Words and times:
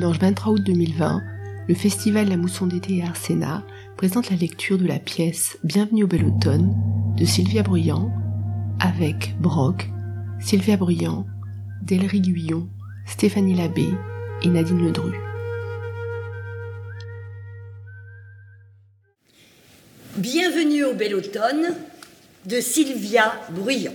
dimanche 0.00 0.18
23 0.18 0.52
août 0.54 0.62
2020, 0.64 1.22
le 1.68 1.74
festival 1.74 2.26
La 2.30 2.38
Mousson 2.38 2.66
d'été 2.66 3.02
à 3.02 3.08
Arsena 3.08 3.62
présente 3.98 4.30
la 4.30 4.36
lecture 4.36 4.78
de 4.78 4.86
la 4.86 4.98
pièce 4.98 5.58
Bienvenue 5.62 6.04
au 6.04 6.06
bel 6.06 6.24
automne 6.24 6.74
de 7.18 7.26
Sylvia 7.26 7.62
Bruyant 7.62 8.10
avec 8.80 9.34
Brock, 9.40 9.90
Sylvia 10.40 10.78
Bruyant, 10.78 11.26
Delry 11.82 12.22
Guyon, 12.22 12.66
Stéphanie 13.04 13.54
Labbé 13.54 13.88
et 14.42 14.48
Nadine 14.48 14.86
Ledru. 14.86 15.12
Bienvenue 20.16 20.84
au 20.84 20.94
bel 20.94 21.14
automne 21.14 21.74
de 22.46 22.58
Sylvia 22.62 23.34
Bruyant. 23.50 23.92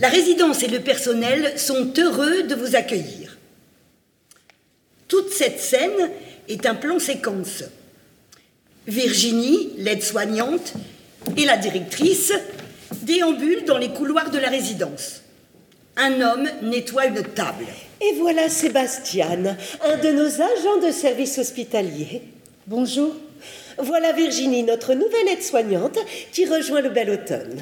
La 0.00 0.08
résidence 0.08 0.62
et 0.62 0.68
le 0.68 0.78
personnel 0.78 1.58
sont 1.58 1.92
heureux 1.98 2.44
de 2.44 2.54
vous 2.54 2.76
accueillir. 2.76 3.25
Toute 5.08 5.30
cette 5.30 5.60
scène 5.60 6.10
est 6.48 6.66
un 6.66 6.74
plan 6.74 6.98
séquence. 6.98 7.64
Virginie, 8.86 9.70
l'aide-soignante, 9.78 10.74
et 11.36 11.44
la 11.44 11.56
directrice 11.56 12.32
déambulent 13.02 13.64
dans 13.64 13.78
les 13.78 13.90
couloirs 13.90 14.30
de 14.30 14.38
la 14.38 14.48
résidence. 14.48 15.22
Un 15.96 16.20
homme 16.20 16.48
nettoie 16.62 17.06
une 17.06 17.22
table. 17.22 17.66
Et 18.00 18.14
voilà 18.18 18.48
Sébastien, 18.48 19.56
un 19.82 19.96
de 19.96 20.10
nos 20.10 20.42
agents 20.42 20.86
de 20.86 20.92
service 20.92 21.38
hospitalier. 21.38 22.22
Bonjour. 22.66 23.14
Voilà 23.78 24.12
Virginie, 24.12 24.62
notre 24.62 24.94
nouvelle 24.94 25.28
aide-soignante, 25.28 25.98
qui 26.32 26.46
rejoint 26.46 26.80
le 26.80 26.90
bel 26.90 27.10
automne. 27.10 27.60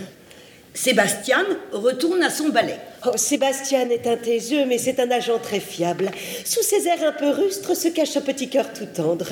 Sébastien 0.77 1.47
retourne 1.71 2.21
à 2.25 2.31
son 2.31 2.49
balai. 2.49 2.75
Oh, 3.07 3.17
Sébastien 3.17 3.89
est 3.91 4.09
un 4.09 4.17
taiseux, 4.17 4.67
mais 4.67 4.79
c'est 4.79 4.99
un 4.99 5.09
agent 5.09 5.39
très 5.39 5.61
fiable. 5.61 6.11
Sous 6.45 6.63
ses 6.63 6.89
airs 6.89 7.07
un 7.07 7.13
peu 7.13 7.31
rustres 7.31 7.77
se 7.77 7.89
cache 7.89 8.17
un 8.17 8.21
petit 8.21 8.49
cœur 8.49 8.73
tout 8.73 8.87
tendre. 8.87 9.29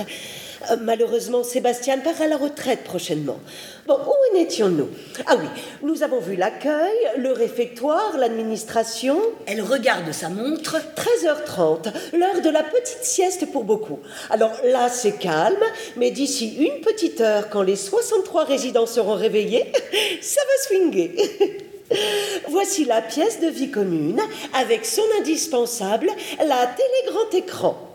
Euh, 0.70 0.76
malheureusement, 0.80 1.42
Sébastien 1.42 1.98
part 1.98 2.20
à 2.20 2.26
la 2.26 2.36
retraite 2.36 2.84
prochainement. 2.84 3.38
Bon, 3.86 3.94
où 3.94 4.36
en 4.36 4.40
étions-nous? 4.40 4.88
Ah 5.26 5.36
oui, 5.38 5.46
nous 5.82 6.02
avons 6.02 6.20
vu 6.20 6.36
l'accueil, 6.36 6.96
le 7.18 7.32
réfectoire, 7.32 8.16
l'administration. 8.16 9.20
Elle 9.46 9.62
regarde 9.62 10.12
sa 10.12 10.28
montre. 10.28 10.76
13h30, 10.76 11.92
l'heure 12.16 12.40
de 12.42 12.50
la 12.50 12.62
petite 12.62 13.02
sieste 13.04 13.50
pour 13.50 13.64
beaucoup. 13.64 13.98
Alors 14.30 14.52
là, 14.64 14.88
c'est 14.88 15.18
calme, 15.18 15.64
mais 15.96 16.10
d'ici 16.10 16.54
une 16.58 16.80
petite 16.80 17.20
heure, 17.20 17.48
quand 17.50 17.62
les 17.62 17.76
63 17.76 18.44
résidents 18.44 18.86
seront 18.86 19.14
réveillés, 19.14 19.72
ça 20.20 20.40
va 20.40 20.66
swinguer. 20.66 21.14
Voici 22.48 22.84
la 22.84 23.02
pièce 23.02 23.40
de 23.40 23.48
vie 23.48 23.70
commune 23.70 24.20
avec 24.54 24.86
son 24.86 25.02
indispensable, 25.18 26.08
la 26.38 26.66
télé 26.66 27.12
grand 27.12 27.34
écran. 27.34 27.88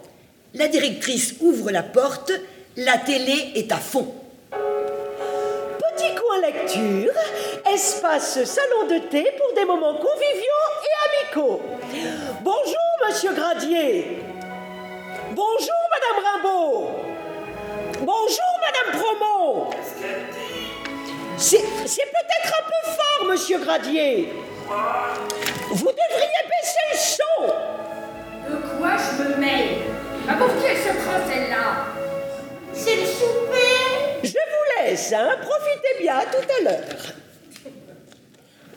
La 0.54 0.68
directrice 0.68 1.36
ouvre 1.42 1.72
la 1.72 1.84
porte 1.84 2.32
la 2.78 3.00
télé 3.00 3.54
est 3.56 3.72
à 3.72 3.78
fond. 3.78 4.14
Petit 4.52 6.14
coin 6.16 6.40
lecture, 6.42 7.12
espace 7.74 8.44
salon 8.44 8.88
de 8.88 9.00
thé 9.10 9.28
pour 9.36 9.54
des 9.56 9.66
moments 9.66 9.96
conviviaux 9.96 10.64
et 10.84 10.96
amicaux. 11.26 11.62
Bonjour, 12.42 12.90
monsieur 13.08 13.34
Gradier. 13.34 14.20
Bonjour, 15.32 15.82
madame 15.92 16.24
Rimbaud. 16.24 16.92
Bonjour, 18.02 18.54
madame 18.62 19.02
Promont. 19.02 19.72
C'est 21.36 21.58
peut-être 21.58 22.54
un 22.60 22.64
peu 22.64 22.92
fort, 22.92 23.26
monsieur 23.28 23.58
Gradier. 23.58 24.34
Vous 25.70 25.92
devriez 25.92 26.44
baisser 26.46 26.86
le 26.92 26.98
son. 26.98 27.42
De 28.50 28.56
quoi 28.78 28.92
je 28.98 29.24
me 29.24 29.36
mêle? 29.38 29.78
Pour 30.38 30.50
qui 30.58 30.66
elle 30.70 30.78
se 30.78 30.90
prend 30.90 31.20
celle-là? 31.28 32.07
C'est 32.78 32.96
le 32.96 33.06
souper 33.06 34.24
Je 34.24 34.30
vous 34.30 34.86
laisse, 34.86 35.14
hein 35.14 35.36
Profitez 35.42 36.02
bien, 36.02 36.18
à 36.18 36.26
tout 36.26 36.48
à 36.60 36.64
l'heure. 36.64 37.14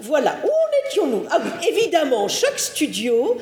Voilà, 0.00 0.36
où 0.42 0.48
en 0.48 0.88
étions-nous? 0.88 1.24
Ah 1.30 1.38
oui, 1.42 1.68
évidemment, 1.68 2.26
chaque 2.28 2.58
studio. 2.58 3.36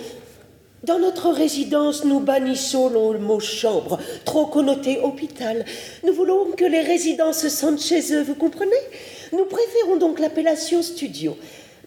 Dans 0.85 0.99
notre 0.99 1.31
résidence, 1.31 2.05
nous 2.05 2.21
bannissons 2.21 2.89
le 2.89 3.19
mot 3.19 3.41
chambre, 3.41 3.99
trop 4.25 4.47
connoté 4.47 5.01
hôpital. 5.01 5.65
Nous 6.05 6.13
voulons 6.13 6.53
que 6.53 6.65
les 6.65 6.81
résidents 6.81 7.33
se 7.33 7.49
sentent 7.49 7.83
chez 7.83 8.15
eux, 8.15 8.23
vous 8.23 8.37
comprenez? 8.37 8.71
Nous 9.33 9.45
préférons 9.45 9.97
donc 9.97 10.21
l'appellation 10.21 10.83
studio. 10.83 11.37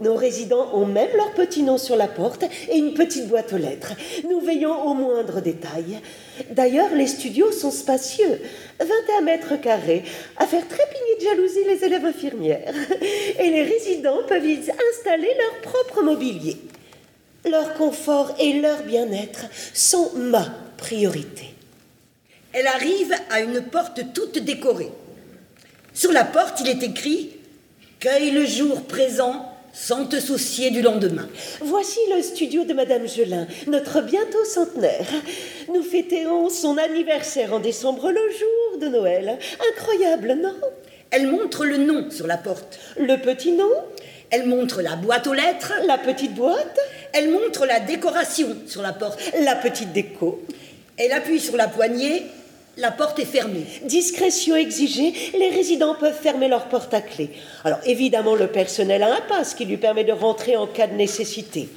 Nos 0.02 0.16
résidents 0.16 0.72
ont 0.74 0.88
même 0.88 1.16
leur 1.16 1.32
petit 1.34 1.62
nom 1.62 1.78
sur 1.78 1.96
la 1.96 2.08
porte 2.08 2.44
et 2.70 2.78
une 2.78 2.96
petite 2.96 3.28
boîte 3.28 3.54
aux 3.54 3.58
lettres. 3.58 3.94
Nous 4.28 4.40
veillons 4.40 4.84
aux 4.84 4.96
moindres 4.96 5.42
détails. 5.42 6.00
D'ailleurs, 6.50 6.90
les 6.96 7.06
studios 7.06 7.52
sont 7.52 7.70
spacieux, 7.70 8.42
21 8.80 9.22
mètres 9.22 9.62
carrés, 9.62 10.04
à 10.38 10.48
faire 10.48 10.68
trépigner 10.68 11.18
de 11.20 11.24
jalousie 11.24 11.64
les 11.68 11.86
élèves 11.86 12.06
infirmières. 12.06 12.74
Et 13.40 13.52
les 13.52 13.62
résidents 13.62 14.24
peuvent 14.28 14.46
y 14.46 14.58
installer 14.58 15.30
leur 15.38 15.72
propre 15.72 16.02
mobilier. 16.02 16.58
Leur 17.48 17.76
confort 17.76 18.34
et 18.40 18.54
leur 18.54 18.82
bien-être 18.82 19.46
sont 19.74 20.12
ma 20.16 20.48
priorité. 20.78 21.54
Elle 22.54 22.68
arrive 22.68 23.14
à 23.30 23.42
une 23.42 23.62
porte 23.62 24.02
toute 24.14 24.40
décorée. 24.40 24.92
Sur 25.94 26.12
la 26.12 26.26
porte, 26.26 26.60
il 26.62 26.70
est 26.70 26.84
écrit 26.84 27.32
Cueille 28.00 28.32
le 28.32 28.48
jour 28.48 28.82
présent 28.84 29.51
sans 29.74 30.06
te 30.06 30.20
soucier 30.20 30.72
du 30.72 30.82
lendemain. 30.82 31.28
Voici 31.62 32.00
le 32.16 32.22
studio 32.22 32.64
de 32.64 32.74
Madame 32.74 33.08
Gelin, 33.08 33.48
notre 33.68 34.02
bientôt 34.02 34.44
centenaire. 34.46 35.08
Nous 35.74 35.84
fêterons 35.84 36.50
son 36.50 36.78
anniversaire 36.78 37.54
en 37.54 37.60
décembre, 37.60 38.12
le 38.12 38.32
jour 38.32 38.80
de 38.80 38.88
Noël. 38.88 39.38
Incroyable, 39.72 40.38
non? 40.42 40.56
Elle 41.12 41.28
montre 41.28 41.66
le 41.66 41.78
nom 41.78 42.10
sur 42.10 42.28
la 42.28 42.38
porte. 42.38 42.80
Le 42.98 43.18
petit 43.18 43.52
nom? 43.52 43.70
Elle 44.30 44.46
montre 44.46 44.82
la 44.82 44.96
boîte 44.96 45.28
aux 45.28 45.34
lettres. 45.34 45.74
La 45.86 45.98
petite 45.98 46.34
boîte? 46.34 46.80
Elle 47.14 47.30
montre 47.30 47.66
la 47.66 47.82
décoration 47.82 48.56
sur 48.66 48.82
la 48.82 48.94
porte. 48.94 49.20
La 49.42 49.56
petite 49.56 49.92
déco. 49.92 50.42
Elle 50.98 51.12
appuie 51.12 51.40
sur 51.40 51.58
la 51.58 51.68
poignée 51.68 52.24
la 52.78 52.92
porte 52.92 53.20
est 53.20 53.26
fermée. 53.26 53.66
Discrétion 53.84 54.56
exigée, 54.56 55.14
les 55.38 55.50
résidents 55.50 55.96
peuvent 55.96 56.20
fermer 56.20 56.48
leur 56.48 56.66
porte 56.66 56.94
à 56.94 57.02
clé. 57.02 57.30
Alors 57.64 57.80
évidemment, 57.86 58.36
le 58.36 58.48
personnel 58.48 59.04
a 59.04 59.14
un 59.14 59.22
passe 59.22 59.54
qui 59.54 59.66
lui 59.66 59.78
permet 59.78 60.04
de 60.04 60.14
rentrer 60.14 60.56
en 60.56 60.68
cas 60.68 60.88
de 60.88 60.96
nécessité. 60.96 61.70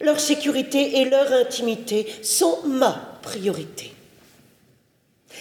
Leur 0.00 0.20
sécurité 0.20 1.00
et 1.00 1.04
leur 1.04 1.32
intimité 1.32 2.06
sont 2.22 2.58
ma 2.66 3.18
priorité. 3.22 3.92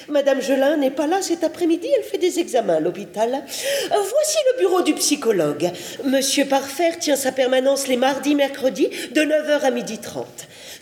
Madame 0.10 0.42
Gelin 0.42 0.78
n'est 0.78 0.92
pas 0.92 1.08
là 1.08 1.22
cet 1.22 1.44
après-midi, 1.44 1.88
elle 1.96 2.04
fait 2.04 2.18
des 2.18 2.40
examens 2.40 2.76
à 2.76 2.80
l'hôpital. 2.80 3.44
Voici 3.90 4.38
le 4.52 4.60
bureau 4.60 4.82
du 4.82 4.94
psychologue. 4.96 5.72
Monsieur 6.06 6.46
Parfer 6.46 6.98
tient 7.00 7.16
sa 7.16 7.32
permanence 7.32 7.88
les 7.88 7.98
mardis, 7.98 8.36
mercredis, 8.36 8.90
de 9.12 9.22
9h 9.22 9.62
à 9.62 9.72
12h30. 9.72 10.26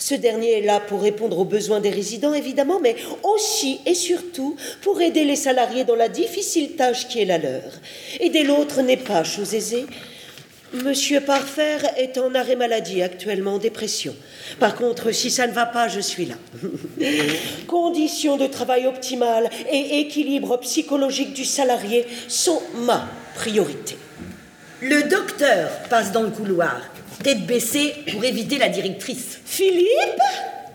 Ce 0.01 0.15
dernier 0.15 0.57
est 0.57 0.65
là 0.65 0.79
pour 0.79 1.03
répondre 1.03 1.37
aux 1.37 1.45
besoins 1.45 1.79
des 1.79 1.91
résidents, 1.91 2.33
évidemment, 2.33 2.79
mais 2.79 2.95
aussi 3.21 3.79
et 3.85 3.93
surtout 3.93 4.55
pour 4.81 4.99
aider 4.99 5.23
les 5.25 5.35
salariés 5.35 5.83
dans 5.83 5.95
la 5.95 6.09
difficile 6.09 6.71
tâche 6.71 7.07
qui 7.07 7.21
est 7.21 7.25
la 7.25 7.37
leur. 7.37 7.71
Aider 8.19 8.41
l'autre 8.41 8.81
n'est 8.81 8.97
pas 8.97 9.23
chose 9.23 9.53
aisée. 9.53 9.85
Monsieur 10.73 11.21
Parfer 11.21 11.77
est 11.97 12.17
en 12.17 12.33
arrêt 12.33 12.55
maladie 12.55 13.03
actuellement, 13.03 13.55
en 13.55 13.57
dépression. 13.59 14.15
Par 14.59 14.75
contre, 14.75 15.11
si 15.11 15.29
ça 15.29 15.45
ne 15.45 15.51
va 15.51 15.67
pas, 15.67 15.87
je 15.87 15.99
suis 15.99 16.25
là. 16.25 16.35
Conditions 17.67 18.37
de 18.37 18.47
travail 18.47 18.87
optimales 18.87 19.51
et 19.71 19.99
équilibre 19.99 20.57
psychologique 20.61 21.33
du 21.33 21.45
salarié 21.45 22.07
sont 22.27 22.59
ma 22.73 23.07
priorité. 23.35 23.97
Le 24.81 25.03
docteur 25.03 25.69
passe 25.91 26.11
dans 26.11 26.23
le 26.23 26.31
couloir 26.31 26.90
tête 27.21 27.45
baissée 27.45 27.93
pour 28.11 28.23
éviter 28.23 28.57
la 28.57 28.69
directrice. 28.69 29.39
Philippe 29.45 29.87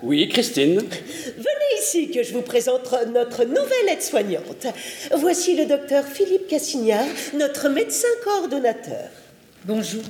Oui, 0.03 0.29
Christine. 0.29 0.79
Venez 0.79 1.81
ici 1.81 2.11
que 2.11 2.23
je 2.23 2.33
vous 2.33 2.43
présente 2.43 2.95
notre 3.13 3.45
nouvelle 3.45 3.89
aide-soignante. 3.89 4.67
Voici 5.17 5.57
le 5.57 5.67
docteur 5.67 6.05
Philippe 6.05 6.49
Cassignard, 6.49 7.07
notre 7.35 7.69
médecin 7.69 8.09
coordonnateur. 8.25 9.09
Bonjour. 9.65 10.03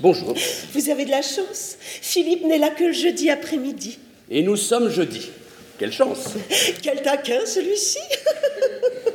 Bonjour. 0.00 0.34
Vous 0.72 0.88
avez 0.90 1.04
de 1.04 1.10
la 1.10 1.22
chance. 1.22 1.76
Philippe 1.80 2.44
n'est 2.44 2.58
là 2.58 2.70
que 2.70 2.84
le 2.84 2.92
jeudi 2.92 3.30
après-midi. 3.30 3.98
Et 4.30 4.42
nous 4.42 4.56
sommes 4.56 4.88
jeudi. 4.88 5.30
Quelle 5.78 5.92
chance. 5.92 6.28
Quel 6.82 7.02
taquin 7.02 7.44
celui-ci. 7.44 7.98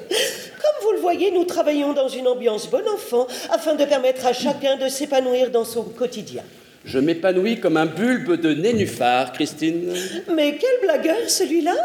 Comme 0.09 0.83
vous 0.83 0.91
le 0.91 0.99
voyez, 0.99 1.31
nous 1.31 1.45
travaillons 1.45 1.93
dans 1.93 2.09
une 2.09 2.27
ambiance 2.27 2.69
bon 2.69 2.87
enfant 2.93 3.25
afin 3.49 3.73
de 3.75 3.85
permettre 3.85 4.25
à 4.25 4.33
chacun 4.33 4.77
de 4.77 4.87
s'épanouir 4.87 5.49
dans 5.49 5.65
son 5.65 5.83
quotidien. 5.83 6.43
Je 6.87 6.99
m'épanouis 6.99 7.59
comme 7.59 7.75
un 7.75 7.85
bulbe 7.85 8.39
de 8.39 8.53
nénuphar, 8.53 9.33
Christine. 9.33 9.93
Mais 10.33 10.57
quel 10.57 10.79
blagueur 10.81 11.29
celui-là 11.29 11.75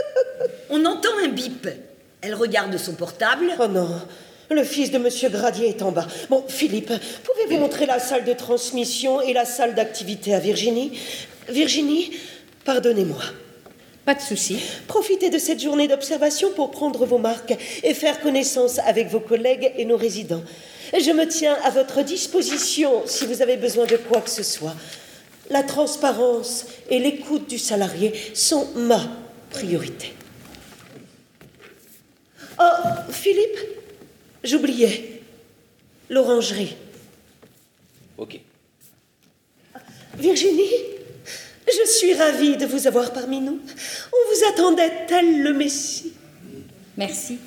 On 0.70 0.82
entend 0.86 1.10
un 1.22 1.28
bip. 1.28 1.68
Elle 2.22 2.34
regarde 2.34 2.74
son 2.78 2.94
portable. 2.94 3.52
Oh 3.60 3.66
non, 3.68 3.90
le 4.50 4.64
fils 4.64 4.90
de 4.90 4.96
Monsieur 4.96 5.28
Gradier 5.28 5.68
est 5.68 5.82
en 5.82 5.92
bas. 5.92 6.06
Bon, 6.30 6.42
Philippe, 6.48 6.92
pouvez-vous 7.24 7.60
montrer 7.60 7.84
la 7.84 7.98
salle 7.98 8.24
de 8.24 8.32
transmission 8.32 9.20
et 9.20 9.34
la 9.34 9.44
salle 9.44 9.74
d'activité 9.74 10.34
à 10.34 10.40
Virginie? 10.40 10.98
Virginie, 11.50 12.12
pardonnez-moi. 12.64 13.20
Pas 14.06 14.14
de 14.14 14.22
souci. 14.22 14.58
Profitez 14.86 15.28
de 15.28 15.36
cette 15.36 15.62
journée 15.62 15.88
d'observation 15.88 16.52
pour 16.52 16.70
prendre 16.70 17.04
vos 17.04 17.18
marques 17.18 17.54
et 17.82 17.92
faire 17.92 18.18
connaissance 18.22 18.78
avec 18.78 19.08
vos 19.08 19.20
collègues 19.20 19.72
et 19.76 19.84
nos 19.84 19.98
résidents. 19.98 20.42
Je 20.92 21.10
me 21.10 21.26
tiens 21.26 21.56
à 21.64 21.70
votre 21.70 22.02
disposition 22.02 23.02
si 23.06 23.26
vous 23.26 23.42
avez 23.42 23.56
besoin 23.56 23.86
de 23.86 23.96
quoi 23.96 24.20
que 24.20 24.30
ce 24.30 24.42
soit. 24.42 24.74
La 25.50 25.62
transparence 25.62 26.66
et 26.90 26.98
l'écoute 26.98 27.48
du 27.48 27.58
salarié 27.58 28.12
sont 28.34 28.68
ma 28.74 29.00
priorité. 29.50 30.14
Oh, 32.60 33.10
Philippe, 33.10 33.58
j'oubliais. 34.42 35.20
L'orangerie. 36.10 36.74
Ok. 38.16 38.40
Virginie, 40.18 40.70
je 41.66 41.90
suis 41.90 42.14
ravie 42.14 42.56
de 42.56 42.66
vous 42.66 42.86
avoir 42.86 43.12
parmi 43.12 43.40
nous. 43.40 43.60
On 44.12 44.34
vous 44.34 44.44
attendait 44.52 45.06
tel 45.06 45.42
le 45.42 45.52
Messie. 45.52 46.14
Merci. 46.96 47.38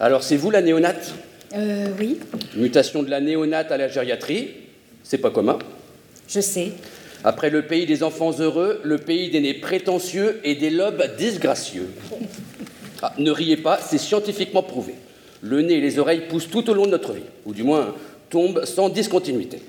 Alors, 0.00 0.22
c'est 0.22 0.36
vous 0.36 0.50
la 0.50 0.62
néonate? 0.62 1.14
Euh, 1.54 1.86
oui, 1.98 2.18
Mutation 2.54 3.02
de 3.02 3.10
la 3.10 3.20
néonate 3.20 3.70
à 3.72 3.76
la 3.76 3.88
gériatrie, 3.88 4.48
c'est 5.02 5.18
pas 5.18 5.30
commun. 5.30 5.58
je 6.28 6.40
sais. 6.40 6.72
Après 7.24 7.50
le 7.50 7.62
pays 7.62 7.86
des 7.86 8.02
enfants 8.02 8.32
heureux, 8.38 8.80
le 8.84 8.98
pays 8.98 9.30
des 9.30 9.40
nez 9.40 9.54
prétentieux 9.54 10.40
et 10.44 10.54
des 10.54 10.70
lobes 10.70 11.02
disgracieux. 11.16 11.88
Ah, 13.02 13.12
ne 13.18 13.30
riez 13.30 13.56
pas, 13.56 13.78
c'est 13.78 13.98
scientifiquement 13.98 14.62
prouvé. 14.62 14.94
Le 15.42 15.62
nez 15.62 15.74
et 15.74 15.80
les 15.80 15.98
oreilles 15.98 16.22
poussent 16.28 16.50
tout 16.50 16.68
au 16.70 16.74
long 16.74 16.86
de 16.86 16.90
notre 16.90 17.12
vie, 17.12 17.22
ou 17.46 17.52
du 17.54 17.62
moins 17.62 17.94
tombent 18.30 18.64
sans 18.64 18.88
discontinuité. 18.90 19.60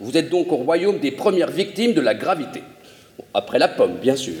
Vous 0.00 0.16
êtes 0.16 0.30
donc 0.30 0.52
au 0.52 0.56
royaume 0.56 0.98
des 1.00 1.10
premières 1.10 1.50
victimes 1.50 1.92
de 1.92 2.00
la 2.00 2.14
gravité. 2.14 2.62
Bon, 3.18 3.24
Après 3.34 3.58
la 3.58 3.68
pomme, 3.68 3.96
bien 4.00 4.16
sûr. 4.16 4.34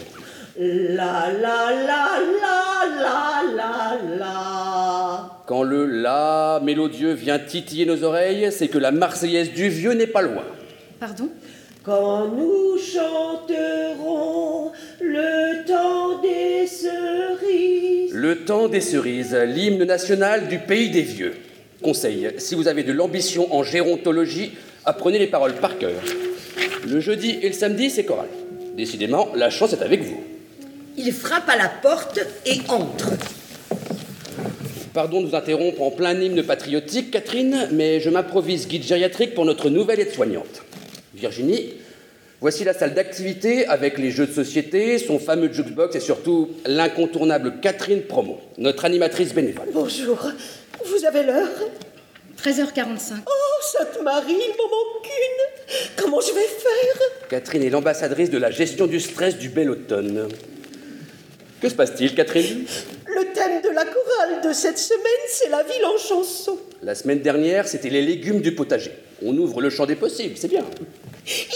La 0.58 1.30
la 1.32 1.72
la 1.72 2.08
la 2.42 3.02
la 3.02 3.42
la 3.56 4.16
la. 4.18 5.31
Quand 5.52 5.64
le 5.64 5.84
la 5.84 6.62
mélodieux 6.64 7.12
vient 7.12 7.38
titiller 7.38 7.84
nos 7.84 8.04
oreilles, 8.04 8.48
c'est 8.50 8.68
que 8.68 8.78
la 8.78 8.90
Marseillaise 8.90 9.52
du 9.52 9.68
vieux 9.68 9.92
n'est 9.92 10.06
pas 10.06 10.22
loin. 10.22 10.44
Pardon? 10.98 11.28
Quand 11.84 12.26
nous 12.28 12.78
chanterons 12.78 14.72
le 14.98 15.62
temps 15.66 16.22
des 16.22 16.66
cerises. 16.66 18.14
Le 18.14 18.46
temps 18.46 18.68
des 18.68 18.80
cerises, 18.80 19.34
l'hymne 19.34 19.84
national 19.84 20.48
du 20.48 20.58
pays 20.58 20.88
des 20.88 21.02
vieux. 21.02 21.34
Conseil, 21.82 22.30
si 22.38 22.54
vous 22.54 22.66
avez 22.66 22.82
de 22.82 22.94
l'ambition 22.94 23.54
en 23.54 23.62
gérontologie, 23.62 24.52
apprenez 24.86 25.18
les 25.18 25.26
paroles 25.26 25.56
par 25.56 25.76
cœur. 25.76 26.00
Le 26.88 26.98
jeudi 26.98 27.38
et 27.42 27.48
le 27.48 27.54
samedi, 27.54 27.90
c'est 27.90 28.04
choral. 28.04 28.28
Décidément, 28.74 29.28
la 29.34 29.50
chance 29.50 29.74
est 29.74 29.82
avec 29.82 30.00
vous. 30.00 30.18
Il 30.96 31.12
frappe 31.12 31.50
à 31.50 31.58
la 31.58 31.68
porte 31.68 32.20
et 32.46 32.62
entre. 32.70 33.10
Pardon 34.94 35.22
de 35.22 35.28
vous 35.28 35.34
interrompre 35.34 35.80
en 35.80 35.90
plein 35.90 36.20
hymne 36.20 36.42
patriotique, 36.42 37.10
Catherine, 37.12 37.68
mais 37.72 37.98
je 38.00 38.10
m'improvise 38.10 38.68
guide 38.68 38.82
gériatrique 38.84 39.34
pour 39.34 39.46
notre 39.46 39.70
nouvelle 39.70 40.00
aide-soignante. 40.00 40.62
Virginie, 41.14 41.74
voici 42.42 42.62
la 42.62 42.74
salle 42.74 42.92
d'activité 42.92 43.66
avec 43.68 43.96
les 43.96 44.10
jeux 44.10 44.26
de 44.26 44.32
société, 44.32 44.98
son 44.98 45.18
fameux 45.18 45.50
jukebox 45.50 45.96
et 45.96 46.00
surtout 46.00 46.50
l'incontournable 46.66 47.54
Catherine 47.62 48.02
Promo, 48.02 48.38
notre 48.58 48.84
animatrice 48.84 49.32
bénévole. 49.32 49.68
Bonjour. 49.72 50.30
Vous 50.84 51.06
avez 51.06 51.22
l'heure? 51.22 51.48
13h45. 52.42 53.14
Oh, 53.24 53.30
Sainte 53.62 54.02
Marie, 54.02 54.32
il 54.32 54.54
m'en 54.58 54.68
manque 54.68 55.06
une. 55.06 55.92
Comment 55.96 56.20
je 56.20 56.34
vais 56.34 56.40
faire? 56.40 57.28
Catherine 57.30 57.62
est 57.62 57.70
l'ambassadrice 57.70 58.28
de 58.28 58.36
la 58.36 58.50
gestion 58.50 58.86
du 58.86 59.00
stress 59.00 59.38
du 59.38 59.48
bel 59.48 59.70
automne. 59.70 60.28
Que 61.62 61.68
se 61.68 61.74
passe-t-il, 61.76 62.12
Catherine? 62.16 62.64
Le 63.06 63.32
thème 63.32 63.62
de 63.62 63.68
la 63.68 63.84
chorale 63.84 64.42
de 64.44 64.52
cette 64.52 64.78
semaine, 64.78 65.22
c'est 65.28 65.48
la 65.48 65.62
ville 65.62 65.84
en 65.84 65.96
chanson. 65.96 66.58
La 66.82 66.96
semaine 66.96 67.20
dernière, 67.20 67.68
c'était 67.68 67.88
les 67.88 68.02
légumes 68.02 68.40
du 68.40 68.52
potager. 68.52 68.90
On 69.24 69.36
ouvre 69.38 69.60
le 69.60 69.70
champ 69.70 69.86
des 69.86 69.94
possibles, 69.94 70.36
c'est 70.36 70.48
bien. 70.48 70.64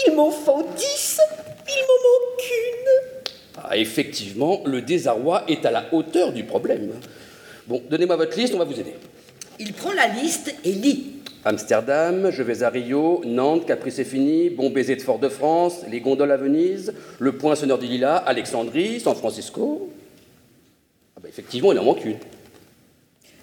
Il 0.07 0.15
m'en 0.15 0.31
faut 0.31 0.65
dix. 0.77 1.19
Il 1.67 1.81
m'en 1.81 1.97
manque 2.07 2.51
une. 2.71 3.27
Ah, 3.61 3.75
effectivement, 3.75 4.61
le 4.65 4.81
désarroi 4.81 5.43
est 5.49 5.65
à 5.65 5.71
la 5.71 5.83
hauteur 5.91 6.31
du 6.31 6.45
problème. 6.45 6.93
Bon, 7.67 7.81
donnez-moi 7.89 8.15
votre 8.15 8.37
liste, 8.37 8.53
on 8.55 8.59
va 8.59 8.63
vous 8.63 8.79
aider. 8.79 8.93
Il 9.59 9.73
prend 9.73 9.91
la 9.91 10.07
liste 10.07 10.55
et 10.63 10.71
lit. 10.71 11.17
Amsterdam, 11.43 12.29
je 12.31 12.43
vais 12.43 12.63
à 12.63 12.69
Rio, 12.69 13.21
Nantes, 13.25 13.65
Capri 13.65 13.91
c'est 13.91 14.05
fini, 14.05 14.49
Bon 14.49 14.69
baiser 14.69 14.95
de 14.95 15.01
Fort-de-France, 15.01 15.81
les 15.89 15.99
gondoles 15.99 16.31
à 16.31 16.37
Venise, 16.37 16.93
le 17.19 17.33
poinçonneur 17.33 17.77
des 17.77 17.87
lilas, 17.87 18.17
Alexandrie, 18.17 19.01
San 19.01 19.15
Francisco. 19.15 19.89
Ah 21.17 21.19
bah 21.19 21.29
effectivement, 21.29 21.71
il 21.71 21.79
en 21.79 21.83
manque 21.83 22.05
une. 22.05 22.17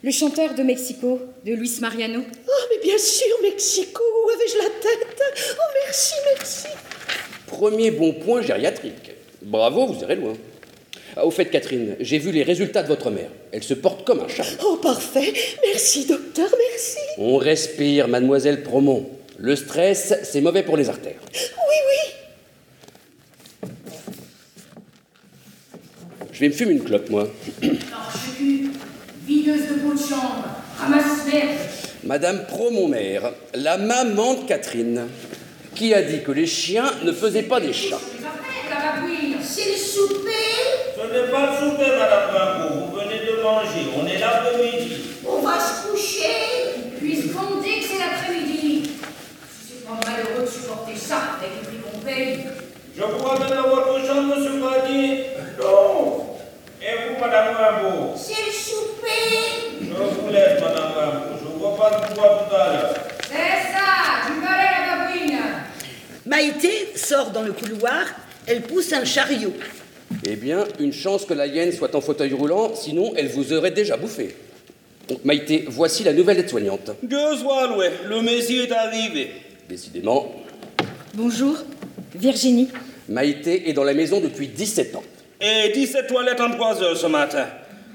Le 0.04 0.12
chanteur 0.12 0.54
de 0.54 0.62
Mexico, 0.62 1.18
de 1.44 1.54
Luis 1.54 1.78
Mariano. 1.80 2.20
Oh, 2.22 2.66
mais 2.70 2.80
bien 2.80 2.96
sûr, 2.96 3.34
Mexico, 3.42 4.00
où 4.00 4.30
avais-je 4.30 4.58
la 4.58 4.70
tête? 4.80 5.22
Oh, 5.58 5.72
merci, 5.84 6.14
merci. 6.36 6.68
Premier 7.48 7.90
bon 7.90 8.12
point 8.12 8.42
gériatrique. 8.42 9.10
Bravo, 9.42 9.86
vous 9.86 10.00
irez 10.02 10.14
loin. 10.14 10.34
Ah, 11.16 11.26
au 11.26 11.32
fait, 11.32 11.46
Catherine, 11.46 11.96
j'ai 11.98 12.18
vu 12.18 12.30
les 12.30 12.44
résultats 12.44 12.84
de 12.84 12.88
votre 12.88 13.10
mère. 13.10 13.30
Elle 13.50 13.64
se 13.64 13.74
porte 13.74 14.04
comme 14.04 14.20
un 14.20 14.28
chat. 14.28 14.46
Oh, 14.64 14.76
parfait. 14.76 15.32
Merci, 15.66 16.06
docteur, 16.06 16.50
merci. 16.70 16.98
On 17.18 17.38
respire, 17.38 18.06
mademoiselle 18.06 18.62
Promont. 18.62 19.10
Le 19.38 19.56
stress, 19.56 20.14
c'est 20.22 20.40
mauvais 20.40 20.62
pour 20.62 20.76
les 20.76 20.88
artères. 20.88 21.18
Oui, 21.32 21.76
oui. 21.88 23.68
Je 26.34 26.40
vais 26.40 26.48
me 26.48 26.52
fumer 26.52 26.72
une 26.72 26.82
clope, 26.82 27.08
moi. 27.10 27.28
Videuse 29.24 29.68
de 29.68 29.74
peau 29.74 29.94
de 29.94 29.98
chambre, 29.98 30.44
ramasse. 30.76 31.20
Madame 32.02 32.44
Promont-Mère, 32.48 33.30
la 33.54 33.78
maman 33.78 34.34
de 34.34 34.48
Catherine, 34.48 35.06
qui 35.76 35.94
a 35.94 36.02
dit 36.02 36.22
que 36.22 36.32
les 36.32 36.46
chiens 36.46 36.90
ne 37.04 37.12
faisaient 37.12 37.44
pas 37.44 37.60
des 37.60 37.72
chats. 37.72 38.00
Les. 38.20 39.36
C'est 39.42 39.70
le 39.70 39.76
souper. 39.76 40.30
Ce 40.96 41.02
n'est 41.02 41.30
pas 41.30 41.52
le 41.52 41.70
souper, 41.70 41.90
Madame 41.98 42.30
Rimbaud. 42.34 42.86
Vous 42.86 42.96
venez 42.96 43.20
de 43.20 43.42
manger. 43.42 43.86
On 43.96 44.04
est 44.06 44.18
là 44.18 44.42
pour 44.42 44.58
midi. 44.58 44.96
On 45.26 45.40
va 45.40 45.54
se 45.60 45.88
coucher. 45.88 46.34
Puisqu'on 46.98 47.60
dit 47.60 47.78
que 47.78 47.84
c'est 47.86 47.98
l'après-midi. 47.98 48.90
C'est 49.68 49.84
pas 49.84 50.00
malheureux 50.04 50.44
de 50.44 50.50
supporter 50.50 50.96
ça 50.96 51.38
avec 51.38 51.50
le 51.60 51.66
prix 51.68 51.78
qu'on 51.78 51.98
paye. 52.00 52.38
Je 52.96 53.02
crois 53.02 53.36
bien 53.36 53.56
dans 53.56 53.68
votre 53.70 54.06
chambre, 54.06 54.36
Monsieur 54.36 54.58
Grady. 54.60 55.02
Non. 55.60 56.03
Vous, 57.24 57.30
Madame 57.30 58.16
souper. 58.52 59.80
Je 59.80 59.86
vous 59.86 60.30
laisse, 60.30 60.60
Madame. 60.60 60.92
Je 61.40 61.48
ne 61.48 61.58
vois 61.58 61.76
pas 61.76 61.90
de 61.90 62.14
quoi 62.14 62.46
tout 62.48 62.54
à 62.54 62.72
l'heure. 62.72 62.94
C'est 63.22 63.72
ça, 63.72 64.30
la 64.42 65.06
babouine. 65.06 65.38
Maïté 66.26 66.88
sort 66.94 67.30
dans 67.30 67.42
le 67.42 67.52
couloir. 67.52 68.04
Elle 68.46 68.60
pousse 68.60 68.92
un 68.92 69.06
chariot. 69.06 69.54
Eh 70.26 70.36
bien, 70.36 70.64
une 70.78 70.92
chance 70.92 71.24
que 71.24 71.32
la 71.32 71.46
hyène 71.46 71.72
soit 71.72 71.94
en 71.94 72.02
fauteuil 72.02 72.34
roulant, 72.34 72.74
sinon 72.74 73.14
elle 73.16 73.28
vous 73.28 73.54
aurait 73.54 73.70
déjà 73.70 73.96
bouffé. 73.96 74.36
Donc, 75.08 75.24
Maïté, 75.24 75.64
voici 75.68 76.04
la 76.04 76.12
nouvelle 76.12 76.40
aide-soignante. 76.40 76.90
Soit 77.40 77.68
loué. 77.68 77.88
Le 78.06 78.20
Messie 78.20 78.58
est 78.60 78.72
arrivé. 78.72 79.30
Décidément, 79.68 80.30
Bonjour, 81.14 81.56
Virginie. 82.14 82.68
Maïté 83.08 83.70
est 83.70 83.72
dans 83.72 83.84
la 83.84 83.94
maison 83.94 84.20
depuis 84.20 84.48
17 84.48 84.96
ans. 84.96 85.02
Et 85.44 85.68
17 85.74 86.06
toilettes 86.06 86.40
en 86.40 86.50
3 86.50 86.82
heures 86.82 86.96
ce 86.96 87.06
matin. 87.06 87.46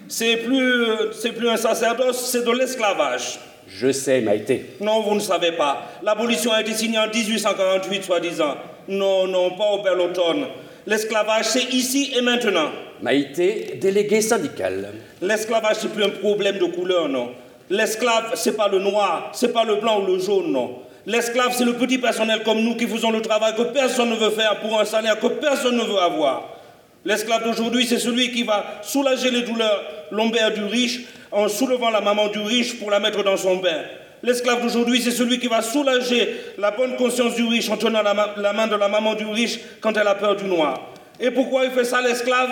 C'est 0.08 0.38
plus, 0.38 0.86
c'est 1.20 1.32
plus 1.32 1.50
un 1.50 1.58
sacerdoce, 1.58 2.30
c'est 2.30 2.46
de 2.46 2.52
l'esclavage. 2.52 3.40
Je 3.68 3.92
sais, 3.92 4.22
Maïté. 4.22 4.76
Non, 4.80 5.02
vous 5.02 5.16
ne 5.16 5.20
savez 5.20 5.54
pas. 5.54 5.90
L'abolition 6.04 6.52
a 6.52 6.62
été 6.62 6.76
signée 6.76 7.00
en 7.00 7.08
1848, 7.08 8.04
soi-disant. 8.04 8.56
Non, 8.88 9.26
non, 9.26 9.50
pas 9.52 9.66
au 9.72 9.82
bel 9.82 10.00
automne. 10.00 10.46
L'esclavage, 10.86 11.46
c'est 11.46 11.74
ici 11.74 12.14
et 12.16 12.22
maintenant. 12.22 12.70
Maïté, 13.02 13.80
déléguée 13.82 14.22
syndicale. 14.22 14.94
L'esclavage, 15.20 15.78
c'est 15.78 15.92
plus 15.92 16.04
un 16.04 16.10
problème 16.10 16.60
de 16.60 16.66
couleur, 16.66 17.10
non. 17.10 17.32
L'esclave, 17.72 18.34
c'est 18.36 18.56
pas 18.56 18.68
le 18.68 18.78
noir, 18.78 19.32
c'est 19.34 19.54
pas 19.54 19.64
le 19.64 19.78
blanc 19.78 20.04
ou 20.04 20.06
le 20.06 20.20
jaune, 20.20 20.52
non. 20.52 20.84
L'esclave, 21.08 21.56
c'est 21.58 21.66
le 21.66 21.74
petit 21.74 21.98
personnel 21.98 22.44
comme 22.44 22.60
nous 22.60 22.76
qui 22.76 22.86
faisons 22.86 23.10
le 23.10 23.24
travail 23.24 23.56
que 23.56 23.64
personne 23.64 24.12
ne 24.12 24.16
veut 24.16 24.30
faire 24.30 24.60
pour 24.60 24.80
un 24.80 24.86
salaire 24.86 25.20
que 25.20 25.28
personne 25.28 25.78
ne 25.78 25.84
veut 25.84 25.98
avoir. 25.98 26.59
L'esclave 27.06 27.44
d'aujourd'hui, 27.44 27.86
c'est 27.88 28.00
celui 28.00 28.32
qui 28.32 28.44
va 28.44 28.82
soulager 28.84 29.32
les 29.32 29.44
douleurs 29.44 29.84
lombaires 30.12 30.54
du 30.54 30.64
riche 30.64 31.02
en 31.32 31.48
soulevant 31.48 31.90
la 31.90 32.02
maman 32.02 32.28
du 32.28 32.40
riche 32.40 32.78
pour 32.80 32.92
la 32.92 33.00
mettre 33.00 33.24
dans 33.24 33.38
son 33.38 33.58
bain. 33.58 33.84
L'esclave 34.22 34.62
d'aujourd'hui, 34.62 35.02
c'est 35.02 35.12
celui 35.12 35.40
qui 35.40 35.48
va 35.48 35.62
soulager 35.62 36.36
la 36.58 36.72
bonne 36.72 36.98
conscience 36.98 37.36
du 37.36 37.44
riche 37.46 37.70
en 37.70 37.78
tenant 37.78 38.02
la, 38.02 38.14
ma- 38.14 38.34
la 38.36 38.52
main 38.52 38.68
de 38.68 38.76
la 38.76 38.90
maman 38.90 39.14
du 39.16 39.26
riche 39.26 39.60
quand 39.80 39.96
elle 39.96 40.08
a 40.08 40.16
peur 40.16 40.36
du 40.36 40.44
noir. 40.46 40.92
Et 41.22 41.32
pourquoi 41.32 41.66
il 41.66 41.72
fait 41.72 41.86
ça, 41.86 42.02
l'esclave? 42.02 42.50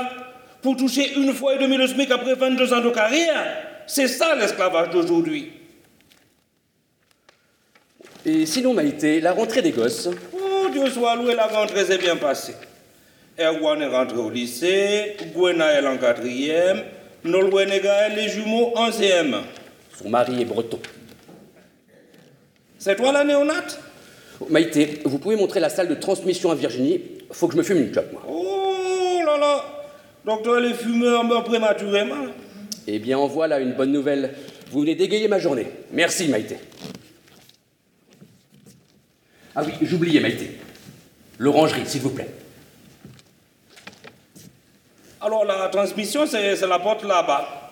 Pour 0.61 0.75
toucher 0.77 1.13
une 1.17 1.33
fois 1.33 1.55
et 1.55 1.57
demi 1.59 1.75
le 1.77 1.87
SMIC 1.87 2.09
après 2.11 2.35
22 2.35 2.73
ans 2.73 2.81
de 2.81 2.89
carrière. 2.89 3.43
C'est 3.85 4.07
ça 4.07 4.33
l'esclavage 4.35 4.89
d'aujourd'hui. 4.91 5.51
Et 8.25 8.45
sinon, 8.45 8.73
Maïté, 8.73 9.19
la 9.21 9.31
rentrée 9.33 9.61
des 9.61 9.71
gosses? 9.71 10.09
Oh, 10.33 10.67
Dieu 10.71 10.89
soit 10.89 11.15
loué, 11.15 11.35
la 11.35 11.47
rentrée 11.47 11.85
s'est 11.85 11.97
bien 11.97 12.15
passée. 12.17 12.55
Erwan 13.39 13.81
est 13.81 13.87
rentré 13.87 14.17
au 14.17 14.29
lycée, 14.29 15.15
Gwenaël 15.35 15.85
en 15.85 15.97
quatrième, 15.97 16.81
Nolwenn 17.23 17.71
et 17.71 17.79
Gaël, 17.79 18.13
les 18.15 18.29
jumeaux, 18.29 18.71
en 18.75 18.91
CM. 18.91 19.35
Son 19.95 20.09
mari 20.09 20.41
est 20.41 20.45
breton. 20.45 20.79
C'est 22.79 22.95
toi 22.95 23.11
la 23.11 23.23
néonate? 23.23 23.79
Maïté, 24.49 25.01
vous 25.05 25.19
pouvez 25.19 25.35
montrer 25.35 25.59
la 25.59 25.69
salle 25.69 25.87
de 25.87 25.95
transmission 25.95 26.51
à 26.51 26.55
Virginie 26.55 27.01
Faut 27.31 27.47
que 27.47 27.53
je 27.53 27.57
me 27.57 27.63
fume 27.63 27.77
une 27.77 27.91
clope, 27.91 28.11
moi. 28.13 28.23
Oh 28.27 29.19
là 29.25 29.37
là 29.37 29.63
Donc 30.25 30.43
toi, 30.43 30.59
les 30.59 30.73
fumeurs 30.73 31.23
meurent 31.23 31.43
prématurément 31.43 32.25
Eh 32.87 32.99
bien, 32.99 33.17
en 33.17 33.27
voilà 33.27 33.59
une 33.59 33.73
bonne 33.73 33.91
nouvelle. 33.91 34.33
Vous 34.71 34.81
venez 34.81 34.95
d'égayer 34.95 35.27
ma 35.27 35.39
journée. 35.39 35.67
Merci, 35.91 36.27
Maïté. 36.27 36.57
Ah 39.55 39.63
oui, 39.65 39.73
j'oubliais, 39.81 40.19
Maïté. 40.19 40.51
L'orangerie, 41.39 41.85
s'il 41.85 42.01
vous 42.01 42.11
plaît. 42.11 42.29
Alors 45.21 45.45
la 45.45 45.67
transmission, 45.69 46.25
c'est 46.27 46.59
la 46.67 46.79
porte 46.79 47.03
là-bas. 47.03 47.71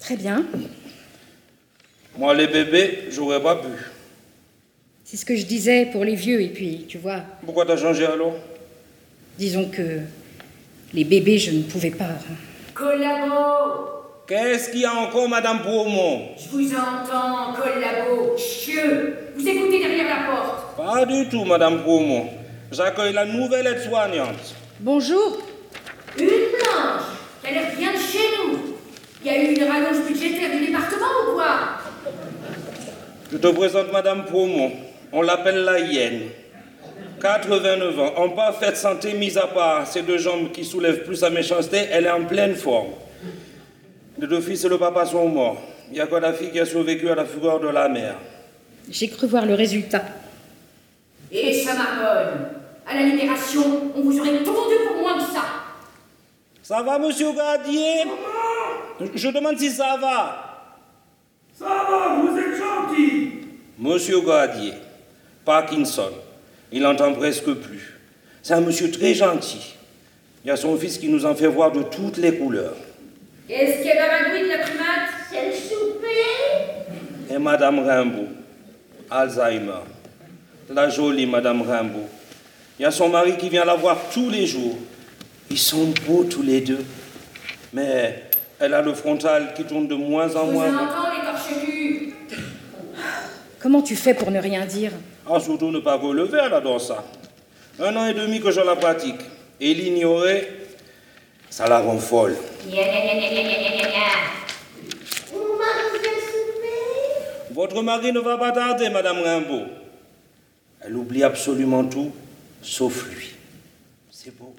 Très 0.00 0.16
bien. 0.16 0.44
Moi, 2.16 2.34
les 2.34 2.46
bébés, 2.46 3.04
j'aurais 3.10 3.42
pas 3.42 3.56
pu. 3.56 3.68
C'est 5.04 5.16
ce 5.16 5.24
que 5.24 5.36
je 5.36 5.44
disais 5.46 5.86
pour 5.86 6.04
les 6.04 6.14
vieux. 6.14 6.40
Et 6.40 6.48
puis, 6.48 6.84
tu 6.88 6.98
vois, 6.98 7.20
Pourquoi 7.44 7.64
t'as 7.64 7.76
changé 7.76 8.04
alors? 8.06 8.34
Disons 9.38 9.68
que 9.68 10.00
les 10.92 11.04
bébés, 11.04 11.38
je 11.38 11.52
ne 11.52 11.62
pouvais 11.62 11.90
pas. 11.90 12.10
Collabo 12.74 13.94
Qu'est-ce 14.26 14.70
qu'il 14.70 14.80
y 14.80 14.84
a 14.84 14.92
encore, 14.94 15.28
Madame 15.28 15.60
Proumont 15.60 16.28
Je 16.36 16.48
vous 16.50 16.70
entends, 16.74 17.54
collabo 17.54 18.36
Chieux 18.36 19.16
Vous 19.34 19.48
écoutez 19.48 19.78
derrière 19.78 20.06
la 20.06 20.26
porte 20.36 20.76
Pas 20.76 21.06
du 21.06 21.28
tout, 21.28 21.44
Madame 21.44 21.80
Proumont. 21.82 22.28
J'accueille 22.70 23.14
la 23.14 23.24
nouvelle 23.24 23.66
aide-soignante. 23.68 24.54
Bonjour. 24.80 25.38
Une 26.18 26.26
blanche 26.26 27.02
qui 27.42 27.48
a 27.48 27.52
l'air 27.52 27.76
bien 27.76 27.92
de 27.92 27.98
chez 27.98 28.18
nous. 28.36 28.58
Il 29.24 29.26
y 29.26 29.30
a 29.30 29.42
eu 29.42 29.54
une 29.54 29.64
rallonge 29.64 30.04
budgétaire 30.06 30.50
du 30.50 30.66
département 30.66 31.06
ou 31.28 31.34
quoi? 31.34 31.58
Je 33.30 33.36
te 33.36 33.46
présente 33.48 33.92
Madame 33.92 34.24
Proumont. 34.24 34.72
On 35.12 35.22
l'appelle 35.22 35.64
la 35.64 35.78
hyène. 35.80 36.22
89 37.20 37.98
ans, 37.98 38.12
en 38.16 38.30
parfaite 38.30 38.76
santé, 38.76 39.12
mis 39.14 39.36
à 39.36 39.46
part 39.46 39.86
ses 39.86 40.02
deux 40.02 40.18
jambes 40.18 40.52
qui 40.52 40.64
soulèvent 40.64 41.04
plus 41.04 41.16
sa 41.16 41.30
méchanceté, 41.30 41.78
elle 41.90 42.06
est 42.06 42.10
en 42.10 42.24
pleine 42.24 42.54
forme. 42.54 42.90
Les 44.18 44.26
deux 44.26 44.40
fils 44.40 44.64
et 44.64 44.68
le 44.68 44.78
papa 44.78 45.04
sont 45.04 45.28
morts. 45.28 45.60
Il 45.90 45.94
n'y 45.94 46.00
a 46.00 46.06
que 46.06 46.14
la 46.14 46.32
fille 46.32 46.50
qui 46.50 46.60
a 46.60 46.66
survécu 46.66 47.08
à 47.10 47.14
la 47.14 47.24
fureur 47.24 47.60
de 47.60 47.68
la 47.68 47.88
mer. 47.88 48.14
J'ai 48.90 49.08
cru 49.08 49.26
voir 49.26 49.46
le 49.46 49.54
résultat. 49.54 50.02
Et 51.30 51.52
ça 51.52 51.74
marmonne. 51.74 52.48
À 52.86 52.94
la 52.94 53.02
libération, 53.02 53.92
on 53.94 54.00
vous 54.00 54.18
aurait 54.18 54.42
tondu 54.42 54.74
pour 54.86 54.96
moins 55.02 55.18
que 55.18 55.32
ça. 55.32 55.44
Ça 56.68 56.82
va, 56.82 56.98
monsieur 56.98 57.32
Gardier 57.32 58.04
Je 59.14 59.28
demande 59.30 59.56
si 59.56 59.70
ça 59.70 59.96
va. 59.98 60.68
Ça 61.58 61.64
va, 61.64 62.20
vous 62.20 62.38
êtes 62.38 62.58
gentil. 62.58 63.32
Monsieur 63.78 64.20
Gardier, 64.20 64.74
Parkinson, 65.46 66.10
il 66.70 66.82
n'entend 66.82 67.14
presque 67.14 67.50
plus. 67.54 67.98
C'est 68.42 68.52
un 68.52 68.60
monsieur 68.60 68.90
très 68.90 69.14
gentil. 69.14 69.76
Il 70.44 70.48
y 70.48 70.50
a 70.50 70.58
son 70.58 70.76
fils 70.76 70.98
qui 70.98 71.08
nous 71.08 71.24
en 71.24 71.34
fait 71.34 71.46
voir 71.46 71.72
de 71.72 71.84
toutes 71.84 72.18
les 72.18 72.36
couleurs. 72.36 72.76
Qu'est-ce 73.48 73.78
qu'il 73.78 73.86
y 73.86 73.90
a 73.92 74.06
dans 74.06 74.30
la 74.30 74.38
de 74.38 74.48
la 74.48 74.58
primate 74.58 75.08
C'est 75.32 75.46
le 75.46 75.52
souper? 75.54 77.34
Et 77.34 77.38
Madame 77.38 77.78
Rimbaud, 77.78 78.28
Alzheimer. 79.10 79.84
La 80.68 80.90
jolie 80.90 81.24
Madame 81.24 81.62
Rimbaud. 81.62 82.10
Il 82.78 82.82
y 82.82 82.84
a 82.84 82.90
son 82.90 83.08
mari 83.08 83.38
qui 83.38 83.48
vient 83.48 83.64
la 83.64 83.74
voir 83.74 83.96
tous 84.12 84.28
les 84.28 84.44
jours. 84.44 84.76
Ils 85.50 85.58
sont 85.58 85.92
beaux 86.06 86.24
tous 86.24 86.42
les 86.42 86.60
deux. 86.60 86.84
Mais 87.72 88.24
elle 88.58 88.74
a 88.74 88.82
le 88.82 88.94
frontal 88.94 89.54
qui 89.54 89.64
tourne 89.64 89.88
de 89.88 89.94
moins 89.94 90.34
en 90.36 90.40
Je 90.40 90.46
vous 90.46 90.52
moins. 90.52 90.74
entends, 90.74 91.10
les. 91.12 92.12
Comment 93.60 93.82
tu 93.82 93.96
fais 93.96 94.14
pour 94.14 94.30
ne 94.30 94.38
rien 94.40 94.64
dire 94.66 94.92
Ah, 95.28 95.40
surtout 95.40 95.70
ne 95.70 95.80
pas 95.80 95.96
relever 95.96 96.48
là 96.48 96.60
dans 96.60 96.78
ça. 96.78 97.04
Un 97.80 97.94
an 97.96 98.06
et 98.06 98.14
demi 98.14 98.40
que 98.40 98.50
je 98.50 98.60
la 98.60 98.76
pratique. 98.76 99.20
Et 99.60 99.74
l'ignorer, 99.74 100.48
ça 101.50 101.68
la 101.68 101.80
rend 101.80 101.98
folle. 101.98 102.36
Votre 107.50 107.82
mari 107.82 108.12
ne 108.12 108.20
va 108.20 108.36
pas 108.38 108.52
tarder, 108.52 108.88
Madame 108.90 109.18
Rimbaud. 109.20 109.64
Elle 110.80 110.96
oublie 110.96 111.24
absolument 111.24 111.84
tout, 111.84 112.12
sauf 112.62 113.06
lui. 113.08 113.34
C'est 114.10 114.36
beau. 114.36 114.54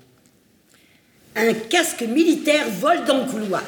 Un 1.35 1.53
casque 1.53 2.01
militaire 2.01 2.65
vole 2.79 3.05
dans 3.05 3.19
le 3.19 3.25
couloir. 3.31 3.63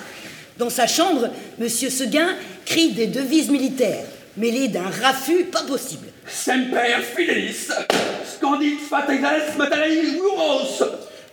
Dans 0.57 0.69
sa 0.69 0.87
chambre, 0.87 1.29
Monsieur 1.59 1.89
Seguin 1.89 2.35
crie 2.65 2.91
des 2.91 3.07
devises 3.07 3.49
militaires, 3.49 4.05
mêlées 4.37 4.67
d'un 4.67 4.89
raffut 5.01 5.45
pas 5.45 5.63
possible. 5.63 6.07
Semper 6.27 7.01
Fidelis, 7.15 7.69
Scandit 8.35 8.77
Fatigas 8.89 9.55
Matalei 9.57 10.01
Muros. 10.13 10.83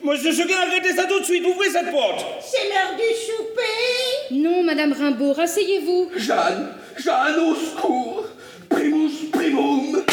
Monsieur 0.02 0.32
Seguin, 0.32 0.56
arrêtez 0.68 0.94
ça 0.94 1.04
tout 1.04 1.20
de 1.20 1.24
suite, 1.24 1.44
ouvrez 1.44 1.70
cette 1.70 1.90
porte. 1.90 2.24
C'est 2.42 2.68
l'heure 2.68 2.96
du 2.96 3.14
souper 3.26 4.34
Non, 4.48 4.62
Madame 4.62 4.92
Rimbaud, 4.92 5.32
rasseyez-vous. 5.32 6.10
Jeanne, 6.16 6.68
Jeanne 6.96 7.38
au 7.40 7.54
secours. 7.54 8.24
Primus 8.68 9.30
primum, 9.32 10.04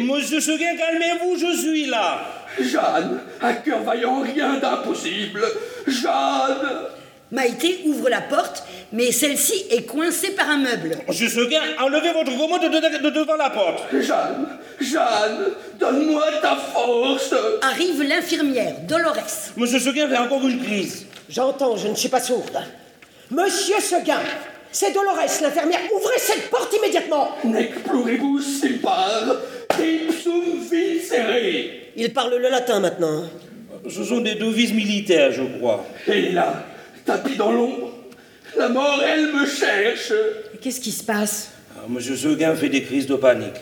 Monsieur 0.00 0.40
Seguin, 0.40 0.76
calmez-vous, 0.76 1.36
je 1.38 1.56
suis 1.60 1.86
là. 1.86 2.20
Jeanne, 2.60 3.20
à 3.40 3.52
cœur 3.54 3.82
vaillant, 3.82 4.20
rien 4.22 4.54
d'impossible. 4.58 5.42
Jeanne 5.86 6.86
Maïté 7.32 7.82
ouvre 7.84 8.08
la 8.08 8.22
porte, 8.22 8.64
mais 8.92 9.12
celle-ci 9.12 9.66
est 9.70 9.82
coincée 9.82 10.32
par 10.32 10.50
un 10.50 10.56
meuble. 10.58 10.96
Monsieur 11.06 11.28
Seguin, 11.28 11.60
enlevez 11.80 12.12
votre 12.12 12.36
commode 12.36 12.62
de, 12.62 12.68
de- 12.68 13.04
de 13.04 13.10
devant 13.10 13.36
la 13.36 13.50
porte. 13.50 13.84
Jeanne, 13.92 14.48
Jeanne, 14.80 15.52
donne-moi 15.78 16.24
ta 16.42 16.56
force. 16.56 17.32
Arrive 17.62 18.02
l'infirmière, 18.02 18.74
Dolores. 18.88 19.52
Monsieur 19.56 19.78
Seguin 19.78 20.08
fait 20.08 20.16
encore 20.16 20.44
une 20.46 20.60
crise. 20.60 21.06
J'entends, 21.28 21.76
je 21.76 21.86
ne 21.86 21.94
suis 21.94 22.08
pas 22.08 22.18
sourde. 22.20 22.58
Monsieur 23.30 23.78
Seguin, 23.78 24.18
c'est 24.72 24.92
Dolores, 24.92 25.16
l'infirmière. 25.42 25.80
Ouvrez 25.94 26.18
cette 26.18 26.50
porte 26.50 26.74
immédiatement 26.76 27.30
Nec 27.44 27.82
pluribus 27.84 28.64
impar, 28.64 29.36
ipsum 29.78 30.60
vincere. 30.70 31.70
Il 31.96 32.12
parle 32.12 32.36
le 32.36 32.48
latin 32.48 32.80
maintenant. 32.80 33.24
Ce 33.88 34.04
sont 34.04 34.20
des 34.20 34.34
devises 34.34 34.72
militaires, 34.72 35.32
je 35.32 35.42
crois. 35.58 35.84
Est 36.06 36.32
là, 36.32 36.64
tapis 37.04 37.36
dans 37.36 37.50
l'ombre. 37.50 37.92
La 38.56 38.68
mort, 38.68 39.00
elle 39.06 39.32
me 39.32 39.46
cherche. 39.46 40.12
Qu'est-ce 40.60 40.80
qui 40.80 40.92
se 40.92 41.04
passe? 41.04 41.50
Ah, 41.76 41.86
Monsieur 41.88 42.16
Seguin 42.16 42.54
fait 42.54 42.68
des 42.68 42.82
crises 42.82 43.06
de 43.06 43.14
panique. 43.14 43.56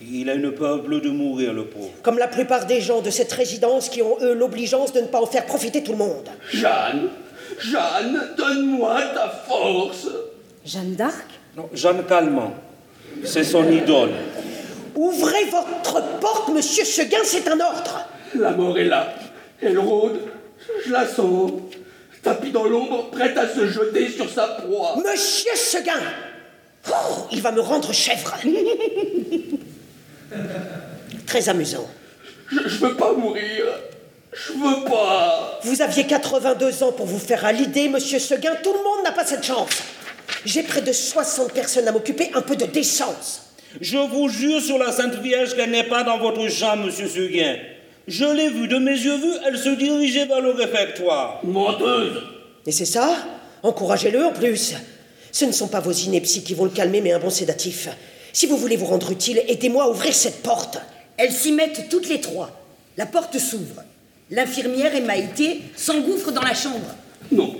Il 0.00 0.30
a 0.30 0.34
une 0.34 0.52
peur 0.52 0.82
bleue 0.82 1.00
de 1.00 1.10
mourir, 1.10 1.52
le 1.52 1.64
pauvre. 1.64 1.90
Comme 2.02 2.18
la 2.18 2.28
plupart 2.28 2.66
des 2.66 2.80
gens 2.80 3.00
de 3.02 3.10
cette 3.10 3.32
résidence 3.32 3.88
qui 3.88 4.00
ont, 4.00 4.16
eux, 4.22 4.32
l'obligeance 4.32 4.92
de 4.92 5.00
ne 5.00 5.06
pas 5.06 5.20
en 5.20 5.26
faire 5.26 5.44
profiter 5.44 5.82
tout 5.82 5.92
le 5.92 5.98
monde. 5.98 6.28
Jeanne, 6.52 7.08
Jeanne, 7.58 8.34
donne-moi 8.36 9.00
ta 9.14 9.28
force. 9.28 10.06
Jeanne 10.64 10.94
d'Arc 10.94 11.26
Non, 11.56 11.68
Jeanne 11.72 12.04
Calment, 12.06 12.52
c'est 13.24 13.44
son 13.44 13.70
idole. 13.70 14.10
Ouvrez 14.94 15.44
votre 15.46 16.18
porte, 16.20 16.48
monsieur 16.50 16.84
Seguin, 16.84 17.18
c'est 17.24 17.46
un 17.48 17.58
ordre. 17.60 18.06
La 18.34 18.50
mort 18.50 18.78
est 18.78 18.84
là. 18.84 19.14
Elle 19.62 19.78
rôde. 19.78 20.20
Je 20.86 20.92
la 20.92 21.06
sens. 21.06 21.52
Tapis 22.22 22.50
dans 22.50 22.64
l'ombre, 22.64 23.08
prête 23.10 23.36
à 23.38 23.48
se 23.48 23.66
jeter 23.68 24.10
sur 24.10 24.28
sa 24.28 24.46
proie. 24.48 24.96
Monsieur 24.96 25.54
Seguin 25.54 26.00
Oh, 26.90 27.26
Il 27.32 27.40
va 27.42 27.52
me 27.52 27.60
rendre 27.60 27.92
chèvre. 27.92 28.36
Très 31.26 31.48
amusant. 31.48 31.86
Je, 32.50 32.60
je 32.66 32.78
veux 32.78 32.96
pas 32.96 33.12
mourir. 33.12 33.64
Je 34.32 34.52
veux 34.52 34.84
pas. 34.84 35.58
Vous 35.62 35.82
aviez 35.82 36.06
82 36.06 36.82
ans 36.82 36.92
pour 36.92 37.06
vous 37.06 37.18
faire 37.18 37.44
à 37.44 37.52
l'idée, 37.52 37.88
monsieur 37.88 38.18
Seguin. 38.18 38.54
Tout 38.62 38.72
le 38.72 38.78
monde 38.78 39.04
n'a 39.04 39.12
pas 39.12 39.24
cette 39.24 39.44
chance. 39.44 39.70
J'ai 40.44 40.62
près 40.62 40.80
de 40.82 40.92
60 40.92 41.52
personnes 41.52 41.88
à 41.88 41.92
m'occuper, 41.92 42.30
un 42.34 42.42
peu 42.42 42.56
de 42.56 42.66
décence. 42.66 43.42
Je 43.80 43.98
vous 43.98 44.28
jure 44.28 44.60
sur 44.60 44.78
la 44.78 44.92
Sainte 44.92 45.16
Vierge 45.16 45.54
qu'elle 45.54 45.70
n'est 45.70 45.84
pas 45.84 46.02
dans 46.02 46.18
votre 46.18 46.48
chambre, 46.48 46.86
monsieur 46.86 47.08
Seguin. 47.08 47.56
Je 48.06 48.24
l'ai 48.24 48.48
vue, 48.48 48.68
de 48.68 48.78
mes 48.78 48.92
yeux 48.92 49.16
vus, 49.16 49.34
elle 49.46 49.58
se 49.58 49.68
dirigeait 49.68 50.24
vers 50.26 50.40
le 50.40 50.50
réfectoire. 50.50 51.40
Menteuse. 51.44 52.22
Et 52.66 52.72
c'est 52.72 52.86
ça 52.86 53.16
Encouragez-le 53.62 54.24
en 54.24 54.32
plus. 54.32 54.74
Ce 55.32 55.44
ne 55.44 55.52
sont 55.52 55.68
pas 55.68 55.80
vos 55.80 55.92
inepties 55.92 56.42
qui 56.42 56.54
vont 56.54 56.64
le 56.64 56.70
calmer, 56.70 57.00
mais 57.00 57.12
un 57.12 57.18
bon 57.18 57.28
sédatif. 57.30 57.88
Si 58.32 58.46
vous 58.46 58.56
voulez 58.56 58.76
vous 58.76 58.86
rendre 58.86 59.10
utile, 59.10 59.42
aidez-moi 59.46 59.84
à 59.84 59.88
ouvrir 59.88 60.14
cette 60.14 60.42
porte. 60.42 60.78
Elles 61.16 61.32
s'y 61.32 61.52
mettent 61.52 61.88
toutes 61.90 62.08
les 62.08 62.20
trois. 62.20 62.50
La 62.96 63.04
porte 63.04 63.38
s'ouvre. 63.38 63.82
L'infirmière 64.30 64.94
et 64.94 65.00
Maïté 65.00 65.60
s'engouffrent 65.76 66.32
dans 66.32 66.42
la 66.42 66.54
chambre. 66.54 66.94
Non. 67.30 67.54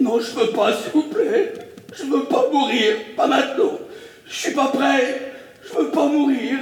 Non, 0.00 0.20
je 0.20 0.30
veux 0.32 0.50
pas, 0.50 0.72
s'il 0.76 0.92
vous 0.92 1.08
plaît. 1.08 1.52
Je 1.92 2.04
veux 2.04 2.24
pas 2.24 2.46
mourir. 2.52 2.96
Pas 3.16 3.26
maintenant. 3.26 3.78
Je 4.26 4.34
suis 4.34 4.52
pas 4.52 4.68
prêt. 4.68 5.32
Je 5.62 5.78
veux 5.78 5.90
pas 5.90 6.06
mourir. 6.06 6.58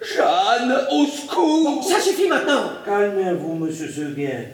Jeanne, 0.00 0.76
au 0.92 1.06
secours 1.06 1.82
Ça 1.82 2.00
suffit 2.00 2.28
maintenant 2.28 2.70
Calmez-vous, 2.84 3.54
monsieur 3.54 3.88
Seguin. 3.90 4.44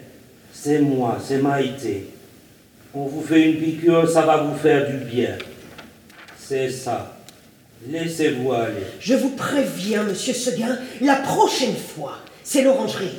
C'est 0.53 0.79
moi, 0.81 1.19
c'est 1.23 1.39
Maïté. 1.39 2.09
On 2.95 3.07
vous 3.07 3.23
fait 3.23 3.51
une 3.51 3.57
piqûre, 3.57 4.09
ça 4.09 4.23
va 4.23 4.37
vous 4.39 4.57
faire 4.57 4.89
du 4.89 4.99
bien. 4.99 5.37
C'est 6.39 6.71
ça. 6.71 7.17
Laissez-vous 7.89 8.53
aller. 8.53 8.87
Je 9.01 9.15
vous 9.15 9.31
préviens, 9.31 10.05
monsieur 10.05 10.35
Seguin, 10.35 10.79
la 11.01 11.17
prochaine 11.17 11.75
fois, 11.75 12.19
c'est 12.45 12.63
l'orangerie. 12.63 13.11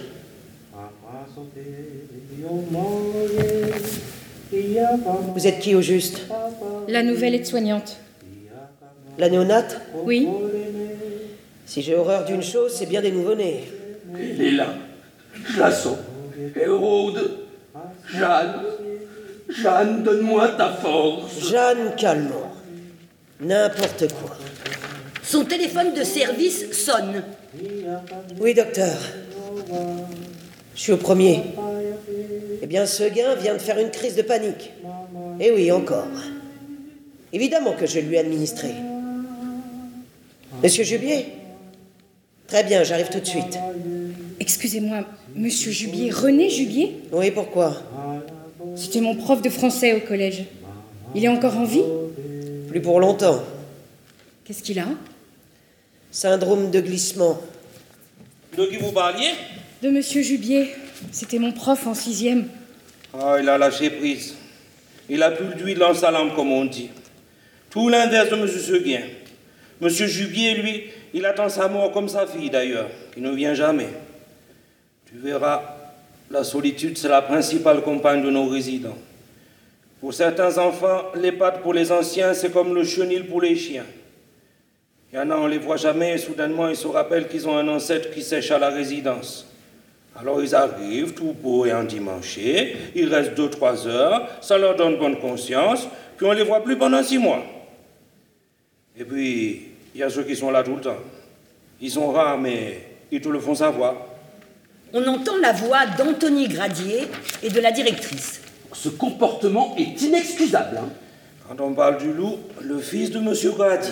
Vous 5.33 5.47
êtes 5.47 5.59
qui 5.59 5.75
au 5.75 5.81
juste 5.81 6.21
La 6.87 7.03
nouvelle 7.03 7.35
aide-soignante. 7.35 7.97
La 9.17 9.29
néonate 9.29 9.81
Oui. 10.03 10.27
Si 11.65 11.81
j'ai 11.81 11.95
horreur 11.95 12.25
d'une 12.25 12.43
chose, 12.43 12.73
c'est 12.73 12.85
bien 12.85 13.01
des 13.01 13.11
nouveau-nés. 13.11 13.63
Il 14.19 14.41
est 14.41 14.51
là. 14.51 14.67
Je 15.49 15.59
la 15.59 15.71
sens. 15.71 15.97
Rôde. 16.67 17.39
Jeanne. 18.11 18.53
Jeanne, 19.49 20.03
donne-moi 20.03 20.49
ta 20.49 20.69
force. 20.69 21.49
Jeanne 21.49 21.95
Calmont. 21.97 22.49
N'importe 23.41 24.11
quoi. 24.13 24.35
Son 25.23 25.45
téléphone 25.45 25.93
de 25.93 26.03
service 26.03 26.71
sonne. 26.71 27.23
Oui, 28.39 28.53
docteur. 28.53 28.97
Je 30.75 30.81
suis 30.81 30.91
au 30.91 30.97
premier. 30.97 31.43
Eh 32.63 32.65
bien, 32.65 32.85
Seguin 32.85 33.35
vient 33.35 33.55
de 33.55 33.59
faire 33.59 33.77
une 33.77 33.91
crise 33.91 34.15
de 34.15 34.21
panique. 34.21 34.71
Eh 35.41 35.51
oui, 35.51 35.69
encore. 35.69 36.07
Évidemment 37.33 37.73
que 37.73 37.85
je 37.85 37.99
lui 37.99 38.15
ai 38.15 38.19
administré. 38.19 38.69
Monsieur 40.63 40.85
Jubier? 40.85 41.25
Très 42.47 42.63
bien, 42.63 42.85
j'arrive 42.85 43.09
tout 43.09 43.19
de 43.19 43.25
suite. 43.25 43.59
Excusez-moi, 44.39 45.03
monsieur 45.35 45.71
Jubier, 45.71 46.09
René 46.09 46.49
Jubier? 46.49 47.01
Oui, 47.11 47.31
pourquoi? 47.31 47.81
C'était 48.77 49.01
mon 49.01 49.17
prof 49.17 49.41
de 49.41 49.49
français 49.49 49.91
au 49.95 49.99
collège. 49.99 50.45
Il 51.15 51.25
est 51.25 51.27
encore 51.27 51.57
en 51.57 51.65
vie? 51.65 51.83
Plus 52.69 52.81
pour 52.81 53.01
longtemps. 53.01 53.43
Qu'est-ce 54.45 54.63
qu'il 54.63 54.79
a? 54.79 54.87
Syndrome 56.11 56.71
de 56.71 56.79
glissement. 56.79 57.41
De 58.57 58.65
qui 58.67 58.77
vous 58.77 58.93
parliez 58.93 59.31
De 59.81 59.89
monsieur 59.89 60.21
Jubier. 60.21 60.69
C'était 61.11 61.39
mon 61.39 61.51
prof 61.51 61.87
en 61.87 61.93
sixième. 61.93 62.47
Ah, 63.13 63.37
il 63.39 63.47
a 63.49 63.57
lâché 63.57 63.89
prise. 63.89 64.35
Il 65.09 65.21
a 65.21 65.31
plus 65.31 65.55
d'huile 65.55 65.79
dans 65.79 65.93
sa 65.93 66.11
lampe, 66.11 66.35
comme 66.35 66.51
on 66.51 66.65
dit. 66.65 66.89
Tout 67.69 67.89
l'inverse 67.89 68.29
de 68.29 68.35
M. 68.35 68.47
Seguin. 68.47 69.01
M. 69.81 69.89
Jubier, 69.89 70.55
lui, 70.55 70.83
il 71.13 71.25
attend 71.25 71.49
sa 71.49 71.67
mort 71.67 71.91
comme 71.91 72.07
sa 72.07 72.25
fille, 72.25 72.49
d'ailleurs, 72.49 72.89
qui 73.13 73.21
ne 73.21 73.31
vient 73.31 73.53
jamais. 73.53 73.89
Tu 75.05 75.17
verras, 75.17 75.61
la 76.31 76.43
solitude, 76.43 76.97
c'est 76.97 77.09
la 77.09 77.21
principale 77.21 77.81
compagne 77.81 78.23
de 78.23 78.29
nos 78.29 78.47
résidents. 78.47 78.97
Pour 79.99 80.13
certains 80.13 80.57
enfants, 80.57 81.03
l'EHPAD 81.15 81.61
pour 81.61 81.73
les 81.73 81.91
anciens, 81.91 82.33
c'est 82.33 82.51
comme 82.51 82.73
le 82.73 82.83
chenil 82.83 83.25
pour 83.25 83.41
les 83.41 83.55
chiens. 83.55 83.85
Il 85.11 85.17
y 85.17 85.19
en 85.19 85.29
a, 85.29 85.35
on 85.35 85.47
les 85.47 85.59
voit 85.59 85.77
jamais, 85.77 86.15
et 86.15 86.17
soudainement, 86.17 86.69
ils 86.69 86.75
se 86.75 86.87
rappellent 86.87 87.27
qu'ils 87.27 87.47
ont 87.47 87.57
un 87.57 87.67
ancêtre 87.67 88.09
qui 88.11 88.23
sèche 88.23 88.49
à 88.51 88.57
la 88.57 88.69
résidence. 88.69 89.45
Alors 90.19 90.41
ils 90.41 90.53
arrivent 90.53 91.13
tout 91.13 91.33
beau 91.33 91.65
et 91.65 91.73
endimanchés, 91.73 92.75
ils 92.95 93.13
restent 93.13 93.33
deux, 93.33 93.49
trois 93.49 93.87
heures, 93.87 94.29
ça 94.41 94.57
leur 94.57 94.75
donne 94.75 94.97
bonne 94.97 95.17
conscience, 95.19 95.87
puis 96.17 96.25
on 96.25 96.31
les 96.33 96.43
voit 96.43 96.63
plus 96.63 96.77
pendant 96.77 97.01
six 97.03 97.17
mois. 97.17 97.43
Et 98.95 99.03
puis, 99.03 99.69
il 99.95 99.99
y 100.01 100.03
a 100.03 100.09
ceux 100.09 100.23
qui 100.23 100.35
sont 100.35 100.51
là 100.51 100.61
tout 100.63 100.75
le 100.75 100.81
temps. 100.81 100.97
Ils 101.81 101.89
sont 101.89 102.11
rares, 102.11 102.37
mais 102.37 102.79
ils 103.11 103.19
te 103.19 103.27
le 103.27 103.39
font 103.39 103.55
savoir. 103.55 103.95
On 104.93 105.03
entend 105.07 105.37
la 105.41 105.51
voix 105.51 105.87
d'Anthony 105.97 106.47
Gradier 106.47 107.07
et 107.41 107.49
de 107.49 107.59
la 107.59 107.71
directrice. 107.71 108.39
Ce 108.71 108.89
comportement 108.89 109.75
est 109.77 109.99
inexcusable. 110.01 110.77
hein. 110.77 110.89
Quand 111.49 111.59
on 111.59 111.73
parle 111.73 111.97
du 111.97 112.13
loup, 112.13 112.37
le 112.61 112.79
fils 112.79 113.11
de 113.11 113.17
M. 113.17 113.33
Grady. 113.57 113.89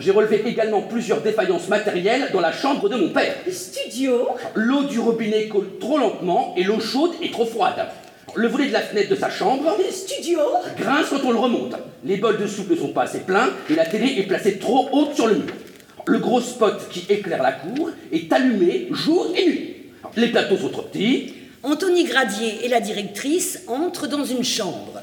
J'ai 0.00 0.10
relevé 0.10 0.42
également 0.44 0.82
plusieurs 0.82 1.20
défaillances 1.20 1.68
matérielles 1.68 2.30
dans 2.32 2.40
la 2.40 2.50
chambre 2.50 2.88
de 2.88 2.96
mon 2.96 3.10
père. 3.10 3.36
Studio 3.48 4.26
L'eau 4.56 4.82
du 4.82 4.98
robinet 4.98 5.46
coule 5.46 5.78
trop 5.78 5.96
lentement 5.96 6.54
et 6.56 6.64
l'eau 6.64 6.80
chaude 6.80 7.12
est 7.22 7.32
trop 7.32 7.46
froide. 7.46 7.86
Le 8.34 8.48
volet 8.48 8.66
de 8.66 8.72
la 8.72 8.80
fenêtre 8.80 9.10
de 9.10 9.14
sa 9.14 9.30
chambre 9.30 9.76
Studio 9.92 10.40
grince 10.76 11.06
quand 11.10 11.24
on 11.24 11.30
le 11.30 11.38
remonte. 11.38 11.76
Les 12.04 12.16
bols 12.16 12.38
de 12.38 12.48
soupe 12.48 12.70
ne 12.70 12.76
sont 12.76 12.88
pas 12.88 13.02
assez 13.02 13.20
pleins 13.20 13.50
et 13.70 13.76
la 13.76 13.86
télé 13.86 14.18
est 14.18 14.26
placée 14.26 14.58
trop 14.58 14.88
haute 14.90 15.14
sur 15.14 15.28
le 15.28 15.36
mur. 15.36 15.54
Le 16.04 16.18
gros 16.18 16.40
spot 16.40 16.88
qui 16.90 17.06
éclaire 17.08 17.44
la 17.44 17.52
cour 17.52 17.90
est 18.10 18.32
allumé 18.32 18.88
jour 18.90 19.28
et 19.36 19.46
nuit. 19.46 19.76
Les 20.16 20.28
plateaux 20.28 20.56
sont 20.56 20.70
trop 20.70 20.82
petits. 20.82 21.32
Anthony 21.62 22.04
Gradier 22.04 22.64
et 22.64 22.68
la 22.68 22.80
directrice 22.80 23.62
entrent 23.68 24.08
dans 24.08 24.24
une 24.24 24.44
chambre. 24.44 25.00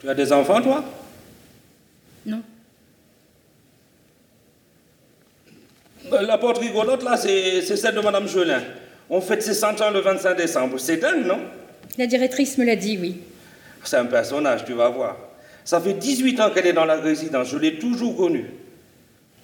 Tu 0.00 0.08
as 0.08 0.14
des 0.14 0.32
enfants, 0.32 0.62
toi? 0.62 0.84
Non. 2.26 2.42
Euh, 6.12 6.22
La 6.22 6.38
porte 6.38 6.58
rigolote, 6.58 7.02
là, 7.02 7.16
c'est 7.16 7.62
celle 7.62 7.94
de 7.94 8.00
Madame 8.00 8.28
Gelin. 8.28 8.62
On 9.10 9.20
fête 9.20 9.42
ses 9.42 9.54
100 9.54 9.80
ans 9.80 9.90
le 9.90 10.00
25 10.00 10.34
décembre. 10.36 10.78
C'est 10.78 10.98
dingue, 10.98 11.26
non? 11.26 11.38
La 11.96 12.06
directrice 12.06 12.58
me 12.58 12.64
l'a 12.64 12.76
dit, 12.76 12.98
oui. 13.00 13.16
C'est 13.82 13.96
un 13.96 14.04
personnage, 14.06 14.64
tu 14.64 14.72
vas 14.74 14.88
voir. 14.88 15.16
Ça 15.64 15.80
fait 15.80 15.94
18 15.94 16.40
ans 16.40 16.50
qu'elle 16.50 16.66
est 16.66 16.72
dans 16.72 16.84
la 16.84 16.96
résidence, 16.96 17.48
je 17.48 17.58
l'ai 17.58 17.78
toujours 17.78 18.16
connue. 18.16 18.46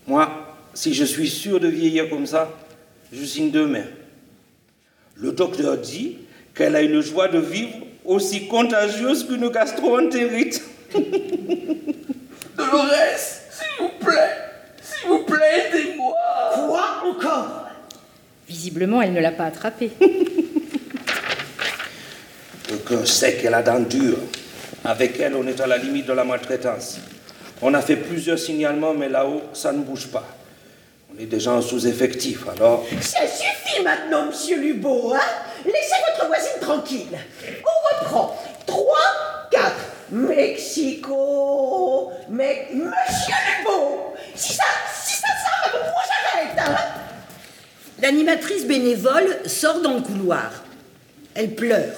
Moi, 0.06 0.30
si 0.72 0.94
je 0.94 1.04
suis 1.04 1.28
sûr 1.28 1.60
de 1.60 1.68
vieillir 1.68 2.08
comme 2.08 2.26
ça, 2.26 2.50
je 3.12 3.24
signe 3.24 3.50
demain. 3.50 3.84
Le 5.16 5.32
docteur 5.32 5.76
dit 5.78 6.18
qu'elle 6.54 6.76
a 6.76 6.82
une 6.82 7.00
joie 7.00 7.28
de 7.28 7.38
vivre 7.38 7.76
aussi 8.04 8.48
contagieuse 8.48 9.26
qu'une 9.26 9.48
gastro-entérite. 9.48 10.62
Dolores, 12.56 13.18
s'il 13.50 13.84
vous 13.84 13.90
plaît, 14.04 14.36
s'il 14.82 15.08
vous 15.08 15.24
plaît, 15.24 15.70
aidez-moi. 15.72 16.14
Quoi 16.54 16.86
encore? 17.04 17.68
Visiblement, 18.48 19.02
elle 19.02 19.12
ne 19.12 19.20
l'a 19.20 19.32
pas 19.32 19.46
attrapé. 19.46 19.90
Le 22.70 22.76
cœur 22.86 23.06
sec 23.06 23.42
et 23.44 23.50
la 23.50 23.62
dent 23.62 23.80
dure. 23.80 24.18
Avec 24.84 25.18
elle, 25.20 25.34
on 25.34 25.46
est 25.46 25.60
à 25.60 25.66
la 25.66 25.78
limite 25.78 26.06
de 26.06 26.12
la 26.12 26.24
maltraitance. 26.24 26.98
On 27.62 27.72
a 27.72 27.80
fait 27.80 27.96
plusieurs 27.96 28.38
signalements, 28.38 28.92
mais 28.92 29.08
là-haut, 29.08 29.42
ça 29.54 29.72
ne 29.72 29.78
bouge 29.82 30.08
pas. 30.08 30.26
On 31.16 31.22
est 31.22 31.26
déjà 31.26 31.52
en 31.52 31.62
sous-effectif, 31.62 32.48
alors... 32.48 32.84
Ça 33.00 33.20
suffit 33.26 33.82
maintenant, 33.84 34.26
monsieur 34.26 34.58
Lubot, 34.58 35.14
hein? 35.14 35.20
Laissez 35.64 35.94
votre 36.12 36.26
voisine 36.26 36.60
tranquille. 36.60 37.16
On 37.64 38.04
reprend. 38.04 38.36
3, 38.66 38.84
4. 39.52 39.72
Mexico. 40.10 42.10
Mais, 42.28 42.66
monsieur 42.72 43.34
Lubot, 43.60 44.14
si 44.34 44.54
ça, 44.54 44.64
si 45.04 45.14
ça 45.14 45.28
s'arrête, 45.28 45.80
moi 45.82 46.02
j'arrête, 46.08 46.68
hein? 46.68 46.76
L'animatrice 48.02 48.66
bénévole 48.66 49.38
sort 49.46 49.80
dans 49.80 49.94
le 49.94 50.00
couloir. 50.00 50.50
Elle 51.34 51.54
pleure. 51.54 51.94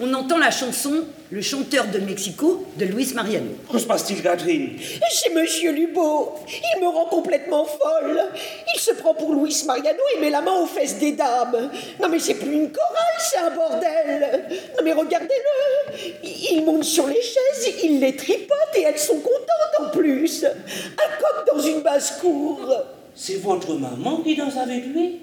On 0.00 0.14
entend 0.14 0.38
la 0.38 0.50
chanson 0.50 1.04
Le 1.30 1.42
chanteur 1.42 1.86
de 1.88 1.98
Mexico 1.98 2.64
de 2.76 2.86
Luis 2.86 3.12
Mariano. 3.12 3.50
Que 3.70 3.78
se 3.78 3.84
passe-t-il, 3.84 4.22
Catherine? 4.22 4.78
C'est 5.12 5.28
monsieur 5.34 5.72
Lubot. 5.72 6.36
Il 6.48 6.80
me 6.80 6.88
rend 6.88 7.04
complètement 7.04 7.66
folle. 7.66 8.22
Il 8.74 8.80
se 8.80 8.92
prend 8.92 9.12
pour 9.12 9.34
Luis 9.34 9.62
Mariano 9.66 9.98
et 10.16 10.20
met 10.20 10.30
la 10.30 10.40
main 10.40 10.54
aux 10.62 10.66
fesses 10.66 10.98
des 10.98 11.12
dames. 11.12 11.70
Non 12.00 12.08
mais 12.08 12.18
c'est 12.18 12.32
plus 12.32 12.54
une 12.54 12.72
chorale, 12.72 13.18
c'est 13.18 13.38
un 13.40 13.50
bordel. 13.50 14.44
Non 14.74 14.82
mais 14.82 14.94
regardez-le. 14.94 16.28
Il 16.50 16.64
monte 16.64 16.84
sur 16.84 17.06
les 17.06 17.20
chaises, 17.20 17.74
il 17.84 18.00
les 18.00 18.16
tripote 18.16 18.74
et 18.76 18.84
elles 18.84 18.98
sont 18.98 19.20
contentes 19.20 19.80
en 19.80 19.90
plus. 19.90 20.44
Un 20.44 21.18
coq 21.20 21.54
dans 21.54 21.60
une 21.60 21.82
basse-cour. 21.82 22.74
C'est 23.14 23.42
votre 23.42 23.74
maman 23.74 24.22
qui 24.22 24.34
danse 24.34 24.56
avec 24.56 24.82
lui? 24.86 25.18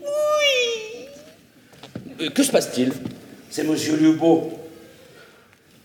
Euh, 2.22 2.30
que 2.30 2.44
se 2.44 2.52
passe-t-il? 2.52 2.92
C'est 3.50 3.64
Monsieur 3.64 3.96
Lubot. 3.96 4.52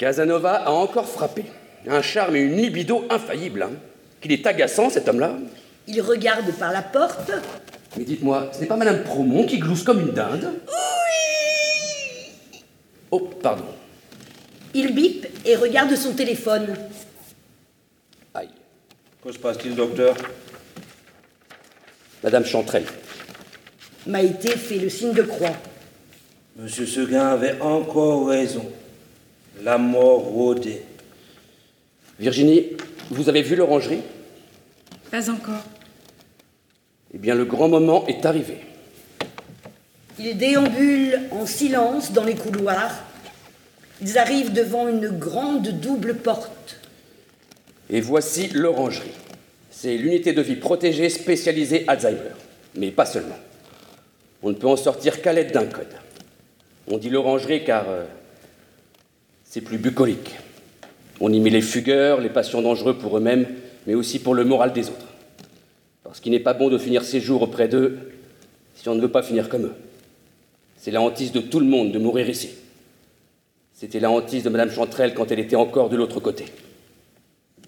Casanova 0.00 0.62
a 0.64 0.70
encore 0.70 1.06
frappé. 1.06 1.44
Un 1.86 2.00
charme 2.00 2.34
et 2.36 2.40
une 2.40 2.56
libido 2.56 3.04
infaillibles. 3.10 3.62
hein. 3.64 3.72
Qu'il 4.22 4.32
est 4.32 4.46
agaçant, 4.46 4.88
cet 4.88 5.06
homme-là. 5.10 5.34
Il 5.86 6.00
regarde 6.00 6.50
par 6.58 6.72
la 6.72 6.80
porte. 6.80 7.30
Mais 7.98 8.04
dites-moi, 8.04 8.48
ce 8.54 8.60
n'est 8.60 8.66
pas 8.66 8.76
Madame 8.76 9.04
Promont 9.04 9.44
qui 9.44 9.58
glousse 9.58 9.82
comme 9.82 10.00
une 10.00 10.12
dinde 10.12 10.54
Oh, 13.10 13.20
pardon. 13.42 13.66
Il 14.72 14.94
bip 14.94 15.26
et 15.44 15.54
regarde 15.54 15.94
son 15.94 16.14
téléphone. 16.14 16.74
Aïe. 18.32 18.48
Que 19.22 19.32
se 19.32 19.38
passe-t-il, 19.38 19.74
docteur? 19.74 20.16
Madame 22.24 22.46
Chantrel. 22.46 22.84
Maïté 24.06 24.48
fait 24.56 24.78
le 24.78 24.88
signe 24.88 25.12
de 25.12 25.22
croix. 25.22 25.56
Monsieur 26.56 26.86
Seguin 26.86 27.28
avait 27.28 27.60
encore 27.60 28.28
raison. 28.28 28.64
La 29.62 29.78
mort 29.78 30.20
rôdait. 30.20 30.82
Virginie, 32.18 32.76
vous 33.10 33.28
avez 33.28 33.42
vu 33.42 33.56
l'orangerie? 33.56 34.02
Pas 35.10 35.30
encore. 35.30 35.64
Eh 37.12 37.18
bien, 37.18 37.34
le 37.34 37.44
grand 37.44 37.68
moment 37.68 38.06
est 38.06 38.24
arrivé. 38.24 38.58
Ils 40.18 40.36
déambulent 40.36 41.20
en 41.30 41.46
silence 41.46 42.12
dans 42.12 42.24
les 42.24 42.36
couloirs. 42.36 42.92
Ils 44.00 44.18
arrivent 44.18 44.52
devant 44.52 44.88
une 44.88 45.08
grande 45.08 45.68
double 45.68 46.16
porte. 46.16 46.80
Et 47.90 48.00
voici 48.00 48.48
l'orangerie. 48.48 49.12
C'est 49.70 49.96
l'unité 49.96 50.32
de 50.32 50.42
vie 50.42 50.56
protégée 50.56 51.08
spécialisée 51.08 51.84
Alzheimer. 51.88 52.36
Mais 52.76 52.90
pas 52.90 53.06
seulement. 53.06 53.38
On 54.42 54.50
ne 54.50 54.54
peut 54.54 54.68
en 54.68 54.76
sortir 54.76 55.20
qu'à 55.20 55.32
l'aide 55.32 55.52
d'un 55.52 55.66
code. 55.66 55.94
On 56.86 56.98
dit 56.98 57.10
l'orangerie 57.10 57.64
car 57.64 57.88
euh, 57.88 58.04
c'est 59.50 59.60
plus 59.60 59.78
bucolique. 59.78 60.36
On 61.20 61.32
y 61.32 61.40
met 61.40 61.50
les 61.50 61.60
fugueurs, 61.60 62.20
les 62.20 62.30
patients 62.30 62.62
dangereux 62.62 62.96
pour 62.96 63.18
eux-mêmes, 63.18 63.48
mais 63.86 63.94
aussi 63.94 64.20
pour 64.20 64.32
le 64.32 64.44
moral 64.44 64.72
des 64.72 64.88
autres. 64.88 65.08
Parce 66.04 66.20
qu'il 66.20 66.30
n'est 66.30 66.38
pas 66.38 66.54
bon 66.54 66.68
de 66.68 66.78
finir 66.78 67.02
ses 67.02 67.20
jours 67.20 67.42
auprès 67.42 67.66
d'eux 67.66 67.98
si 68.76 68.88
on 68.88 68.94
ne 68.94 69.00
veut 69.00 69.10
pas 69.10 69.24
finir 69.24 69.48
comme 69.48 69.66
eux. 69.66 69.74
C'est 70.76 70.92
la 70.92 71.02
hantise 71.02 71.32
de 71.32 71.40
tout 71.40 71.58
le 71.58 71.66
monde 71.66 71.90
de 71.90 71.98
mourir 71.98 72.30
ici. 72.30 72.50
C'était 73.74 73.98
la 73.98 74.10
hantise 74.10 74.44
de 74.44 74.50
Madame 74.50 74.70
Chanterelle 74.70 75.14
quand 75.14 75.32
elle 75.32 75.40
était 75.40 75.56
encore 75.56 75.88
de 75.88 75.96
l'autre 75.96 76.20
côté. 76.20 76.46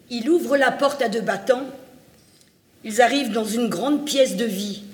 Il 0.08 0.30
ouvre 0.30 0.56
la 0.56 0.70
porte 0.70 1.02
à 1.02 1.08
deux 1.08 1.20
battants. 1.20 1.66
Ils 2.84 3.02
arrivent 3.02 3.32
dans 3.32 3.44
une 3.44 3.68
grande 3.68 4.04
pièce 4.04 4.36
de 4.36 4.44
vie, 4.44 4.84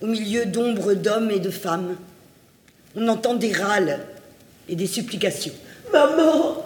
au 0.00 0.06
milieu 0.06 0.46
d'ombres 0.46 0.94
d'hommes 0.94 1.30
et 1.32 1.40
de 1.40 1.50
femmes. 1.50 1.96
On 2.94 3.08
entend 3.08 3.34
des 3.34 3.52
râles 3.52 3.98
et 4.68 4.76
des 4.76 4.86
supplications. 4.86 5.52
Maman 5.92 6.64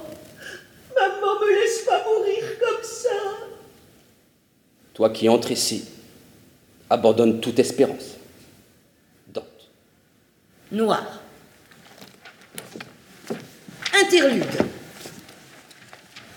Maman, 0.95 1.41
me 1.41 1.61
laisse 1.61 1.81
pas 1.81 2.05
mourir 2.05 2.45
comme 2.59 2.83
ça 2.83 3.09
Toi 4.95 5.11
qui 5.11 5.29
entres 5.29 5.51
ici, 5.51 5.85
abandonne 6.89 7.41
toute 7.41 7.59
espérance. 7.59 8.17
Dante. 9.29 9.45
Noir. 10.73 11.21
Interlude. 13.95 14.45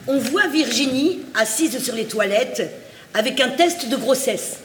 On 0.08 0.18
voit 0.18 0.48
Virginie 0.48 1.22
assise 1.34 1.82
sur 1.84 1.96
les 1.96 2.06
toilettes 2.06 2.70
avec 3.14 3.40
un 3.40 3.50
test 3.50 3.90
de 3.90 3.96
grossesse. 3.96 4.60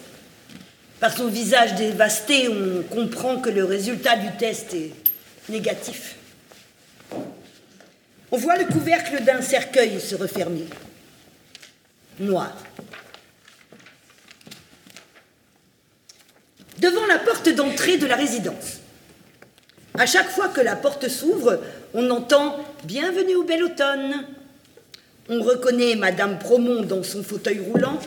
Par 1.01 1.17
son 1.17 1.29
visage 1.29 1.77
dévasté, 1.77 2.49
on 2.49 2.83
comprend 2.83 3.39
que 3.41 3.51
le 3.51 3.65
résultat 3.65 4.17
du 4.17 4.37
test 4.37 4.75
est 4.75 4.91
négatif. 5.49 6.18
On 8.31 8.37
voit 8.37 8.57
le 8.57 8.67
couvercle 8.67 9.23
d'un 9.25 9.41
cercueil 9.41 10.01
se 10.01 10.15
refermer. 10.15 10.67
Noir. 12.21 12.53
Devant 16.79 17.07
la 17.07 17.19
porte 17.19 17.49
d'entrée 17.49 17.97
de 17.97 18.07
la 18.07 18.17
résidence. 18.17 18.81
À 19.99 20.07
chaque 20.07 20.29
fois 20.29 20.49
que 20.49 20.61
la 20.61 20.77
porte 20.77 21.09
s'ouvre, 21.09 21.61
on 21.95 22.11
entend 22.11 22.57
Bienvenue 22.85 23.35
au 23.35 23.43
bel 23.43 23.65
automne. 23.65 24.25
On 25.29 25.43
reconnaît 25.43 25.97
Madame 25.97 26.39
Promont 26.39 26.83
dans 26.83 27.03
son 27.03 27.25
fauteuil 27.25 27.59
roulant, 27.59 27.99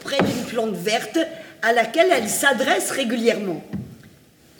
près 0.00 0.18
d'une 0.18 0.44
plante 0.44 0.74
verte 0.74 1.18
à 1.62 1.72
laquelle 1.72 2.10
elle 2.12 2.28
s'adresse 2.28 2.92
régulièrement. 2.92 3.62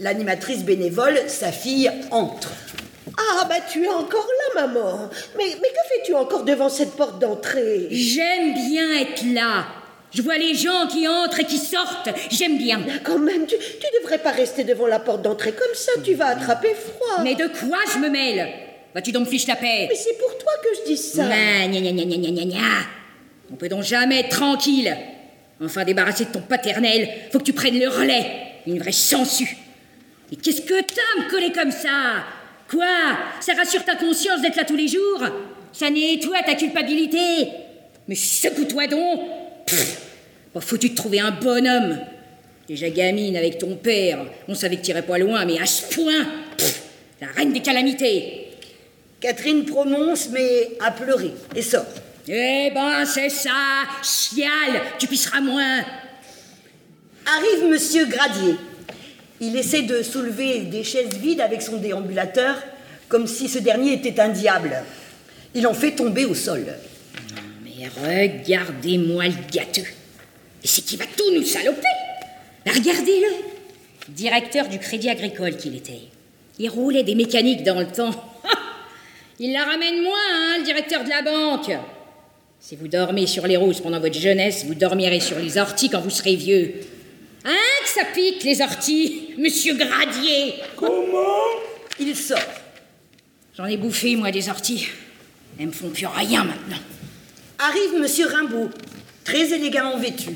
L'animatrice 0.00 0.64
bénévole, 0.64 1.18
sa 1.28 1.52
fille, 1.52 1.90
entre. 2.10 2.50
Ah, 3.18 3.44
bah 3.48 3.56
tu 3.70 3.84
es 3.84 3.88
encore 3.88 4.26
là, 4.54 4.66
maman. 4.66 5.10
Mais, 5.36 5.44
mais 5.46 5.68
que 5.68 5.88
fais-tu 5.94 6.14
encore 6.14 6.44
devant 6.44 6.68
cette 6.68 6.92
porte 6.92 7.18
d'entrée? 7.20 7.88
J'aime 7.90 8.54
bien 8.54 8.98
être 9.00 9.22
là. 9.34 9.66
Je 10.12 10.22
vois 10.22 10.38
les 10.38 10.54
gens 10.54 10.86
qui 10.88 11.06
entrent 11.06 11.40
et 11.40 11.44
qui 11.44 11.58
sortent. 11.58 12.08
J'aime 12.30 12.58
bien. 12.58 12.80
Ah, 12.88 12.94
Quand 13.04 13.18
même, 13.18 13.46
tu, 13.46 13.56
tu 13.56 13.86
devrais 14.02 14.18
pas 14.18 14.32
rester 14.32 14.64
devant 14.64 14.86
la 14.88 14.98
porte 14.98 15.22
d'entrée 15.22 15.52
comme 15.52 15.74
ça, 15.74 15.92
tu 16.02 16.14
vas 16.14 16.26
attraper 16.28 16.74
froid. 16.74 17.22
Mais 17.22 17.34
de 17.34 17.46
quoi 17.46 17.78
je 17.92 17.98
me 17.98 18.08
mêle? 18.08 18.48
Vas-tu 18.94 19.12
donc 19.12 19.28
fiche 19.28 19.46
la 19.46 19.54
paix? 19.56 19.86
Mais 19.88 19.94
c'est 19.94 20.18
pour 20.18 20.36
toi 20.36 20.52
que 20.62 20.68
je 20.80 20.90
dis 20.92 20.96
ça. 20.96 21.22
Gna, 21.24 21.68
gna, 21.68 21.80
gna, 21.80 21.92
gna, 21.92 22.04
gna, 22.04 22.16
gna, 22.16 22.30
gna, 22.30 22.44
gna. 22.44 22.58
On 23.52 23.56
peut 23.56 23.68
donc 23.68 23.84
jamais 23.84 24.20
être 24.20 24.30
tranquille. 24.30 24.96
Enfin, 25.62 25.84
débarrassé 25.84 26.24
de 26.24 26.30
ton 26.30 26.40
paternel, 26.40 27.08
faut 27.30 27.38
que 27.38 27.44
tu 27.44 27.52
prennes 27.52 27.78
le 27.78 27.88
relais. 27.88 28.26
Une 28.66 28.78
vraie 28.78 28.92
sangsue. 28.92 29.56
Et 30.32 30.36
qu'est-ce 30.36 30.62
que 30.62 30.80
t'as 30.80 31.20
à 31.20 31.24
me 31.24 31.30
coller 31.30 31.52
comme 31.52 31.70
ça? 31.70 32.24
Quoi? 32.70 32.86
Ça 33.40 33.54
rassure 33.54 33.84
ta 33.84 33.96
conscience 33.96 34.40
d'être 34.40 34.56
là 34.56 34.64
tous 34.64 34.76
les 34.76 34.86
jours? 34.88 35.24
Ça 35.72 35.90
nettoie 35.90 36.42
ta 36.42 36.54
culpabilité. 36.54 37.48
Mais 38.06 38.14
secoue-toi 38.14 38.86
donc. 38.86 39.20
Pff, 39.66 39.98
Pas 40.54 40.60
foutu 40.60 40.90
de 40.90 40.94
trouver 40.94 41.20
un 41.20 41.32
bonhomme. 41.32 41.98
Déjà 42.68 42.88
gamine 42.88 43.36
avec 43.36 43.58
ton 43.58 43.74
père, 43.74 44.24
on 44.46 44.54
savait 44.54 44.76
que 44.76 44.82
t'irais 44.82 45.02
pas 45.02 45.18
loin, 45.18 45.44
mais 45.44 45.58
à 45.58 45.66
ce 45.66 45.92
point 45.92 46.24
Pff, 46.56 46.82
La 47.20 47.26
reine 47.28 47.52
des 47.52 47.60
calamités. 47.60 48.46
Catherine 49.20 49.64
prononce, 49.64 50.28
mais 50.30 50.70
a 50.80 50.92
pleuré. 50.92 51.32
Et 51.54 51.62
sort. 51.62 51.84
Eh 52.28 52.70
ben, 52.72 53.04
c'est 53.04 53.28
ça. 53.28 53.50
Chial 54.02 54.80
Tu 54.98 55.08
pisseras 55.08 55.40
moins. 55.40 55.80
Arrive 57.26 57.68
Monsieur 57.68 58.06
Gradier. 58.06 58.54
Il 59.40 59.56
essaie 59.56 59.82
de 59.82 60.02
soulever 60.02 60.60
des 60.60 60.84
chaises 60.84 61.14
vides 61.14 61.40
avec 61.40 61.62
son 61.62 61.78
déambulateur, 61.78 62.56
comme 63.08 63.26
si 63.26 63.48
ce 63.48 63.58
dernier 63.58 63.94
était 63.94 64.20
un 64.20 64.28
diable. 64.28 64.82
Il 65.54 65.66
en 65.66 65.74
fait 65.74 65.92
tomber 65.92 66.26
au 66.26 66.34
sol. 66.34 66.66
Mais 67.64 67.88
regardez-moi 67.88 69.26
le 69.26 69.34
gâteux. 69.50 69.88
Et 70.62 70.66
c'est 70.66 70.82
qui 70.82 70.96
va 70.96 71.06
tout 71.16 71.34
nous 71.34 71.42
saloper? 71.42 71.80
Regardez-le 72.66 73.28
Directeur 74.10 74.68
du 74.68 74.78
Crédit 74.78 75.08
Agricole 75.08 75.56
qu'il 75.56 75.74
était. 75.74 76.00
Il 76.58 76.68
roulait 76.68 77.04
des 77.04 77.14
mécaniques 77.14 77.62
dans 77.62 77.78
le 77.78 77.86
temps. 77.86 78.10
Il 79.38 79.52
la 79.52 79.64
ramène 79.64 80.02
moins, 80.02 80.18
hein, 80.32 80.58
le 80.58 80.64
directeur 80.64 81.02
de 81.04 81.08
la 81.08 81.22
banque. 81.22 81.72
Si 82.60 82.76
vous 82.76 82.88
dormez 82.88 83.26
sur 83.26 83.46
les 83.46 83.56
roses 83.56 83.80
pendant 83.80 84.00
votre 84.00 84.18
jeunesse, 84.18 84.66
vous 84.66 84.74
dormirez 84.74 85.20
sur 85.20 85.38
les 85.38 85.56
orties 85.56 85.88
quand 85.88 86.00
vous 86.00 86.10
serez 86.10 86.36
vieux. 86.36 86.74
Hein, 87.44 87.56
que 87.82 87.88
ça 87.88 88.04
pique, 88.12 88.42
les 88.44 88.60
orties, 88.60 89.34
monsieur 89.38 89.74
Gradier? 89.74 90.54
Comment? 90.76 91.46
Il 91.98 92.14
sort. 92.14 92.38
J'en 93.56 93.64
ai 93.66 93.76
bouffé, 93.76 94.16
moi, 94.16 94.30
des 94.30 94.48
orties. 94.48 94.88
Elles 95.58 95.68
me 95.68 95.72
font 95.72 95.90
plus 95.90 96.06
rien 96.06 96.44
maintenant. 96.44 96.78
Arrive 97.58 97.98
Monsieur 98.00 98.26
Rimbaud, 98.26 98.70
très 99.24 99.52
élégamment 99.52 99.98
vêtu. 99.98 100.30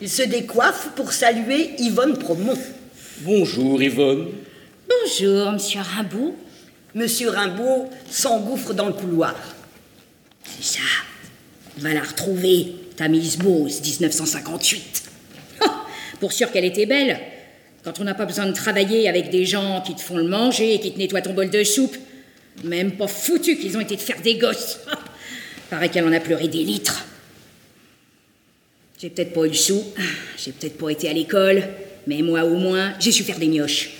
Il 0.00 0.10
se 0.10 0.22
décoiffe 0.22 0.90
pour 0.96 1.12
saluer 1.12 1.70
Yvonne 1.78 2.18
Promont. 2.18 2.58
Bonjour 3.20 3.80
Yvonne. 3.80 4.32
Bonjour, 4.88 5.52
monsieur 5.52 5.80
Rimbaud. 5.80 6.36
Monsieur 6.94 7.30
Rimbaud 7.30 7.88
s'engouffre 8.10 8.74
dans 8.74 8.86
le 8.86 8.92
couloir. 8.92 9.34
C'est 10.44 10.78
ça. 10.78 10.84
Va 11.78 11.94
la 11.94 12.02
retrouver, 12.02 12.74
ta 12.96 13.08
Miss 13.08 13.38
Bose, 13.38 13.80
1958. 13.80 15.02
Pour 16.24 16.32
sûr 16.32 16.50
qu'elle 16.50 16.64
était 16.64 16.86
belle. 16.86 17.20
Quand 17.84 18.00
on 18.00 18.04
n'a 18.04 18.14
pas 18.14 18.24
besoin 18.24 18.46
de 18.46 18.54
travailler 18.54 19.10
avec 19.10 19.28
des 19.28 19.44
gens 19.44 19.82
qui 19.82 19.94
te 19.94 20.00
font 20.00 20.16
le 20.16 20.24
manger 20.24 20.72
et 20.72 20.80
qui 20.80 20.90
te 20.90 20.98
nettoient 20.98 21.20
ton 21.20 21.34
bol 21.34 21.50
de 21.50 21.62
soupe. 21.62 21.98
Même 22.64 22.92
pas 22.92 23.08
foutu 23.08 23.58
qu'ils 23.58 23.76
ont 23.76 23.80
été 23.80 23.94
de 23.94 24.00
faire 24.00 24.22
des 24.22 24.36
gosses. 24.36 24.78
Paraît 25.68 25.90
qu'elle 25.90 26.06
en 26.06 26.12
a 26.14 26.20
pleuré 26.20 26.48
des 26.48 26.64
litres. 26.64 27.04
J'ai 28.98 29.10
peut-être 29.10 29.34
pas 29.34 29.44
eu 29.44 29.48
le 29.48 29.52
sou, 29.52 29.84
j'ai 30.42 30.52
peut-être 30.52 30.78
pas 30.78 30.88
été 30.88 31.10
à 31.10 31.12
l'école, 31.12 31.62
mais 32.06 32.22
moi 32.22 32.42
au 32.44 32.54
moins, 32.54 32.94
j'ai 32.98 33.12
su 33.12 33.22
faire 33.22 33.38
des 33.38 33.48
mioches. 33.48 33.90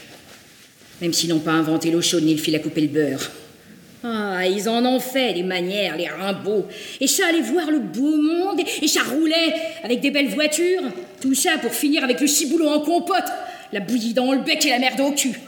Même 1.03 1.13
s'ils 1.13 1.29
n'ont 1.29 1.41
pas 1.41 1.53
inventé 1.53 1.91
l'eau 1.91 2.01
chaude 2.01 2.25
ni 2.25 2.33
le 2.33 2.41
fil 2.41 2.57
à 2.57 2.59
couper 2.59 2.81
le 2.81 2.89
beurre. 2.89 3.31
Ah, 4.07 4.47
ils 4.47 4.69
en 4.69 4.85
ont 4.85 5.01
fait 5.01 5.33
des 5.33 5.43
manières, 5.43 5.97
les 5.97 6.09
Rimbaud. 6.09 6.67
Et 7.01 7.07
ça 7.07 7.27
allait 7.29 7.40
voir 7.40 7.71
le 7.71 7.79
beau 7.79 8.17
monde, 8.19 8.61
et 8.83 8.87
ça 8.87 9.01
roulait 9.03 9.55
avec 9.83 10.01
des 10.01 10.11
belles 10.11 10.29
voitures. 10.29 10.83
Tout 11.23 11.35
ça 11.35 11.53
pour 11.62 11.73
finir 11.73 12.05
avec 12.05 12.21
le 12.21 12.27
ciboulot 12.27 12.69
en 12.69 12.81
compote, 12.81 13.25
la 13.73 13.81
bouillie 13.81 14.12
dans 14.12 14.31
le 14.33 14.40
bec 14.40 14.64
et 14.67 14.71
la 14.71 14.79
merde 14.79 15.01
au 15.01 15.12
cul. 15.12 15.33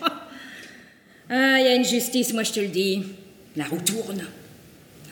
Ah, 1.28 1.56
il 1.58 1.64
y 1.64 1.68
a 1.68 1.74
une 1.74 1.84
justice, 1.84 2.32
moi 2.32 2.44
je 2.44 2.52
te 2.52 2.60
le 2.60 2.68
dis. 2.68 3.02
La 3.56 3.64
roue 3.64 3.80
tourne. 3.80 4.24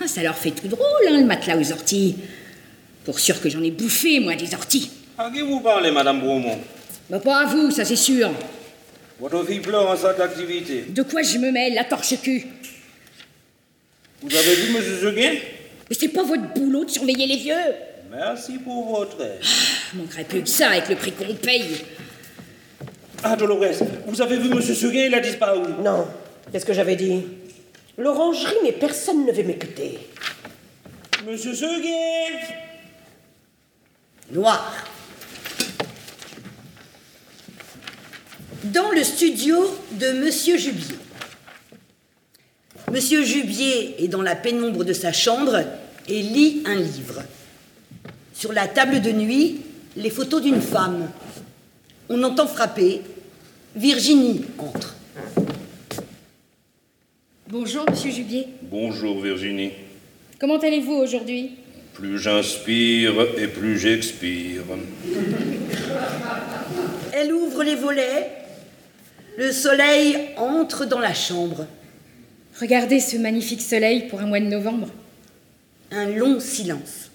Ah, 0.00 0.06
ça 0.06 0.22
leur 0.22 0.36
fait 0.38 0.52
tout 0.52 0.68
drôle, 0.68 1.08
hein, 1.08 1.18
le 1.18 1.24
matelas 1.26 1.58
aux 1.58 1.72
orties. 1.72 2.14
Pour 3.04 3.18
sûr 3.18 3.40
que 3.40 3.48
j'en 3.48 3.60
ai 3.64 3.72
bouffé, 3.72 4.20
moi, 4.20 4.36
des 4.36 4.54
orties. 4.54 4.92
À 5.18 5.28
qui 5.28 5.40
vous 5.40 5.58
parlez, 5.58 5.90
Madame 5.90 6.20
Bromont 6.20 6.60
Bah, 7.10 7.18
pas 7.18 7.40
à 7.40 7.46
vous, 7.46 7.72
ça 7.72 7.84
c'est 7.84 7.96
sûr. 7.96 8.30
Votre 9.18 9.44
fille 9.44 9.58
pleure 9.58 9.90
en 9.90 9.96
cette 9.96 10.20
activité. 10.20 10.84
De 10.88 11.02
quoi 11.02 11.22
je 11.22 11.36
me 11.38 11.50
mêle, 11.50 11.74
la 11.74 11.82
torche 11.82 12.14
cul 12.22 12.46
vous 14.24 14.34
avez 14.34 14.54
vu, 14.54 14.72
monsieur 14.72 14.96
Seguin? 14.96 15.32
Mais 15.90 15.96
c'est 15.98 16.08
pas 16.08 16.22
votre 16.22 16.54
boulot 16.54 16.86
de 16.86 16.90
surveiller 16.90 17.26
les 17.26 17.36
vieux 17.36 17.54
Merci 18.10 18.58
pour 18.58 18.96
votre 18.96 19.20
aide. 19.20 19.40
Ah, 19.42 19.96
manquerait 19.96 20.24
plus 20.24 20.42
que 20.42 20.48
ça 20.48 20.70
avec 20.70 20.88
le 20.88 20.96
prix 20.96 21.12
qu'on 21.12 21.34
paye. 21.34 21.84
Ah, 23.22 23.36
Dolores, 23.36 23.82
vous 24.06 24.22
avez 24.22 24.38
vu 24.38 24.48
monsieur 24.48 24.74
Seguin, 24.74 25.04
il 25.06 25.14
a 25.14 25.20
disparu. 25.20 25.60
Non. 25.82 26.06
Qu'est-ce 26.50 26.64
que 26.64 26.72
j'avais 26.72 26.96
dit 26.96 27.22
L'orangerie, 27.98 28.56
mais 28.62 28.72
personne 28.72 29.26
ne 29.26 29.32
veut 29.32 29.42
m'écouter. 29.42 29.98
Monsieur 31.26 31.54
Seguin 31.54 32.38
Noir. 34.30 34.86
Dans 38.64 38.90
le 38.90 39.04
studio 39.04 39.78
de 39.92 40.12
monsieur 40.12 40.56
Jubier. 40.56 40.96
Monsieur 42.92 43.24
Jubier 43.24 44.04
est 44.04 44.08
dans 44.08 44.22
la 44.22 44.36
pénombre 44.36 44.84
de 44.84 44.92
sa 44.92 45.12
chambre 45.12 45.64
et 46.08 46.22
lit 46.22 46.62
un 46.66 46.76
livre. 46.76 47.22
Sur 48.34 48.52
la 48.52 48.66
table 48.66 49.00
de 49.00 49.10
nuit, 49.10 49.62
les 49.96 50.10
photos 50.10 50.42
d'une 50.42 50.60
femme. 50.60 51.08
On 52.08 52.22
entend 52.22 52.46
frapper. 52.46 53.00
Virginie 53.74 54.42
entre. 54.58 54.94
Bonjour, 57.48 57.84
monsieur 57.90 58.10
Jubier. 58.10 58.46
Bonjour 58.62 59.20
Virginie. 59.20 59.72
Comment 60.38 60.58
allez-vous 60.58 60.92
aujourd'hui? 60.92 61.52
Plus 61.94 62.18
j'inspire 62.18 63.14
et 63.38 63.48
plus 63.48 63.78
j'expire. 63.78 64.62
Elle 67.12 67.32
ouvre 67.32 67.62
les 67.64 67.76
volets. 67.76 68.30
Le 69.36 69.50
soleil 69.50 70.16
entre 70.36 70.84
dans 70.84 71.00
la 71.00 71.14
chambre. 71.14 71.66
Regardez 72.60 73.00
ce 73.00 73.16
magnifique 73.16 73.60
soleil 73.62 74.06
pour 74.08 74.20
un 74.20 74.26
mois 74.26 74.40
de 74.40 74.46
novembre. 74.46 74.88
Un 75.90 76.06
long 76.10 76.38
silence. 76.40 77.10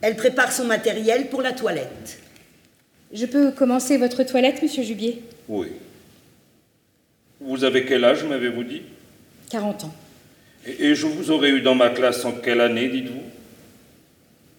Elle 0.00 0.16
prépare 0.16 0.50
son 0.52 0.64
matériel 0.64 1.28
pour 1.28 1.42
la 1.42 1.52
toilette. 1.52 2.18
Je 3.12 3.26
peux 3.26 3.52
commencer 3.52 3.98
votre 3.98 4.24
toilette, 4.24 4.62
monsieur 4.62 4.82
Jubier? 4.82 5.22
Oui. 5.48 5.68
Vous 7.40 7.62
avez 7.64 7.84
quel 7.84 8.04
âge, 8.04 8.24
m'avez-vous 8.24 8.64
dit? 8.64 8.82
40 9.50 9.84
ans. 9.84 9.94
et, 10.66 10.86
et 10.86 10.94
je 10.94 11.06
vous 11.06 11.30
aurais 11.30 11.50
eu 11.50 11.60
dans 11.60 11.74
ma 11.74 11.90
classe 11.90 12.24
en 12.24 12.32
quelle 12.32 12.60
année, 12.60 12.88
dites-vous? 12.88 13.22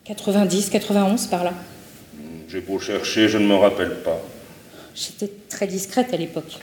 90, 0.05 0.69
91 0.69 1.27
par 1.27 1.43
là. 1.43 1.53
J'ai 2.49 2.61
beau 2.61 2.79
chercher, 2.79 3.27
je 3.27 3.37
ne 3.37 3.47
me 3.47 3.55
rappelle 3.55 3.95
pas. 4.03 4.21
J'étais 4.95 5.31
très 5.49 5.65
discrète 5.65 6.13
à 6.13 6.17
l'époque. 6.17 6.59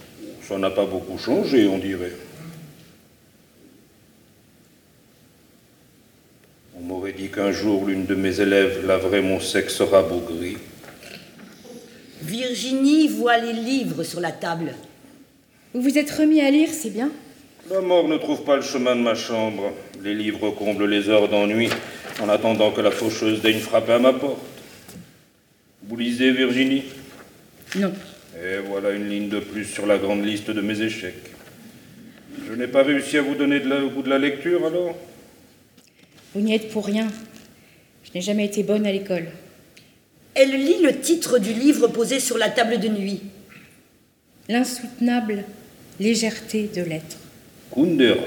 Ça 0.47 0.57
n'a 0.59 0.71
pas 0.71 0.87
beaucoup 0.87 1.19
changé, 1.19 1.67
on 1.67 1.79
dirait. 1.79 2.13
On 6.81 6.85
m'aurait 6.87 7.13
dit 7.13 7.29
qu'un 7.29 7.53
jour 7.53 7.87
l'une 7.87 8.07
de 8.07 8.15
mes 8.15 8.41
élèves 8.41 8.87
laverait 8.87 9.21
mon 9.23 9.39
sexe 9.41 9.81
rabougri. 9.83 10.57
Virginie 12.23 13.09
voit 13.09 13.39
les 13.39 13.53
livres 13.53 14.03
sur 14.03 14.21
la 14.21 14.33
table. 14.33 14.75
Vous 15.75 15.83
vous 15.83 15.99
êtes 15.99 16.11
remis 16.11 16.41
à 16.41 16.51
lire, 16.51 16.69
c'est 16.73 16.91
bien. 16.91 17.11
La 17.71 17.81
mort 17.81 18.09
ne 18.09 18.17
trouve 18.17 18.43
pas 18.45 18.57
le 18.57 18.63
chemin 18.63 18.97
de 18.97 19.01
ma 19.03 19.15
chambre. 19.15 19.73
Les 20.03 20.15
livres 20.15 20.51
comblent 20.51 20.87
les 20.87 21.09
heures 21.09 21.29
d'ennui 21.29 21.69
en 22.21 22.29
attendant 22.29 22.73
que 22.73 22.81
la 22.81 22.91
faucheuse 22.91 23.41
daigne 23.43 23.59
frapper 23.61 23.93
à 23.93 23.99
ma 23.99 24.13
porte. 24.13 24.41
Vous 25.87 25.97
lisez, 25.97 26.33
Virginie? 26.33 26.85
Non. 27.77 27.93
Et 28.43 28.59
voilà 28.67 28.91
une 28.91 29.09
ligne 29.09 29.29
de 29.29 29.39
plus 29.41 29.65
sur 29.65 29.87
la 29.87 29.99
grande 29.99 30.25
liste 30.25 30.51
de 30.51 30.61
mes 30.61 30.81
échecs. 30.81 31.31
Je 32.49 32.55
n'ai 32.55 32.67
pas 32.67 32.83
réussi 32.83 33.19
à 33.19 33.23
vous 33.23 33.35
donner 33.35 33.61
de 33.61 33.69
la- 33.69 33.85
au 33.85 33.91
bout 33.91 34.03
de 34.03 34.09
la 34.11 34.19
lecture, 34.19 34.67
alors? 34.67 34.97
Vous 36.35 36.41
n'y 36.41 36.55
êtes 36.55 36.71
pour 36.71 36.87
rien. 36.87 37.09
Je 38.05 38.11
n'ai 38.15 38.21
jamais 38.21 38.45
été 38.45 38.63
bonne 38.63 38.87
à 38.87 38.93
l'école. 38.93 39.27
Elle 40.35 40.53
lit 40.53 40.83
le 40.83 41.01
titre 41.01 41.39
du 41.39 41.53
livre 41.53 41.89
posé 41.89 42.21
sur 42.21 42.39
la 42.39 42.49
table 42.49 42.79
de 42.79 42.89
nuit. 42.89 43.21
L'insoutenable 44.49 45.45
légèreté 45.99 46.71
de 46.75 46.83
l'être. 46.83 47.19
Kundera. 47.75 48.25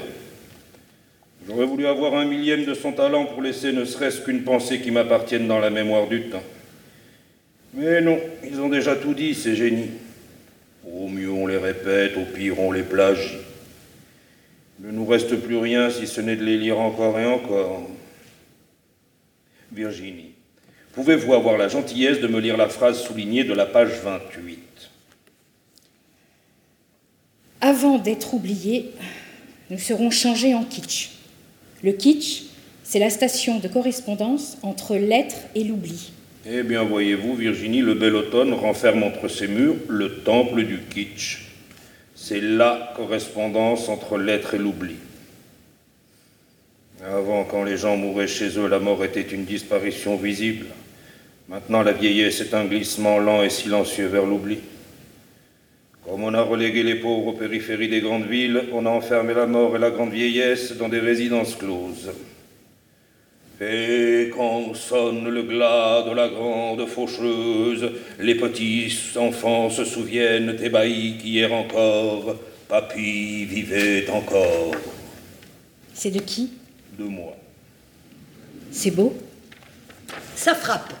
J'aurais 1.46 1.66
voulu 1.66 1.86
avoir 1.86 2.14
un 2.14 2.24
millième 2.24 2.64
de 2.64 2.72
son 2.72 2.92
talent 2.92 3.26
pour 3.26 3.42
laisser 3.42 3.72
ne 3.72 3.84
serait-ce 3.84 4.22
qu'une 4.22 4.44
pensée 4.44 4.80
qui 4.80 4.90
m'appartienne 4.90 5.46
dans 5.46 5.58
la 5.58 5.70
mémoire 5.70 6.08
du 6.08 6.28
temps. 6.28 6.42
Mais 7.74 8.00
non, 8.00 8.18
ils 8.46 8.60
ont 8.60 8.68
déjà 8.68 8.96
tout 8.96 9.12
dit, 9.12 9.34
ces 9.34 9.54
génies. 9.54 9.90
Au 10.90 11.08
mieux 11.08 11.30
on 11.30 11.46
les 11.46 11.58
répète, 11.58 12.16
au 12.16 12.24
pire 12.24 12.60
on 12.60 12.72
les 12.72 12.82
plagie. 12.82 13.38
Il 14.80 14.86
ne 14.86 14.92
nous 14.92 15.06
reste 15.06 15.36
plus 15.36 15.56
rien 15.56 15.90
si 15.90 16.06
ce 16.06 16.20
n'est 16.20 16.36
de 16.36 16.44
les 16.44 16.56
lire 16.56 16.80
encore 16.80 17.18
et 17.18 17.26
encore. 17.26 17.82
Virginie, 19.74 20.34
pouvez-vous 20.92 21.34
avoir 21.34 21.58
la 21.58 21.66
gentillesse 21.66 22.20
de 22.20 22.28
me 22.28 22.38
lire 22.38 22.56
la 22.56 22.68
phrase 22.68 23.02
soulignée 23.02 23.42
de 23.42 23.52
la 23.52 23.66
page 23.66 23.90
28 24.04 24.60
Avant 27.60 27.98
d'être 27.98 28.34
oubliés, 28.34 28.92
nous 29.70 29.78
serons 29.78 30.10
changés 30.10 30.54
en 30.54 30.62
kitsch. 30.62 31.10
Le 31.82 31.90
kitsch, 31.90 32.44
c'est 32.84 33.00
la 33.00 33.10
station 33.10 33.58
de 33.58 33.66
correspondance 33.66 34.58
entre 34.62 34.94
l'être 34.94 35.36
et 35.56 35.64
l'oubli. 35.64 36.12
Eh 36.46 36.62
bien, 36.62 36.84
voyez-vous, 36.84 37.34
Virginie, 37.34 37.80
le 37.80 37.94
bel 37.94 38.14
automne 38.14 38.52
renferme 38.52 39.02
entre 39.02 39.26
ses 39.26 39.48
murs 39.48 39.76
le 39.88 40.18
temple 40.18 40.62
du 40.62 40.78
kitsch. 40.88 41.48
C'est 42.14 42.40
la 42.40 42.92
correspondance 42.94 43.88
entre 43.88 44.18
l'être 44.18 44.54
et 44.54 44.58
l'oubli. 44.58 44.94
Avant, 47.02 47.44
quand 47.44 47.64
les 47.64 47.76
gens 47.76 47.96
mouraient 47.96 48.28
chez 48.28 48.58
eux, 48.58 48.68
la 48.68 48.78
mort 48.78 49.04
était 49.04 49.20
une 49.20 49.44
disparition 49.44 50.16
visible. 50.16 50.66
Maintenant, 51.48 51.82
la 51.82 51.92
vieillesse 51.92 52.40
est 52.40 52.54
un 52.54 52.64
glissement 52.64 53.18
lent 53.18 53.42
et 53.42 53.50
silencieux 53.50 54.06
vers 54.06 54.24
l'oubli. 54.24 54.58
Comme 56.04 56.22
on 56.22 56.34
a 56.34 56.42
relégué 56.42 56.82
les 56.82 56.94
pauvres 56.94 57.28
aux 57.28 57.32
périphéries 57.32 57.88
des 57.88 58.00
grandes 58.00 58.26
villes, 58.26 58.64
on 58.72 58.86
a 58.86 58.90
enfermé 58.90 59.34
la 59.34 59.46
mort 59.46 59.74
et 59.76 59.78
la 59.78 59.90
grande 59.90 60.12
vieillesse 60.12 60.76
dans 60.76 60.88
des 60.88 61.00
résidences 61.00 61.56
closes. 61.56 62.12
Et 63.60 64.30
quand 64.34 64.74
sonne 64.74 65.28
le 65.28 65.42
glas 65.42 66.04
de 66.08 66.14
la 66.14 66.28
grande 66.28 66.86
faucheuse, 66.86 67.90
les 68.18 68.34
petits 68.34 68.92
enfants 69.16 69.70
se 69.70 69.84
souviennent 69.84 70.56
ébahis 70.62 71.18
qu'hier 71.18 71.52
encore, 71.52 72.36
papy 72.68 73.44
vivait 73.44 74.08
encore. 74.10 74.72
C'est 75.92 76.10
de 76.10 76.20
qui? 76.20 76.50
De 76.98 77.04
moi. 77.04 77.36
C'est 78.70 78.90
beau 78.90 79.16
Ça 80.36 80.54
frappe. 80.54 80.92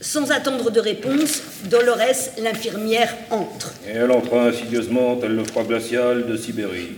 Sans 0.00 0.30
attendre 0.32 0.70
de 0.70 0.80
réponse, 0.80 1.42
Dolores, 1.64 2.30
l'infirmière, 2.42 3.14
entre. 3.30 3.74
Et 3.86 3.90
elle 3.90 4.10
entra 4.10 4.46
insidieusement, 4.48 5.16
tel 5.16 5.36
le 5.36 5.44
froid 5.44 5.64
glacial 5.64 6.26
de 6.26 6.36
Sibérie. 6.36 6.96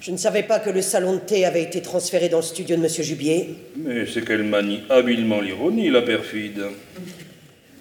Je 0.00 0.12
ne 0.12 0.16
savais 0.18 0.42
pas 0.42 0.60
que 0.60 0.70
le 0.70 0.82
salon 0.82 1.14
de 1.14 1.20
thé 1.20 1.44
avait 1.46 1.62
été 1.62 1.82
transféré 1.82 2.28
dans 2.28 2.38
le 2.38 2.42
studio 2.42 2.76
de 2.76 2.82
Monsieur 2.82 3.02
Jubier. 3.02 3.56
Mais 3.76 4.06
c'est 4.06 4.24
qu'elle 4.24 4.44
manie 4.44 4.82
habilement 4.90 5.40
l'ironie, 5.40 5.90
la 5.90 6.02
perfide. 6.02 6.64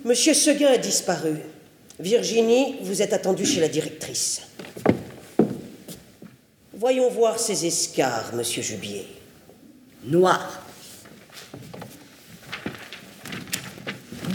Monsieur 0.05 0.33
Seguin 0.33 0.69
a 0.69 0.77
disparu. 0.77 1.35
Virginie, 1.99 2.75
vous 2.81 3.01
êtes 3.01 3.13
attendue 3.13 3.45
chez 3.45 3.59
la 3.59 3.67
directrice. 3.67 4.41
Voyons 6.79 7.09
voir 7.09 7.39
ces 7.39 7.65
escarres, 7.65 8.35
Monsieur 8.35 8.61
Jubier. 8.61 9.07
Noir. 10.05 10.61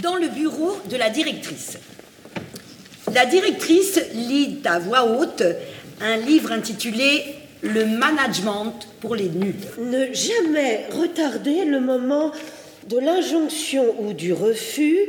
Dans 0.01 0.17
le 0.17 0.27
bureau 0.27 0.77
de 0.89 0.97
la 0.97 1.09
directrice. 1.09 1.77
La 3.13 3.25
directrice 3.25 3.97
lit 4.13 4.59
à 4.65 4.77
voix 4.79 5.05
haute 5.05 5.43
un 6.01 6.17
livre 6.17 6.51
intitulé 6.51 7.23
Le 7.61 7.85
management 7.85 8.89
pour 8.99 9.15
les 9.15 9.29
nuls. 9.29 9.55
Ne 9.77 10.11
jamais 10.11 10.87
retarder 10.91 11.63
le 11.63 11.79
moment 11.79 12.33
de 12.89 12.99
l'injonction 12.99 13.95
ou 14.01 14.11
du 14.11 14.33
refus. 14.33 14.99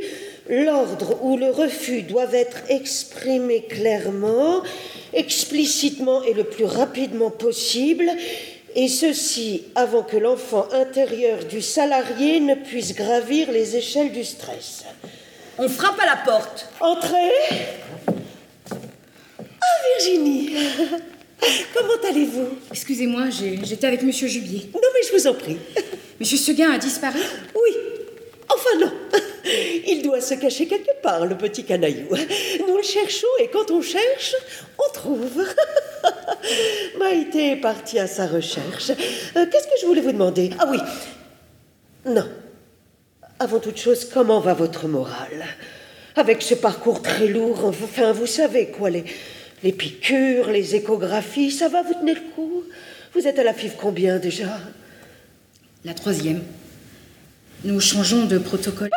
L'ordre 0.49 1.19
ou 1.23 1.37
le 1.37 1.49
refus 1.49 2.03
doivent 2.03 2.35
être 2.35 2.57
exprimés 2.69 3.63
clairement, 3.63 4.61
explicitement 5.13 6.23
et 6.23 6.33
le 6.33 6.43
plus 6.43 6.65
rapidement 6.65 7.31
possible, 7.31 8.09
et 8.75 8.87
ceci 8.87 9.63
avant 9.73 10.03
que 10.03 10.17
l'enfant 10.17 10.67
intérieur 10.73 11.45
du 11.45 11.61
salarié 11.61 12.39
ne 12.41 12.55
puisse 12.55 12.93
gravir 12.93 13.51
les 13.51 13.75
échelles 13.77 14.11
du 14.11 14.23
stress. 14.23 14.83
On 15.57 15.69
frappe 15.69 15.99
à 15.99 16.05
la 16.05 16.17
porte. 16.17 16.67
Entrez 16.79 17.31
Ah, 19.39 19.77
Virginie 19.97 20.49
Comment 21.73 22.09
allez-vous? 22.09 22.47
Excusez-moi, 22.71 23.29
j'ai- 23.29 23.59
j'étais 23.63 23.87
avec 23.87 24.01
monsieur 24.03 24.27
Jubier. 24.27 24.69
Non, 24.73 24.79
mais 24.93 25.07
je 25.07 25.13
vous 25.15 25.27
en 25.27 25.33
prie. 25.33 25.57
Monsieur 26.19 26.37
Seguin 26.37 26.71
a 26.71 26.77
disparu? 26.77 27.19
Oui. 27.55 27.71
Enfin 28.49 28.79
non. 28.79 28.91
Il 29.87 30.01
doit 30.01 30.21
se 30.21 30.33
cacher 30.35 30.67
quelque 30.67 31.01
part, 31.01 31.25
le 31.25 31.37
petit 31.37 31.63
canaillou. 31.63 32.09
Nous 32.67 32.77
le 32.77 32.83
cherchons 32.83 33.27
et 33.39 33.47
quand 33.47 33.69
on 33.71 33.81
cherche, 33.81 34.35
on 34.79 34.91
trouve. 34.93 35.45
Maïté 36.99 37.51
est 37.51 37.61
partie 37.61 37.99
à 37.99 38.07
sa 38.07 38.27
recherche. 38.27 38.89
Euh, 39.35 39.45
Qu'est-ce 39.51 39.67
que 39.67 39.79
je 39.81 39.85
voulais 39.85 40.01
vous 40.01 40.11
demander? 40.11 40.49
Ah 40.59 40.67
oui. 40.69 40.79
Non. 42.05 42.27
Avant 43.39 43.59
toute 43.59 43.77
chose, 43.77 44.05
comment 44.05 44.39
va 44.39 44.53
votre 44.53 44.87
morale? 44.87 45.45
Avec 46.15 46.41
ce 46.41 46.55
parcours 46.55 47.01
très 47.01 47.27
lourd, 47.27 47.65
enfin, 47.65 48.13
vous 48.13 48.27
savez 48.27 48.67
quoi, 48.67 48.89
les, 48.89 49.71
piqûres, 49.73 50.49
les 50.49 50.75
échographies, 50.75 51.51
ça 51.51 51.67
va 51.67 51.81
vous 51.81 51.93
tenir 51.95 52.15
le 52.15 52.33
coup? 52.33 52.63
Vous 53.13 53.27
êtes 53.27 53.37
à 53.37 53.43
la 53.43 53.53
FIV 53.53 53.73
combien 53.77 54.17
déjà? 54.17 54.59
La 55.83 55.93
troisième. 55.93 56.41
Nous 57.65 57.79
changeons 57.79 58.25
de 58.25 58.37
protocole. 58.37 58.91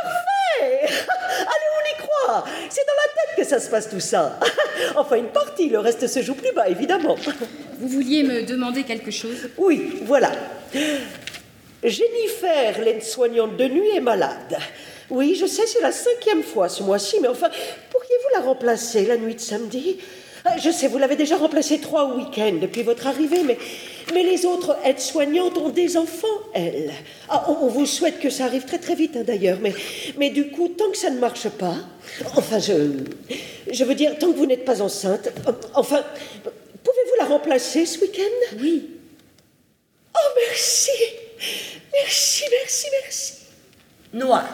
Hey 0.60 0.74
Allez, 0.82 0.90
on 0.90 1.90
y 1.90 2.02
croit 2.02 2.44
C'est 2.68 2.84
dans 2.84 2.92
la 2.92 3.08
tête 3.14 3.36
que 3.38 3.44
ça 3.44 3.60
se 3.60 3.70
passe 3.70 3.88
tout 3.88 3.98
ça. 3.98 4.38
enfin, 4.96 5.16
une 5.16 5.28
partie, 5.28 5.70
le 5.70 5.78
reste 5.78 6.06
se 6.06 6.20
joue 6.20 6.34
plus 6.34 6.52
bas, 6.52 6.68
évidemment. 6.68 7.16
Vous 7.80 7.88
vouliez 7.88 8.24
me 8.24 8.42
demander 8.42 8.82
quelque 8.82 9.10
chose 9.10 9.48
Oui, 9.56 10.00
voilà. 10.02 10.32
Jennifer, 11.82 12.78
l'aide-soignante 12.84 13.56
de 13.56 13.64
nuit, 13.64 13.96
est 13.96 14.00
malade. 14.00 14.58
Oui, 15.08 15.34
je 15.40 15.46
sais, 15.46 15.66
c'est 15.66 15.80
la 15.80 15.92
cinquième 15.92 16.42
fois 16.42 16.68
ce 16.68 16.82
mois-ci, 16.82 17.16
mais 17.22 17.28
enfin, 17.28 17.48
pourriez-vous 17.90 18.38
la 18.38 18.44
remplacer 18.44 19.06
la 19.06 19.16
nuit 19.16 19.36
de 19.36 19.40
samedi? 19.40 19.96
Je 20.56 20.70
sais, 20.70 20.88
vous 20.88 20.98
l'avez 20.98 21.16
déjà 21.16 21.36
remplacée 21.36 21.78
trois 21.80 22.14
week-ends 22.16 22.58
depuis 22.60 22.82
votre 22.82 23.06
arrivée, 23.06 23.42
mais, 23.44 23.58
mais 24.14 24.22
les 24.22 24.44
autres 24.46 24.76
aides-soignantes 24.84 25.58
ont 25.58 25.68
des 25.68 25.96
enfants, 25.96 26.26
elles. 26.54 26.92
Ah, 27.28 27.44
on, 27.48 27.66
on 27.66 27.68
vous 27.68 27.86
souhaite 27.86 28.18
que 28.18 28.30
ça 28.30 28.46
arrive 28.46 28.64
très 28.64 28.78
très 28.78 28.94
vite, 28.94 29.16
hein, 29.16 29.24
d'ailleurs, 29.26 29.58
mais, 29.60 29.74
mais 30.18 30.30
du 30.30 30.50
coup, 30.50 30.68
tant 30.68 30.90
que 30.90 30.96
ça 30.96 31.10
ne 31.10 31.18
marche 31.18 31.48
pas, 31.48 31.76
enfin, 32.36 32.58
je, 32.58 32.92
je 33.70 33.84
veux 33.84 33.94
dire, 33.94 34.18
tant 34.18 34.32
que 34.32 34.36
vous 34.36 34.46
n'êtes 34.46 34.64
pas 34.64 34.80
enceinte, 34.82 35.28
enfin, 35.74 36.02
pouvez-vous 36.82 37.18
la 37.20 37.26
remplacer 37.26 37.86
ce 37.86 38.00
week-end? 38.00 38.56
Oui. 38.60 38.90
Oh, 40.14 40.28
merci 40.48 40.90
Merci, 41.92 42.44
merci, 42.50 42.86
merci. 43.02 43.34
Noir. 44.12 44.46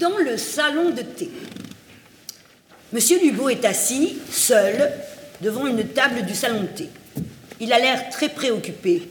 Dans 0.00 0.16
le 0.18 0.36
salon 0.36 0.90
de 0.90 1.02
thé, 1.02 1.30
Monsieur 2.92 3.20
Lubeau 3.20 3.48
est 3.48 3.64
assis, 3.64 4.18
seul, 4.30 4.90
devant 5.40 5.66
une 5.68 5.84
table 5.88 6.22
du 6.22 6.34
salon 6.34 6.62
de 6.62 6.66
thé. 6.66 6.88
Il 7.60 7.72
a 7.72 7.78
l'air 7.78 8.10
très 8.10 8.28
préoccupé. 8.28 9.02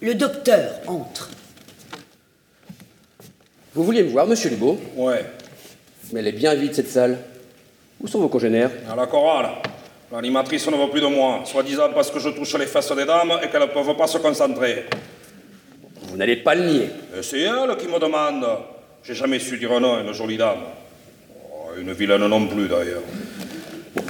Le 0.00 0.14
docteur 0.14 0.80
entre. 0.86 1.28
Vous 3.74 3.84
vouliez 3.84 4.02
me 4.04 4.08
voir, 4.08 4.26
monsieur 4.26 4.48
Lubeau 4.48 4.80
Ouais, 4.96 5.24
Mais 6.12 6.20
elle 6.20 6.28
est 6.28 6.32
bien 6.32 6.54
vide, 6.54 6.74
cette 6.74 6.88
salle. 6.88 7.18
Où 8.00 8.08
sont 8.08 8.20
vos 8.20 8.28
congénères? 8.28 8.70
À 8.90 8.96
la 8.96 9.06
chorale. 9.06 9.50
L'animatrice 10.10 10.66
ne 10.68 10.76
veut 10.76 10.90
plus 10.90 11.00
de 11.00 11.06
moi, 11.06 11.42
soi-disant 11.44 11.90
parce 11.92 12.10
que 12.10 12.18
je 12.20 12.30
touche 12.30 12.54
les 12.56 12.66
fesses 12.66 12.92
des 12.92 13.04
dames 13.04 13.32
et 13.42 13.48
qu'elles 13.48 13.62
ne 13.62 13.66
peuvent 13.66 13.96
pas 13.96 14.06
se 14.06 14.18
concentrer. 14.18 14.86
Vous 16.02 16.16
n'allez 16.16 16.36
pas 16.36 16.54
le 16.54 16.64
nier. 16.70 16.90
Et 17.18 17.22
c'est 17.22 17.40
elle 17.40 17.76
qui 17.76 17.86
me 17.86 17.98
demande. 17.98 18.46
J'ai 19.02 19.14
jamais 19.14 19.40
su 19.40 19.58
dire 19.58 19.78
non 19.78 19.96
à 19.96 20.00
une 20.00 20.12
jolie 20.12 20.38
dame. 20.38 20.60
Une 21.78 21.92
vilaine 21.92 22.26
non 22.26 22.46
plus, 22.46 22.68
d'ailleurs. 22.68 23.02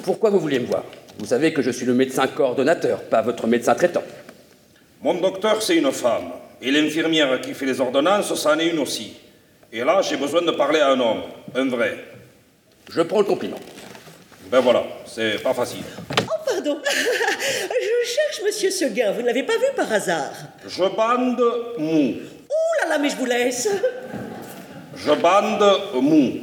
Pourquoi 0.05 0.31
vous 0.31 0.41
vouliez 0.41 0.59
me 0.59 0.67
voir 0.67 0.85
Vous 1.19 1.27
savez 1.27 1.53
que 1.53 1.63
je 1.63 1.71
suis 1.71 1.87
le 1.87 1.95
médecin 1.95 2.27
coordonnateur, 2.27 3.03
pas 3.03 3.23
votre 3.23 3.47
médecin 3.47 3.75
traitant. 3.75 4.03
Mon 5.03 5.15
docteur, 5.15 5.63
c'est 5.63 5.77
une 5.77 5.91
femme. 5.93 6.31
Et 6.61 6.71
l'infirmière 6.71 7.41
qui 7.41 7.55
fait 7.55 7.67
les 7.67 7.81
ordonnances, 7.81 8.35
c'en 8.35 8.59
est 8.59 8.69
une 8.69 8.79
aussi. 8.79 9.15
Et 9.73 9.81
là, 9.81 10.01
j'ai 10.03 10.17
besoin 10.17 10.43
de 10.43 10.51
parler 10.51 10.81
à 10.81 10.91
un 10.91 11.01
homme. 11.01 11.23
Un 11.55 11.69
vrai. 11.69 12.05
Je 12.91 13.03
prends 13.03 13.19
le 13.21 13.25
compliment. 13.25 13.59
Ben 14.51 14.61
voilà, 14.61 14.85
c'est 15.07 15.43
pas 15.43 15.55
facile. 15.55 15.83
Oh, 16.23 16.33
pardon. 16.47 16.79
Je 16.85 18.09
cherche 18.09 18.43
Monsieur 18.45 18.71
Seguin. 18.71 19.13
Vous 19.13 19.23
ne 19.23 19.27
l'avez 19.27 19.43
pas 19.43 19.55
vu 19.55 19.67
par 19.75 19.91
hasard 19.91 20.33
Je 20.67 20.85
bande 20.85 21.43
mou. 21.79 22.15
Oh 22.49 22.83
là 22.83 22.91
là, 22.91 22.99
mais 22.99 23.09
je 23.09 23.17
vous 23.17 23.25
laisse. 23.25 23.69
Je 24.97 25.13
bande 25.13 25.81
mou. 26.03 26.41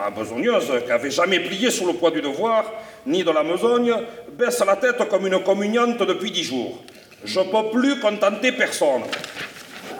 Ma 0.00 0.08
besogneuse, 0.10 0.72
qui 0.86 0.90
avait 0.90 1.10
jamais 1.10 1.40
plié 1.40 1.70
sous 1.70 1.86
le 1.86 1.92
poids 1.92 2.10
du 2.10 2.22
devoir, 2.22 2.64
ni 3.06 3.22
de 3.22 3.30
la 3.30 3.42
besogne, 3.42 3.92
baisse 4.32 4.62
la 4.66 4.76
tête 4.76 4.96
comme 5.10 5.26
une 5.26 5.42
communiante 5.42 5.98
depuis 5.98 6.30
dix 6.30 6.44
jours. 6.44 6.82
Je 7.22 7.40
peux 7.40 7.70
plus 7.70 8.00
contenter 8.00 8.52
personne. 8.52 9.02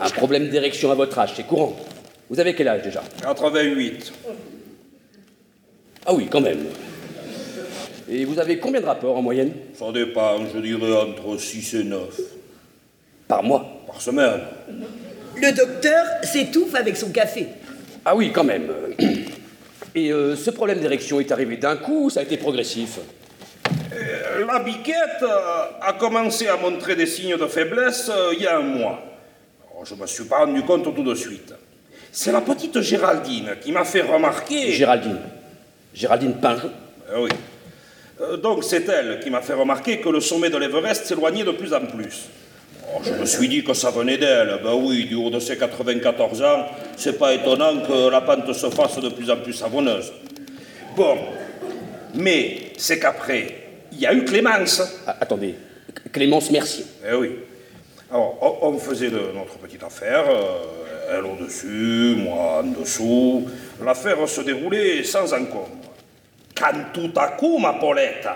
un 0.00 0.08
problème 0.08 0.48
d'érection 0.48 0.90
à 0.90 0.94
votre 0.94 1.18
âge, 1.18 1.32
c'est 1.36 1.46
courant. 1.46 1.76
Vous 2.30 2.40
avez 2.40 2.54
quel 2.54 2.68
âge 2.68 2.82
déjà? 2.82 3.02
88. 3.22 4.12
Ah 6.06 6.14
oui, 6.14 6.28
quand 6.30 6.40
même. 6.40 6.64
Et 8.08 8.24
vous 8.24 8.38
avez 8.38 8.58
combien 8.58 8.80
de 8.80 8.86
rapports 8.86 9.18
en 9.18 9.22
moyenne? 9.22 9.52
Ça 9.74 9.92
dépend, 9.92 10.38
je 10.52 10.60
dirais 10.60 10.94
entre 10.96 11.36
6 11.38 11.74
et 11.74 11.84
9 11.84 12.20
Par 13.28 13.42
mois? 13.42 13.66
Par 13.86 14.00
semaine. 14.00 14.40
Le 15.36 15.52
docteur 15.52 16.06
s'étouffe 16.22 16.74
avec 16.74 16.96
son 16.96 17.10
café. 17.10 17.48
Ah 18.02 18.16
oui, 18.16 18.32
quand 18.32 18.44
même. 18.44 18.68
Et 19.94 20.12
euh, 20.12 20.36
ce 20.36 20.50
problème 20.50 20.80
d'érection 20.80 21.20
est 21.20 21.32
arrivé 21.32 21.56
d'un 21.56 21.76
coup 21.76 22.04
ou 22.06 22.10
ça 22.10 22.20
a 22.20 22.22
été 22.22 22.36
progressif? 22.36 22.98
Euh, 23.92 24.46
La 24.46 24.60
biquette 24.60 25.22
euh, 25.22 25.64
a 25.80 25.92
commencé 25.94 26.46
à 26.46 26.56
montrer 26.56 26.94
des 26.94 27.06
signes 27.06 27.36
de 27.36 27.46
faiblesse 27.46 28.10
il 28.32 28.42
y 28.42 28.46
a 28.46 28.58
un 28.58 28.62
mois. 28.62 29.00
Alors, 29.72 29.84
je 29.84 29.94
ne 29.94 30.00
me 30.00 30.06
suis 30.06 30.24
pas 30.24 30.44
rendu 30.44 30.62
compte 30.62 30.84
tout 30.94 31.02
de 31.02 31.14
suite. 31.14 31.54
C'est 32.12 32.32
la 32.32 32.40
petite 32.40 32.80
Géraldine 32.80 33.56
qui 33.60 33.72
m'a 33.72 33.84
fait 33.84 34.02
remarquer. 34.02 34.72
Géraldine. 34.72 35.20
Géraldine 35.92 36.34
Pinjon 36.34 36.70
Eh 37.14 37.20
oui. 37.20 37.30
Donc 38.42 38.64
c'est 38.64 38.86
elle 38.88 39.18
qui 39.20 39.30
m'a 39.30 39.40
fait 39.40 39.54
remarquer 39.54 39.98
que 39.98 40.08
le 40.08 40.20
sommet 40.20 40.50
de 40.50 40.56
l'Everest 40.58 41.06
s'éloignait 41.06 41.44
de 41.44 41.52
plus 41.52 41.72
en 41.72 41.86
plus. 41.86 42.28
Oh, 42.88 43.00
je 43.04 43.12
me 43.12 43.24
suis 43.24 43.48
dit 43.48 43.62
que 43.62 43.74
ça 43.74 43.90
venait 43.90 44.18
d'elle. 44.18 44.58
Ben 44.62 44.74
oui, 44.74 45.04
du 45.06 45.14
haut 45.14 45.30
de 45.30 45.38
ses 45.38 45.56
94 45.56 46.42
ans, 46.42 46.66
c'est 46.96 47.18
pas 47.18 47.34
étonnant 47.34 47.80
que 47.86 48.08
la 48.10 48.20
pente 48.20 48.52
se 48.52 48.70
fasse 48.70 48.98
de 48.98 49.08
plus 49.08 49.30
en 49.30 49.36
plus 49.36 49.52
savonneuse. 49.52 50.12
Bon, 50.96 51.16
mais 52.14 52.72
c'est 52.76 52.98
qu'après, 52.98 53.54
il 53.92 54.00
y 54.00 54.06
a 54.06 54.14
eu 54.14 54.24
Clémence. 54.24 54.82
Ah, 55.06 55.16
Attendez, 55.20 55.54
Clémence 56.12 56.50
Mercier. 56.50 56.84
Eh 57.08 57.14
oui. 57.14 57.30
Alors, 58.10 58.58
on 58.62 58.76
faisait 58.78 59.10
de 59.10 59.20
notre 59.34 59.56
petite 59.58 59.84
affaire, 59.84 60.24
euh, 60.28 61.18
elle 61.18 61.24
au-dessus, 61.24 62.16
moi 62.18 62.60
en 62.60 62.64
dessous. 62.64 63.46
L'affaire 63.84 64.28
se 64.28 64.40
déroulait 64.40 65.04
sans 65.04 65.32
encombre. 65.32 65.68
Quand 66.56 66.72
tout 66.92 67.12
à 67.16 67.28
coup, 67.28 67.58
ma 67.58 67.74
Paulette, 67.74 68.26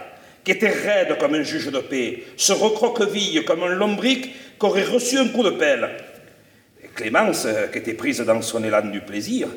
qui 0.45 0.51
était 0.53 0.69
raide 0.69 1.17
comme 1.19 1.35
un 1.35 1.43
juge 1.43 1.71
de 1.71 1.79
paix, 1.79 2.23
se 2.37 2.53
recroqueville 2.53 3.45
comme 3.45 3.63
un 3.63 3.75
lombric 3.75 4.31
qui 4.59 4.67
aurait 4.67 4.85
reçu 4.85 5.19
un 5.19 5.29
coup 5.29 5.43
de 5.43 5.51
pelle. 5.51 5.89
Et 6.83 6.89
Clémence, 6.89 7.47
euh, 7.47 7.69
qui 7.69 7.79
était 7.79 7.95
prise 7.95 8.21
dans 8.21 8.43
son 8.43 8.63
élan 8.63 8.83
du 8.83 9.01
plaisir, 9.01 9.49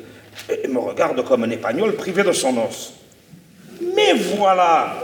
euh, 0.50 0.68
me 0.68 0.78
regarde 0.78 1.22
comme 1.24 1.44
un 1.44 1.50
épagnol 1.50 1.94
privé 1.94 2.22
de 2.22 2.32
son 2.32 2.56
os. 2.58 2.94
Mais 3.94 4.14
voilà 4.14 4.96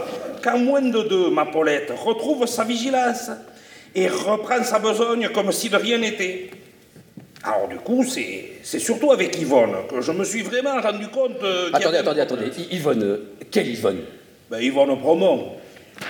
qu'en 0.43 0.57
moins 0.57 0.81
de 0.81 1.03
deux, 1.03 1.29
ma 1.29 1.45
Paulette 1.45 1.91
retrouve 2.03 2.45
sa 2.47 2.63
vigilance 2.63 3.29
et 3.93 4.07
reprend 4.07 4.63
sa 4.63 4.79
besogne 4.79 5.29
comme 5.29 5.51
si 5.51 5.69
de 5.69 5.77
rien 5.77 5.99
n'était. 5.99 6.49
Alors 7.43 7.67
du 7.67 7.77
coup, 7.77 8.03
c'est 8.03 8.79
surtout 8.79 9.11
avec 9.11 9.39
Yvonne 9.39 9.75
que 9.87 10.01
je 10.01 10.11
me 10.11 10.23
suis 10.23 10.41
vraiment 10.41 10.81
rendu 10.81 11.07
compte... 11.09 11.37
euh, 11.43 11.69
Attendez, 11.71 11.97
attendez, 11.97 12.21
attendez. 12.21 12.51
Yvonne, 12.71 13.19
quelle 13.51 13.67
Yvonne? 13.67 14.01
Ben, 14.49 14.59
Yvonne 14.59 14.97
Promont. 14.99 15.53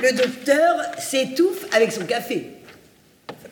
Le 0.01 0.11
docteur 0.15 0.75
s'étouffe 0.97 1.65
avec 1.73 1.91
son 1.91 2.05
café. 2.05 2.47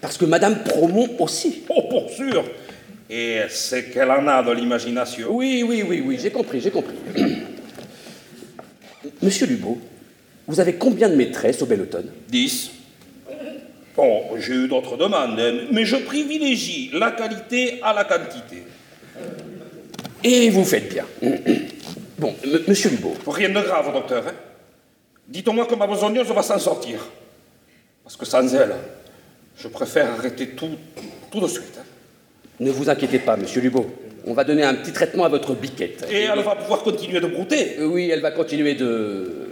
Parce 0.01 0.17
que 0.17 0.25
Madame 0.25 0.63
Promont 0.63 1.09
aussi. 1.19 1.63
Oh, 1.69 1.83
pour 1.83 2.09
sûr 2.09 2.43
Et 3.09 3.39
c'est 3.49 3.89
qu'elle 3.91 4.11
en 4.11 4.27
a 4.27 4.43
de 4.43 4.51
l'imagination. 4.51 5.27
Oui, 5.31 5.63
oui, 5.67 5.83
oui, 5.87 6.03
oui, 6.05 6.17
j'ai 6.21 6.31
compris, 6.31 6.59
j'ai 6.61 6.71
compris. 6.71 6.95
Monsieur 9.21 9.45
Lubeau, 9.47 9.79
vous 10.47 10.59
avez 10.59 10.73
combien 10.75 11.09
de 11.09 11.15
maîtresses 11.15 11.61
au 11.61 11.65
Bel 11.65 11.81
Automne 11.81 12.09
10. 12.29 12.71
Bon, 13.95 14.23
j'ai 14.39 14.53
eu 14.53 14.67
d'autres 14.67 14.97
demandes, 14.97 15.39
hein, 15.39 15.67
mais 15.71 15.85
je 15.85 15.95
privilégie 15.97 16.89
la 16.93 17.11
qualité 17.11 17.79
à 17.83 17.93
la 17.93 18.03
quantité. 18.05 18.63
Et 20.23 20.49
vous 20.49 20.65
faites 20.65 20.91
bien. 20.91 21.05
Bon, 22.19 22.33
m- 22.45 22.59
Monsieur 22.67 22.89
Lubeau, 22.91 23.13
Rien 23.27 23.49
de 23.49 23.59
grave, 23.59 23.91
docteur. 23.91 24.25
Hein? 24.27 24.33
Dites-moi 25.27 25.65
que 25.65 25.75
ma 25.75 25.87
besogneuse 25.87 26.27
va 26.27 26.43
s'en 26.43 26.59
sortir. 26.59 26.99
Parce 28.03 28.15
que 28.17 28.25
sans 28.25 28.53
elle, 28.53 28.75
je 29.57 29.67
préfère 29.67 30.11
arrêter 30.11 30.49
tout, 30.49 30.71
tout 31.31 31.39
de 31.39 31.47
suite. 31.47 31.77
hein. 31.79 31.83
ne 32.59 32.69
vous 32.71 32.89
inquiétez 32.89 33.19
pas, 33.19 33.37
Monsieur 33.37 33.61
Lubeau. 33.61 33.85
On 34.25 34.33
va 34.33 34.43
donner 34.43 34.63
un 34.63 34.73
petit 34.75 34.91
traitement 34.93 35.25
à 35.25 35.29
votre 35.29 35.53
biquette. 35.53 36.05
Et 36.09 36.21
elle 36.23 36.39
va 36.41 36.55
pouvoir 36.55 36.81
continuer 36.83 37.19
de 37.19 37.27
brouter. 37.27 37.77
Euh, 37.79 37.85
Oui, 37.87 38.09
elle 38.11 38.21
va 38.21 38.31
continuer 38.31 38.73
de... 38.75 39.49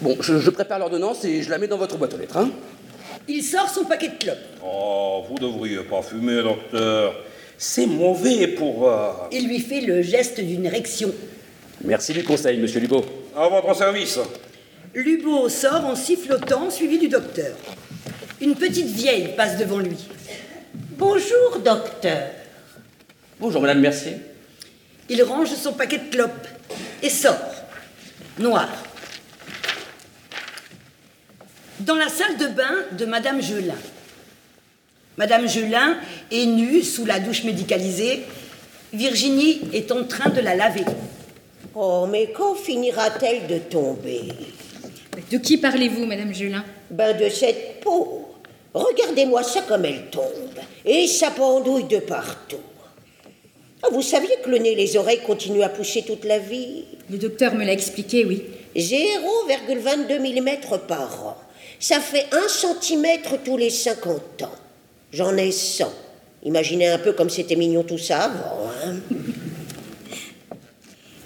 Bon, 0.00 0.16
je, 0.20 0.38
je 0.38 0.50
prépare 0.50 0.78
l'ordonnance 0.78 1.24
et 1.24 1.42
je 1.42 1.50
la 1.50 1.58
mets 1.58 1.68
dans 1.68 1.76
votre 1.76 1.96
boîte 1.98 2.14
aux 2.14 2.18
lettres. 2.18 2.38
Hein 2.38 2.50
Il 3.28 3.42
sort 3.42 3.68
son 3.68 3.84
paquet 3.84 4.08
de 4.08 4.14
clopes. 4.18 4.38
Oh, 4.64 5.24
vous 5.28 5.36
devriez 5.38 5.78
pas 5.82 6.02
fumer, 6.02 6.42
docteur. 6.42 7.14
C'est 7.58 7.86
mauvais 7.86 8.48
pour... 8.48 8.88
euh, 8.88 9.10
Il 9.30 9.46
lui 9.46 9.58
fait 9.60 9.82
le 9.82 10.00
geste 10.02 10.40
d'une 10.40 10.64
érection. 10.66 11.12
Merci 11.82 12.12
du 12.12 12.22
conseil, 12.22 12.58
Monsieur 12.58 12.78
Lubeau. 12.80 13.04
À 13.34 13.48
votre 13.48 13.74
service. 13.74 14.18
Lubo 14.94 15.48
sort 15.48 15.86
en 15.86 15.96
sifflotant, 15.96 16.68
suivi 16.70 16.98
du 16.98 17.08
docteur. 17.08 17.56
Une 18.40 18.54
petite 18.54 18.88
vieille 18.88 19.34
passe 19.34 19.56
devant 19.56 19.78
lui. 19.78 19.96
Bonjour, 20.98 21.58
docteur. 21.64 22.28
Bonjour, 23.38 23.62
Madame 23.62 23.80
Mercier. 23.80 24.16
Il 25.08 25.22
range 25.22 25.54
son 25.54 25.72
paquet 25.72 25.98
de 25.98 26.10
clopes 26.10 26.46
et 27.02 27.08
sort. 27.08 27.36
Noir. 28.38 28.68
Dans 31.80 31.94
la 31.94 32.08
salle 32.08 32.36
de 32.36 32.48
bain 32.48 32.74
de 32.92 33.06
Madame 33.06 33.40
Gelin. 33.40 33.74
Madame 35.16 35.48
Gelin 35.48 35.96
est 36.30 36.44
nue 36.46 36.82
sous 36.82 37.06
la 37.06 37.20
douche 37.20 37.44
médicalisée. 37.44 38.24
Virginie 38.92 39.62
est 39.72 39.90
en 39.92 40.04
train 40.04 40.28
de 40.28 40.40
la 40.40 40.54
laver. 40.54 40.84
Oh, 41.74 42.06
mais 42.10 42.32
quand 42.32 42.54
finira-t-elle 42.54 43.46
de 43.46 43.58
tomber? 43.58 44.22
De 45.30 45.38
qui 45.38 45.56
parlez-vous, 45.56 46.04
Madame 46.04 46.34
Julin? 46.34 46.64
Ben 46.90 47.16
de 47.16 47.28
cette 47.28 47.80
peau. 47.80 48.28
Regardez-moi 48.74 49.42
ça 49.42 49.62
comme 49.62 49.84
elle 49.84 50.06
tombe. 50.10 50.58
Et 50.84 51.06
ça 51.06 51.30
pendouille 51.30 51.84
de 51.84 51.98
partout. 51.98 52.56
Ah, 53.82 53.88
vous 53.92 54.02
saviez 54.02 54.36
que 54.44 54.50
le 54.50 54.58
nez 54.58 54.72
et 54.72 54.76
les 54.76 54.96
oreilles 54.96 55.20
continuent 55.20 55.62
à 55.62 55.68
pousser 55.68 56.02
toute 56.02 56.24
la 56.24 56.38
vie? 56.38 56.84
Le 57.08 57.18
docteur 57.18 57.54
me 57.54 57.64
l'a 57.64 57.72
expliqué, 57.72 58.24
oui. 58.24 58.42
0,22 58.76 60.18
mm 60.18 60.78
par 60.86 61.26
an. 61.26 61.36
Ça 61.78 62.00
fait 62.00 62.26
1 62.32 62.48
cm 62.48 63.06
tous 63.44 63.56
les 63.56 63.70
50 63.70 64.42
ans. 64.42 64.50
J'en 65.12 65.36
ai 65.36 65.50
100. 65.50 65.90
Imaginez 66.44 66.88
un 66.88 66.98
peu 66.98 67.12
comme 67.12 67.30
c'était 67.30 67.56
mignon 67.56 67.82
tout 67.82 67.98
ça 67.98 68.24
avant. 68.24 68.70
Hein 68.84 68.96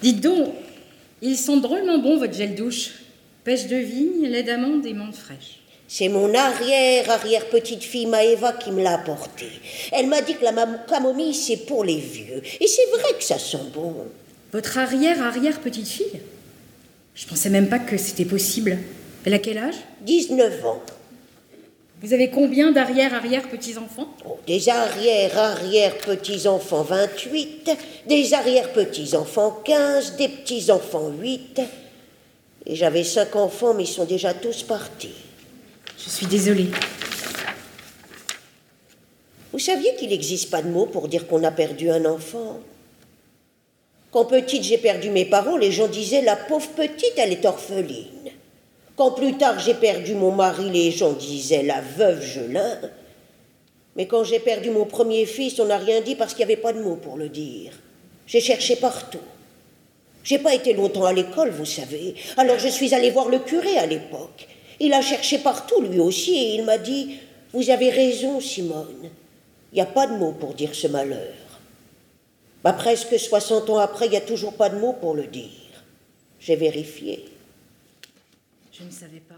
Dites 0.01 0.21
donc, 0.21 0.53
ils 1.21 1.37
sont 1.37 1.57
drôlement 1.57 1.97
bons, 1.97 2.17
votre 2.17 2.33
gel 2.33 2.55
douche. 2.55 2.91
Pêche 3.43 3.67
de 3.67 3.75
vigne, 3.75 4.27
lait 4.27 4.43
d'amande 4.43 4.85
et 4.85 4.93
menthe 4.93 5.15
fraîche. 5.15 5.59
C'est 5.87 6.09
mon 6.09 6.33
arrière-arrière-petite-fille 6.33 8.07
Maëva 8.07 8.53
qui 8.53 8.71
me 8.71 8.81
l'a 8.81 8.95
apporté. 8.95 9.45
Elle 9.91 10.07
m'a 10.07 10.21
dit 10.21 10.35
que 10.35 10.43
la 10.43 10.53
camomille, 10.89 11.35
c'est 11.35 11.65
pour 11.67 11.83
les 11.83 11.99
vieux. 11.99 12.41
Et 12.59 12.67
c'est 12.67 12.89
vrai 12.91 13.13
que 13.17 13.23
ça 13.23 13.37
sent 13.37 13.69
bon. 13.73 13.93
Votre 14.51 14.79
arrière-arrière-petite-fille 14.79 16.21
Je 17.13 17.27
pensais 17.27 17.49
même 17.49 17.69
pas 17.69 17.79
que 17.79 17.97
c'était 17.97 18.25
possible. 18.25 18.79
Elle 19.25 19.35
a 19.35 19.39
quel 19.39 19.59
âge? 19.59 19.75
19 20.01 20.65
ans. 20.65 20.81
Vous 22.05 22.13
avez 22.13 22.29
combien 22.29 22.71
d'arrière-arrière-petits-enfants 22.71 24.07
oh, 24.27 24.37
Des 24.45 24.69
arrière-arrière-petits-enfants 24.69 26.83
28, 26.83 27.71
des 28.05 28.33
arrière-petits-enfants 28.35 29.63
15, 29.65 30.15
des 30.15 30.27
petits-enfants 30.27 31.09
8. 31.19 31.61
Et 32.67 32.75
j'avais 32.75 33.03
cinq 33.03 33.35
enfants, 33.35 33.73
mais 33.73 33.85
ils 33.85 33.87
sont 33.87 34.05
déjà 34.05 34.35
tous 34.35 34.61
partis. 34.61 35.15
Je 35.97 36.09
suis 36.11 36.27
désolée. 36.27 36.69
Vous 39.51 39.57
saviez 39.57 39.95
qu'il 39.95 40.09
n'existe 40.09 40.51
pas 40.51 40.61
de 40.61 40.69
mot 40.69 40.85
pour 40.85 41.07
dire 41.07 41.25
qu'on 41.25 41.43
a 41.43 41.49
perdu 41.49 41.89
un 41.89 42.05
enfant? 42.05 42.59
Quand 44.11 44.25
petite 44.25 44.61
j'ai 44.61 44.77
perdu 44.77 45.09
mes 45.09 45.25
parents, 45.25 45.57
les 45.57 45.71
gens 45.71 45.87
disaient 45.87 46.21
la 46.21 46.35
pauvre 46.35 46.69
petite, 46.69 47.13
elle 47.17 47.31
est 47.31 47.45
orpheline. 47.45 48.34
Quand 48.95 49.11
plus 49.11 49.37
tard 49.37 49.59
j'ai 49.59 49.73
perdu 49.73 50.15
mon 50.15 50.31
mari, 50.31 50.69
les 50.69 50.91
gens 50.91 51.13
disaient 51.13 51.63
la 51.63 51.81
veuve 51.81 52.21
Gelin. 52.21 52.79
Mais 53.95 54.07
quand 54.07 54.23
j'ai 54.23 54.39
perdu 54.39 54.69
mon 54.69 54.85
premier 54.85 55.25
fils, 55.25 55.59
on 55.59 55.65
n'a 55.65 55.77
rien 55.77 56.01
dit 56.01 56.15
parce 56.15 56.33
qu'il 56.33 56.45
n'y 56.45 56.53
avait 56.53 56.61
pas 56.61 56.73
de 56.73 56.81
mots 56.81 56.95
pour 56.97 57.17
le 57.17 57.29
dire. 57.29 57.71
J'ai 58.27 58.41
cherché 58.41 58.75
partout. 58.75 59.19
J'ai 60.23 60.39
pas 60.39 60.55
été 60.55 60.73
longtemps 60.73 61.05
à 61.05 61.13
l'école, 61.13 61.51
vous 61.51 61.65
savez. 61.65 62.15
Alors 62.37 62.57
je 62.57 62.67
suis 62.67 62.93
allée 62.93 63.11
voir 63.11 63.29
le 63.29 63.39
curé 63.39 63.77
à 63.77 63.85
l'époque. 63.85 64.47
Il 64.79 64.93
a 64.93 65.01
cherché 65.01 65.37
partout, 65.37 65.81
lui 65.81 65.99
aussi, 65.99 66.35
et 66.35 66.55
il 66.55 66.65
m'a 66.65 66.77
dit 66.77 67.17
Vous 67.53 67.69
avez 67.69 67.89
raison, 67.89 68.39
Simone. 68.41 69.09
Il 69.71 69.75
n'y 69.75 69.81
a 69.81 69.85
pas 69.85 70.07
de 70.07 70.17
mots 70.17 70.33
pour 70.33 70.53
dire 70.53 70.73
ce 70.73 70.87
malheur. 70.87 71.33
Bah, 72.63 72.73
presque 72.73 73.19
60 73.19 73.69
ans 73.69 73.77
après, 73.77 74.07
il 74.07 74.11
n'y 74.11 74.17
a 74.17 74.21
toujours 74.21 74.53
pas 74.53 74.69
de 74.69 74.79
mots 74.79 74.95
pour 74.99 75.13
le 75.13 75.27
dire. 75.27 75.51
J'ai 76.39 76.55
vérifié. 76.55 77.25
Je 78.77 78.83
ne 78.83 78.91
savais 78.91 79.21
pas. 79.21 79.35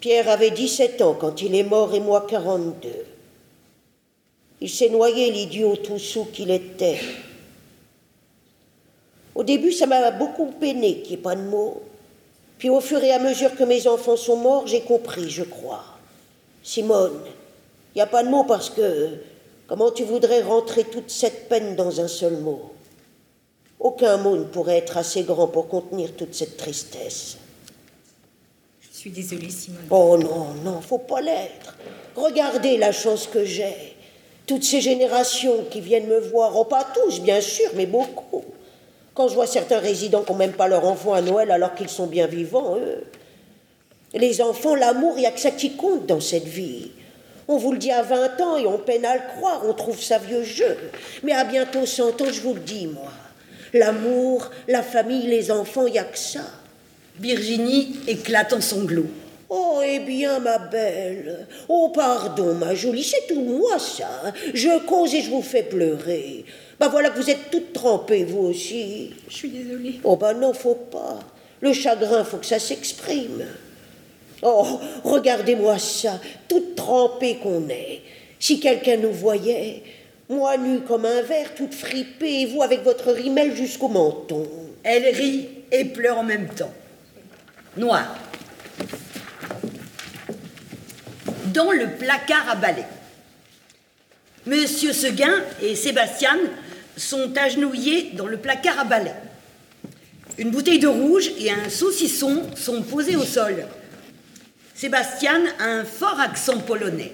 Pierre 0.00 0.30
avait 0.30 0.50
17 0.50 1.02
ans 1.02 1.14
quand 1.14 1.42
il 1.42 1.54
est 1.54 1.62
mort 1.62 1.94
et 1.94 2.00
moi 2.00 2.24
42. 2.26 2.88
Il 4.62 4.70
s'est 4.70 4.88
noyé, 4.88 5.30
l'idiot 5.30 5.76
tout 5.76 5.98
sous 5.98 6.24
qu'il 6.24 6.50
était. 6.50 7.00
Au 9.34 9.44
début, 9.44 9.72
ça 9.72 9.86
m'a 9.86 10.10
beaucoup 10.10 10.46
peiné 10.46 11.02
qu'il 11.02 11.16
n'y 11.16 11.20
ait 11.20 11.22
pas 11.22 11.36
de 11.36 11.42
mots. 11.42 11.82
Puis 12.56 12.70
au 12.70 12.80
fur 12.80 13.04
et 13.04 13.12
à 13.12 13.18
mesure 13.18 13.54
que 13.54 13.64
mes 13.64 13.86
enfants 13.86 14.16
sont 14.16 14.36
morts, 14.36 14.66
j'ai 14.66 14.80
compris, 14.80 15.28
je 15.28 15.44
crois. 15.44 15.84
Simone, 16.62 17.20
il 17.94 17.98
n'y 17.98 18.02
a 18.02 18.06
pas 18.06 18.24
de 18.24 18.30
mots 18.30 18.44
parce 18.44 18.70
que 18.70 19.18
comment 19.66 19.90
tu 19.90 20.04
voudrais 20.04 20.40
rentrer 20.40 20.84
toute 20.84 21.10
cette 21.10 21.50
peine 21.50 21.76
dans 21.76 22.00
un 22.00 22.08
seul 22.08 22.38
mot? 22.38 22.72
Aucun 23.78 24.16
mot 24.16 24.36
ne 24.36 24.44
pourrait 24.44 24.78
être 24.78 24.96
assez 24.96 25.24
grand 25.24 25.48
pour 25.48 25.68
contenir 25.68 26.16
toute 26.16 26.34
cette 26.34 26.56
tristesse. 26.56 27.36
Je 28.98 29.02
suis 29.02 29.10
désolée, 29.10 29.48
Simone. 29.48 29.78
Oh 29.90 30.18
non, 30.20 30.54
non, 30.64 30.80
faut 30.80 30.98
pas 30.98 31.20
l'être. 31.20 31.76
Regardez 32.16 32.76
la 32.76 32.90
chance 32.90 33.28
que 33.28 33.44
j'ai. 33.44 33.94
Toutes 34.44 34.64
ces 34.64 34.80
générations 34.80 35.66
qui 35.70 35.80
viennent 35.80 36.08
me 36.08 36.18
voir, 36.18 36.56
oh 36.56 36.64
pas 36.64 36.84
tous, 36.92 37.20
bien 37.20 37.40
sûr, 37.40 37.70
mais 37.76 37.86
beaucoup. 37.86 38.42
Quand 39.14 39.28
je 39.28 39.34
vois 39.36 39.46
certains 39.46 39.78
résidents 39.78 40.24
qui 40.24 40.32
n'ont 40.32 40.38
même 40.38 40.52
pas 40.52 40.66
leur 40.66 40.84
enfant 40.84 41.12
à 41.12 41.20
Noël 41.20 41.52
alors 41.52 41.76
qu'ils 41.76 41.88
sont 41.88 42.08
bien 42.08 42.26
vivants, 42.26 42.74
eux. 42.76 43.04
Les 44.14 44.42
enfants, 44.42 44.74
l'amour, 44.74 45.12
il 45.14 45.20
n'y 45.20 45.26
a 45.26 45.30
que 45.30 45.38
ça 45.38 45.52
qui 45.52 45.76
compte 45.76 46.06
dans 46.06 46.20
cette 46.20 46.48
vie. 46.48 46.90
On 47.46 47.56
vous 47.56 47.70
le 47.70 47.78
dit 47.78 47.92
à 47.92 48.02
20 48.02 48.40
ans 48.40 48.56
et 48.56 48.66
on 48.66 48.78
peine 48.78 49.04
à 49.04 49.14
le 49.14 49.22
croire, 49.36 49.62
on 49.64 49.74
trouve 49.74 50.02
ça 50.02 50.18
vieux 50.18 50.42
jeu. 50.42 50.76
Mais 51.22 51.34
à 51.34 51.44
bientôt 51.44 51.86
100 51.86 52.20
ans, 52.20 52.32
je 52.32 52.40
vous 52.40 52.54
le 52.54 52.60
dis, 52.60 52.88
moi. 52.88 53.12
L'amour, 53.72 54.50
la 54.66 54.82
famille, 54.82 55.28
les 55.28 55.52
enfants, 55.52 55.86
il 55.86 55.92
n'y 55.92 56.00
a 56.00 56.04
que 56.04 56.18
ça. 56.18 56.40
Virginie 57.20 57.96
éclate 58.06 58.52
en 58.52 58.60
sanglots. 58.60 59.10
Oh, 59.50 59.80
eh 59.82 60.00
bien, 60.00 60.40
ma 60.40 60.58
belle. 60.58 61.46
Oh, 61.68 61.90
pardon, 61.94 62.54
ma 62.54 62.74
jolie, 62.74 63.02
c'est 63.02 63.26
tout 63.26 63.40
moi, 63.40 63.78
ça. 63.78 64.32
Je 64.52 64.78
cause 64.84 65.14
et 65.14 65.22
je 65.22 65.30
vous 65.30 65.42
fais 65.42 65.62
pleurer. 65.62 66.44
Ben 66.78 66.88
voilà 66.88 67.10
que 67.10 67.18
vous 67.18 67.30
êtes 67.30 67.50
toute 67.50 67.72
trempée, 67.72 68.24
vous 68.24 68.40
aussi. 68.40 69.10
Je 69.28 69.34
suis 69.34 69.48
désolée. 69.48 70.00
Oh 70.04 70.16
ben 70.16 70.34
non, 70.34 70.52
faut 70.52 70.74
pas. 70.74 71.18
Le 71.60 71.72
chagrin, 71.72 72.24
faut 72.24 72.36
que 72.36 72.46
ça 72.46 72.58
s'exprime. 72.58 73.46
Oh, 74.42 74.78
regardez-moi 75.02 75.78
ça, 75.78 76.20
toute 76.46 76.76
trempée 76.76 77.38
qu'on 77.42 77.68
est. 77.68 78.02
Si 78.38 78.60
quelqu'un 78.60 78.98
nous 78.98 79.12
voyait, 79.12 79.82
moi 80.28 80.56
nue 80.56 80.80
comme 80.80 81.06
un 81.06 81.22
verre, 81.22 81.54
toute 81.56 81.74
fripée, 81.74 82.42
et 82.42 82.46
vous 82.46 82.62
avec 82.62 82.84
votre 82.84 83.10
rimel 83.10 83.56
jusqu'au 83.56 83.88
menton. 83.88 84.46
Elle 84.84 85.12
rit 85.14 85.48
et 85.72 85.86
pleure 85.86 86.18
en 86.18 86.24
même 86.24 86.48
temps. 86.48 86.72
Noir. 87.78 88.04
Dans 91.54 91.70
le 91.70 91.90
placard 91.96 92.48
à 92.50 92.56
balai. 92.56 92.84
Monsieur 94.46 94.92
Seguin 94.92 95.32
et 95.62 95.76
Sébastien 95.76 96.36
sont 96.96 97.36
agenouillés 97.36 98.10
dans 98.14 98.26
le 98.26 98.36
placard 98.36 98.80
à 98.80 98.84
balai. 98.84 99.12
Une 100.38 100.50
bouteille 100.50 100.80
de 100.80 100.88
rouge 100.88 101.30
et 101.38 101.50
un 101.50 101.68
saucisson 101.68 102.42
sont 102.56 102.82
posés 102.82 103.16
au 103.16 103.24
sol. 103.24 103.64
Sébastien 104.74 105.40
a 105.60 105.64
un 105.64 105.84
fort 105.84 106.18
accent 106.18 106.58
polonais. 106.58 107.12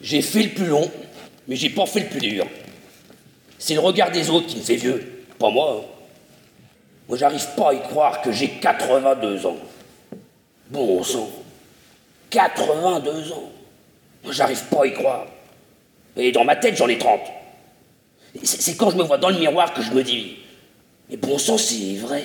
J'ai 0.00 0.22
fait 0.22 0.44
le 0.44 0.50
plus 0.50 0.66
long, 0.66 0.90
mais 1.48 1.56
j'ai 1.56 1.70
pas 1.70 1.86
fait 1.86 2.00
le 2.00 2.08
plus 2.08 2.20
dur. 2.20 2.46
C'est 3.58 3.74
le 3.74 3.80
regard 3.80 4.12
des 4.12 4.30
autres 4.30 4.46
qui 4.46 4.58
me 4.58 4.62
fait 4.62 4.76
vieux, 4.76 5.24
pas 5.38 5.50
moi. 5.50 5.80
Hein. 5.80 5.93
Moi, 7.08 7.18
j'arrive 7.18 7.46
pas 7.56 7.70
à 7.70 7.74
y 7.74 7.82
croire 7.82 8.22
que 8.22 8.32
j'ai 8.32 8.48
82 8.48 9.46
ans. 9.46 9.56
Bon 10.70 11.02
sang, 11.02 11.28
82 12.30 13.32
ans. 13.32 13.50
Moi, 14.24 14.32
j'arrive 14.32 14.64
pas 14.64 14.84
à 14.84 14.86
y 14.86 14.92
croire. 14.94 15.26
Et 16.16 16.32
dans 16.32 16.44
ma 16.44 16.56
tête, 16.56 16.76
j'en 16.76 16.88
ai 16.88 16.98
30. 16.98 17.20
C'est 18.42 18.76
quand 18.76 18.90
je 18.90 18.96
me 18.96 19.02
vois 19.02 19.18
dans 19.18 19.28
le 19.28 19.38
miroir 19.38 19.74
que 19.74 19.82
je 19.82 19.92
me 19.92 20.02
dis 20.02 20.38
Mais 21.10 21.16
bon 21.16 21.38
sang, 21.38 21.58
c'est 21.58 21.94
vrai. 21.96 22.24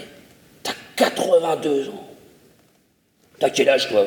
T'as 0.63 0.73
82 0.95 1.89
ans. 1.89 2.07
T'as 3.39 3.49
quel 3.49 3.69
âge, 3.69 3.89
toi? 3.89 4.05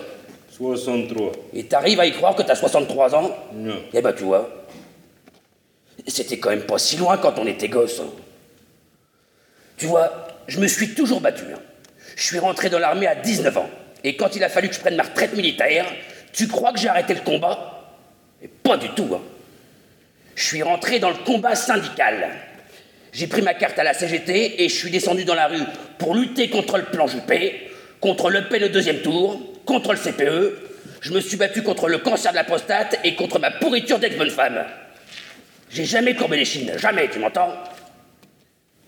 63. 0.50 1.32
Et 1.54 1.64
t'arrives 1.64 2.00
à 2.00 2.06
y 2.06 2.12
croire 2.12 2.34
que 2.34 2.42
t'as 2.42 2.54
63 2.54 3.14
ans? 3.14 3.30
Non. 3.54 3.76
Eh 3.92 4.02
ben, 4.02 4.12
tu 4.12 4.24
vois. 4.24 4.48
C'était 6.06 6.38
quand 6.38 6.50
même 6.50 6.66
pas 6.66 6.78
si 6.78 6.96
loin 6.96 7.16
quand 7.18 7.38
on 7.38 7.46
était 7.46 7.68
gosse. 7.68 8.00
Hein. 8.00 8.10
Tu 9.76 9.86
vois, 9.86 10.28
je 10.48 10.58
me 10.60 10.66
suis 10.66 10.94
toujours 10.94 11.20
battu. 11.20 11.44
Hein. 11.54 11.60
Je 12.16 12.22
suis 12.22 12.38
rentré 12.38 12.68
dans 12.70 12.78
l'armée 12.78 13.06
à 13.06 13.14
19 13.14 13.56
ans. 13.56 13.70
Et 14.04 14.16
quand 14.16 14.36
il 14.36 14.44
a 14.44 14.48
fallu 14.48 14.68
que 14.68 14.74
je 14.74 14.80
prenne 14.80 14.96
ma 14.96 15.04
retraite 15.04 15.34
militaire, 15.34 15.86
tu 16.32 16.48
crois 16.48 16.72
que 16.72 16.78
j'ai 16.78 16.88
arrêté 16.88 17.14
le 17.14 17.20
combat? 17.20 17.96
Pas 18.62 18.76
du 18.76 18.88
tout. 18.90 19.08
Hein. 19.14 19.20
Je 20.34 20.44
suis 20.44 20.62
rentré 20.62 20.98
dans 20.98 21.10
le 21.10 21.16
combat 21.24 21.54
syndical. 21.54 22.30
J'ai 23.12 23.26
pris 23.26 23.42
ma 23.42 23.54
carte 23.54 23.78
à 23.78 23.84
la 23.84 23.94
CGT 23.94 24.62
et 24.62 24.68
je 24.68 24.74
suis 24.74 24.90
descendu 24.90 25.24
dans 25.24 25.34
la 25.34 25.46
rue 25.46 25.62
pour 25.98 26.14
lutter 26.14 26.48
contre 26.48 26.78
le 26.78 26.84
plan 26.84 27.06
Juppé, 27.06 27.70
contre 28.00 28.30
le 28.30 28.48
P 28.48 28.58
le 28.58 28.70
deuxième 28.70 29.00
tour, 29.00 29.40
contre 29.66 29.92
le 29.92 29.98
CPE. 29.98 30.58
Je 31.02 31.12
me 31.12 31.20
suis 31.20 31.36
battu 31.36 31.62
contre 31.62 31.88
le 31.88 31.98
cancer 31.98 32.30
de 32.30 32.36
la 32.36 32.44
prostate 32.44 32.98
et 33.04 33.14
contre 33.14 33.38
ma 33.38 33.50
pourriture 33.50 33.98
d'ex-bonne 33.98 34.30
femme. 34.30 34.64
J'ai 35.70 35.84
jamais 35.84 36.14
courbé 36.14 36.36
les 36.38 36.44
chines, 36.44 36.72
jamais, 36.78 37.08
tu 37.08 37.18
m'entends? 37.18 37.52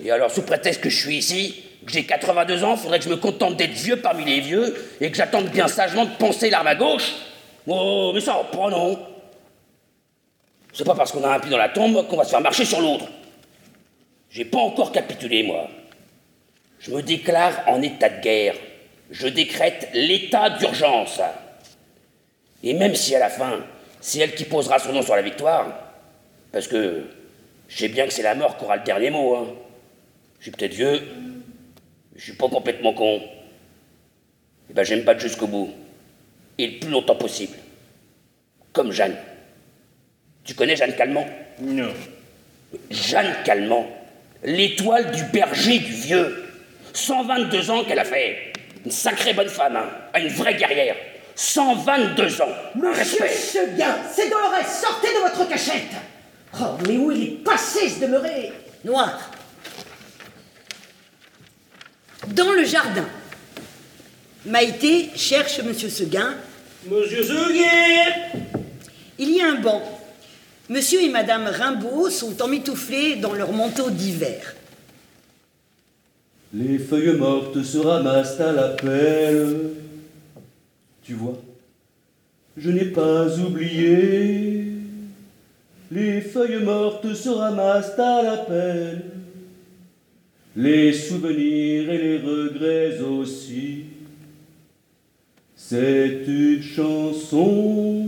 Et 0.05 0.11
alors, 0.11 0.31
sous 0.31 0.43
prétexte 0.43 0.83
que 0.83 0.91
je 0.91 1.01
suis 1.01 1.17
ici, 1.17 1.65
que 1.87 1.93
j'ai 1.93 2.05
82 2.05 2.63
ans, 2.63 2.77
faudrait 2.77 2.99
que 2.99 3.07
je 3.07 3.11
me 3.11 3.17
contente 3.17 3.57
d'être 3.57 3.73
vieux 3.73 3.97
parmi 3.97 4.25
les 4.25 4.41
vieux 4.41 4.77
et 5.01 5.11
que 5.11 5.17
j'attende 5.17 5.49
bien 5.49 5.67
sagement 5.67 6.05
de 6.05 6.15
penser 6.17 6.51
l'arme 6.51 6.67
à 6.67 6.75
gauche 6.75 7.15
Oh, 7.67 8.13
mais 8.15 8.21
ça, 8.21 8.35
pas 8.53 8.69
non 8.69 8.99
C'est 10.75 10.85
pas 10.85 10.95
parce 10.95 11.11
qu'on 11.11 11.25
a 11.25 11.35
un 11.35 11.41
pied 11.41 11.51
dans 11.51 11.57
la 11.57 11.71
tombe 11.71 12.07
qu'on 12.07 12.17
va 12.19 12.25
se 12.25 12.31
faire 12.31 12.43
marcher 12.43 12.67
sur 12.67 12.81
l'autre. 12.83 13.07
J'ai 14.31 14.45
pas 14.45 14.59
encore 14.59 14.93
capitulé, 14.93 15.43
moi. 15.43 15.69
Je 16.81 16.91
me 16.91 17.01
déclare 17.01 17.63
en 17.67 17.81
état 17.81 18.11
de 18.11 18.21
guerre. 18.21 18.57
Je 19.11 19.29
décrète 19.29 19.89
l'état 19.95 20.51
d'urgence. 20.51 21.21
Et 22.63 22.75
même 22.75 22.95
si 22.95 23.15
à 23.15 23.21
la 23.21 23.31
fin, 23.31 23.61
c'est 24.03 24.19
elle 24.19 24.35
qui 24.35 24.45
posera 24.45 24.79
son 24.79 24.93
nom 24.93 25.01
sur 25.01 25.17
la 25.17 25.23
victoire, 25.23 25.67
parce 26.53 26.69
que 26.69 27.05
je 27.69 27.79
sais 27.79 27.89
bien 27.89 28.07
que 28.07 28.13
c'est 28.13 28.23
la 28.23 28.35
mort 28.35 28.59
qui 28.59 28.65
aura 28.65 28.77
le 28.77 28.83
dernier 28.83 29.11
mot. 29.11 29.35
Hein. 29.37 29.47
Je 30.45 30.51
suis 30.51 30.57
peut-être 30.59 30.75
vieux, 30.75 31.01
mais 32.13 32.19
je 32.21 32.23
suis 32.25 32.33
pas 32.35 32.51
complètement 32.51 32.93
con. 32.93 33.19
Et 34.69 34.75
ben, 34.75 34.85
je 34.85 34.91
vais 34.91 35.01
me 35.01 35.07
battre 35.07 35.21
jusqu'au 35.21 35.47
bout. 35.47 35.71
Et 36.59 36.67
le 36.67 36.81
plus 36.81 36.91
longtemps 36.91 37.17
possible. 37.17 37.57
Comme 38.75 38.93
Jeanne. 38.93 39.17
Tu 40.45 40.53
connais 40.53 40.77
Jeanne 40.77 40.95
Calment? 40.97 41.25
Non. 41.63 41.95
Jeanne 42.91 43.35
Calment, 43.47 43.87
l'étoile 44.43 45.13
du 45.13 45.25
berger 45.33 45.79
du 45.79 45.93
vieux. 45.93 46.45
122 46.93 47.71
ans 47.71 47.85
qu'elle 47.85 48.01
a 48.01 48.05
fait. 48.05 48.53
Une 48.85 48.91
sacrée 48.91 49.33
bonne 49.33 49.49
femme, 49.49 49.77
hein. 49.77 50.21
une 50.21 50.29
vraie 50.29 50.57
guerrière. 50.57 50.97
122 51.37 52.43
ans. 52.43 52.49
Monsieur. 52.75 53.27
Seguin, 53.29 53.97
c'est 54.13 54.29
Dolores, 54.29 54.67
sortez 54.69 55.09
de 55.09 55.21
votre 55.21 55.49
cachette 55.49 55.95
Oh, 56.61 56.77
mais 56.87 56.99
où 56.99 57.11
il 57.11 57.23
est 57.23 57.43
passé 57.43 57.89
ce 57.89 58.01
demeuré? 58.01 58.53
Noir. 58.85 59.31
Dans 62.29 62.53
le 62.53 62.65
jardin, 62.65 63.07
Maïté 64.47 65.11
cherche 65.15 65.63
Monsieur 65.63 65.89
Seguin. 65.89 66.35
Monsieur 66.91 67.23
Seguin 67.23 68.41
Il 69.19 69.31
y 69.31 69.41
a 69.41 69.51
un 69.51 69.61
banc. 69.61 69.83
Monsieur 70.71 71.03
et 71.03 71.11
Madame 71.11 71.47
Rimbaud 71.47 72.09
sont 72.09 72.41
emmitouflés 72.41 73.17
dans 73.17 73.35
leur 73.35 73.53
manteau 73.53 73.91
d'hiver. 73.91 74.55
Les 76.55 76.79
feuilles 76.79 77.19
mortes 77.19 77.63
se 77.63 77.79
ramassent 77.79 78.41
à 78.41 78.53
la 78.53 78.69
pelle. 78.69 79.71
Tu 81.03 81.13
vois, 81.15 81.39
je 82.57 82.71
n'ai 82.71 82.87
pas 82.87 83.27
oublié. 83.39 84.65
Les 85.91 86.23
feuilles 86.23 86.63
mortes 86.65 87.13
se 87.15 87.29
ramassent 87.29 87.99
à 87.99 88.23
la 88.23 88.37
pelle. 88.39 89.14
Les 90.57 90.93
souvenirs 90.93 91.91
et 91.91 91.99
les 91.99 92.19
regrets 92.19 93.01
aussi. 93.01 93.87
C'est 95.57 96.23
une 96.29 96.63
chanson 96.63 98.07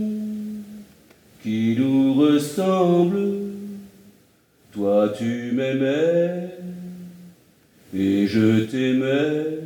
qui 1.43 1.75
nous 1.77 2.13
ressemble. 2.13 3.19
Toi 4.71 5.13
tu 5.17 5.51
m'aimais 5.51 6.51
et 7.93 8.27
je 8.27 8.61
t'aimais. 8.61 9.59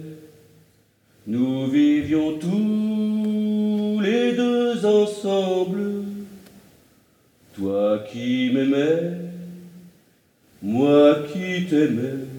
Nous 1.27 1.67
vivions 1.67 2.39
tous 2.39 3.99
les 4.01 4.34
deux 4.34 4.84
ensemble. 4.84 6.03
Toi 7.55 8.05
qui 8.11 8.49
m'aimais, 8.51 9.17
moi 10.63 11.17
qui 11.32 11.67
t'aimais. 11.67 12.30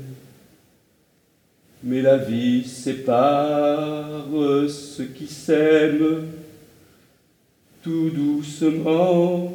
Mais 1.85 2.01
la 2.01 2.16
vie 2.16 2.64
sépare 2.64 4.26
ceux 4.68 5.07
qui 5.07 5.26
s'aiment 5.26 6.28
tout 7.83 8.11
doucement, 8.11 9.53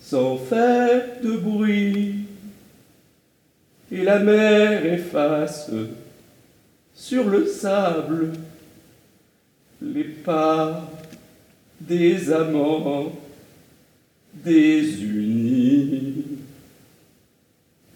sans 0.00 0.38
faire 0.38 1.20
de 1.22 1.36
bruit. 1.36 2.14
Et 3.92 4.02
la 4.02 4.18
mer 4.18 4.86
efface 4.86 5.70
sur 6.94 7.28
le 7.28 7.46
sable 7.46 8.32
les 9.82 10.04
pas 10.04 10.90
des 11.80 12.32
amants 12.32 13.12
désunis. 14.32 16.24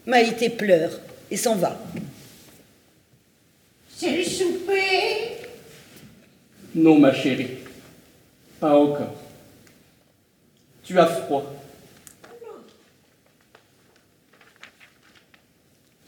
Maïté 0.07 0.51
pleure 0.51 0.93
et 1.31 1.37
s'en 1.37 1.57
va. 1.57 1.79
C'est 4.01 4.17
le 4.17 4.25
souper 4.25 5.37
Non, 6.75 6.99
ma 6.99 7.13
chérie, 7.13 7.59
pas 8.59 8.75
encore. 8.75 9.13
Tu 10.83 10.99
as 10.99 11.07
froid. 11.07 11.45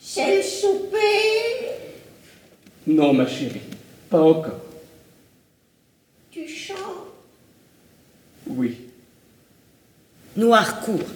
C'est 0.01 0.37
le 0.37 0.43
souper 0.43 0.97
Non, 2.87 3.13
ma 3.13 3.27
chérie, 3.27 3.61
pas 4.09 4.23
encore. 4.23 4.61
Tu 6.31 6.49
chantes? 6.49 6.79
Oui. 8.47 8.89
Noir 10.35 10.81
court. 10.81 11.11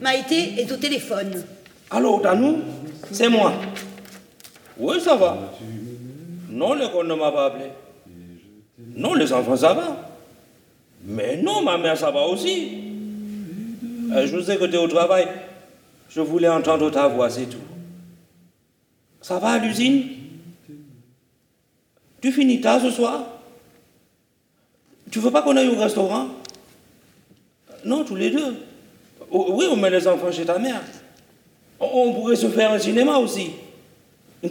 Maïté 0.00 0.60
est 0.60 0.70
au 0.70 0.76
téléphone. 0.76 1.44
Allô, 1.90 2.20
Danou 2.20 2.62
C'est 3.10 3.28
moi. 3.28 3.60
Oui, 4.80 4.98
ça 5.00 5.14
va. 5.14 5.36
Non, 6.48 6.72
l'école 6.72 7.06
ne 7.06 7.14
m'a 7.14 7.30
pas 7.30 7.46
appelé. 7.46 7.66
Non, 8.96 9.14
les 9.14 9.30
enfants, 9.32 9.56
ça 9.56 9.74
va. 9.74 10.10
Mais 11.04 11.36
non, 11.36 11.62
ma 11.62 11.76
mère, 11.76 11.96
ça 11.96 12.10
va 12.10 12.22
aussi. 12.22 12.78
Euh, 14.12 14.26
je 14.26 14.36
vous 14.36 14.50
ai 14.50 14.54
écouté 14.54 14.78
au 14.78 14.88
travail. 14.88 15.28
Je 16.08 16.20
voulais 16.22 16.48
entendre 16.48 16.90
ta 16.90 17.08
voix, 17.08 17.28
c'est 17.30 17.46
tout. 17.46 17.58
Ça 19.20 19.38
va 19.38 19.50
à 19.50 19.58
l'usine? 19.58 20.04
Tu 22.22 22.32
finis 22.32 22.60
tard 22.60 22.80
ce 22.80 22.90
soir? 22.90 23.26
Tu 25.10 25.18
veux 25.18 25.30
pas 25.30 25.42
qu'on 25.42 25.56
aille 25.56 25.68
au 25.68 25.78
restaurant? 25.78 26.28
Non, 27.84 28.04
tous 28.04 28.16
les 28.16 28.30
deux. 28.30 28.56
Oh, 29.30 29.46
Oui, 29.50 29.66
on 29.70 29.76
met 29.76 29.90
les 29.90 30.06
enfants 30.08 30.32
chez 30.32 30.44
ta 30.44 30.58
mère. 30.58 30.82
On 31.78 31.86
on 31.86 32.14
pourrait 32.14 32.36
se 32.36 32.48
faire 32.48 32.72
un 32.72 32.78
cinéma 32.78 33.18
aussi. 33.18 33.50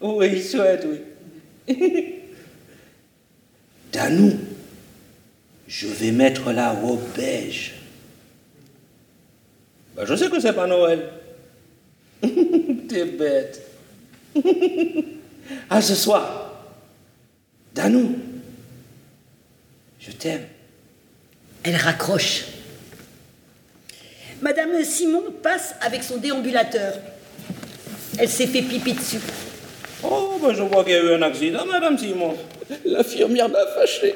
oui, 0.00 0.42
chouette, 0.42 0.86
oui. 0.86 1.00
Danou, 3.92 4.32
je 5.66 5.86
vais 5.86 6.12
mettre 6.12 6.52
la 6.52 6.70
robe 6.70 7.02
beige. 7.16 7.74
Ben, 9.94 10.04
je 10.06 10.14
sais 10.14 10.30
que 10.30 10.40
c'est 10.40 10.52
pas 10.54 10.66
Noël. 10.66 11.10
T'es 12.88 13.04
bête. 13.04 13.62
à 15.68 15.82
ce 15.82 15.94
soir. 15.94 16.66
Danou, 17.74 18.16
je 19.98 20.10
t'aime. 20.12 20.46
Elle 21.62 21.76
raccroche. 21.76 22.44
Madame 24.40 24.82
Simon 24.84 25.22
passe 25.42 25.74
avec 25.80 26.02
son 26.02 26.16
déambulateur. 26.16 26.94
Elle 28.18 28.28
s'est 28.28 28.46
fait 28.46 28.62
pipi 28.62 28.92
dessus. 28.92 29.20
Oh, 30.02 30.38
ben 30.42 30.52
je 30.52 30.62
vois 30.62 30.84
qu'il 30.84 30.92
y 30.92 30.96
a 30.96 31.00
eu 31.00 31.14
un 31.14 31.22
accident, 31.22 31.64
Madame 31.64 31.96
Simon. 31.96 32.36
L'infirmière 32.84 33.48
m'a 33.48 33.66
fâché. 33.74 34.14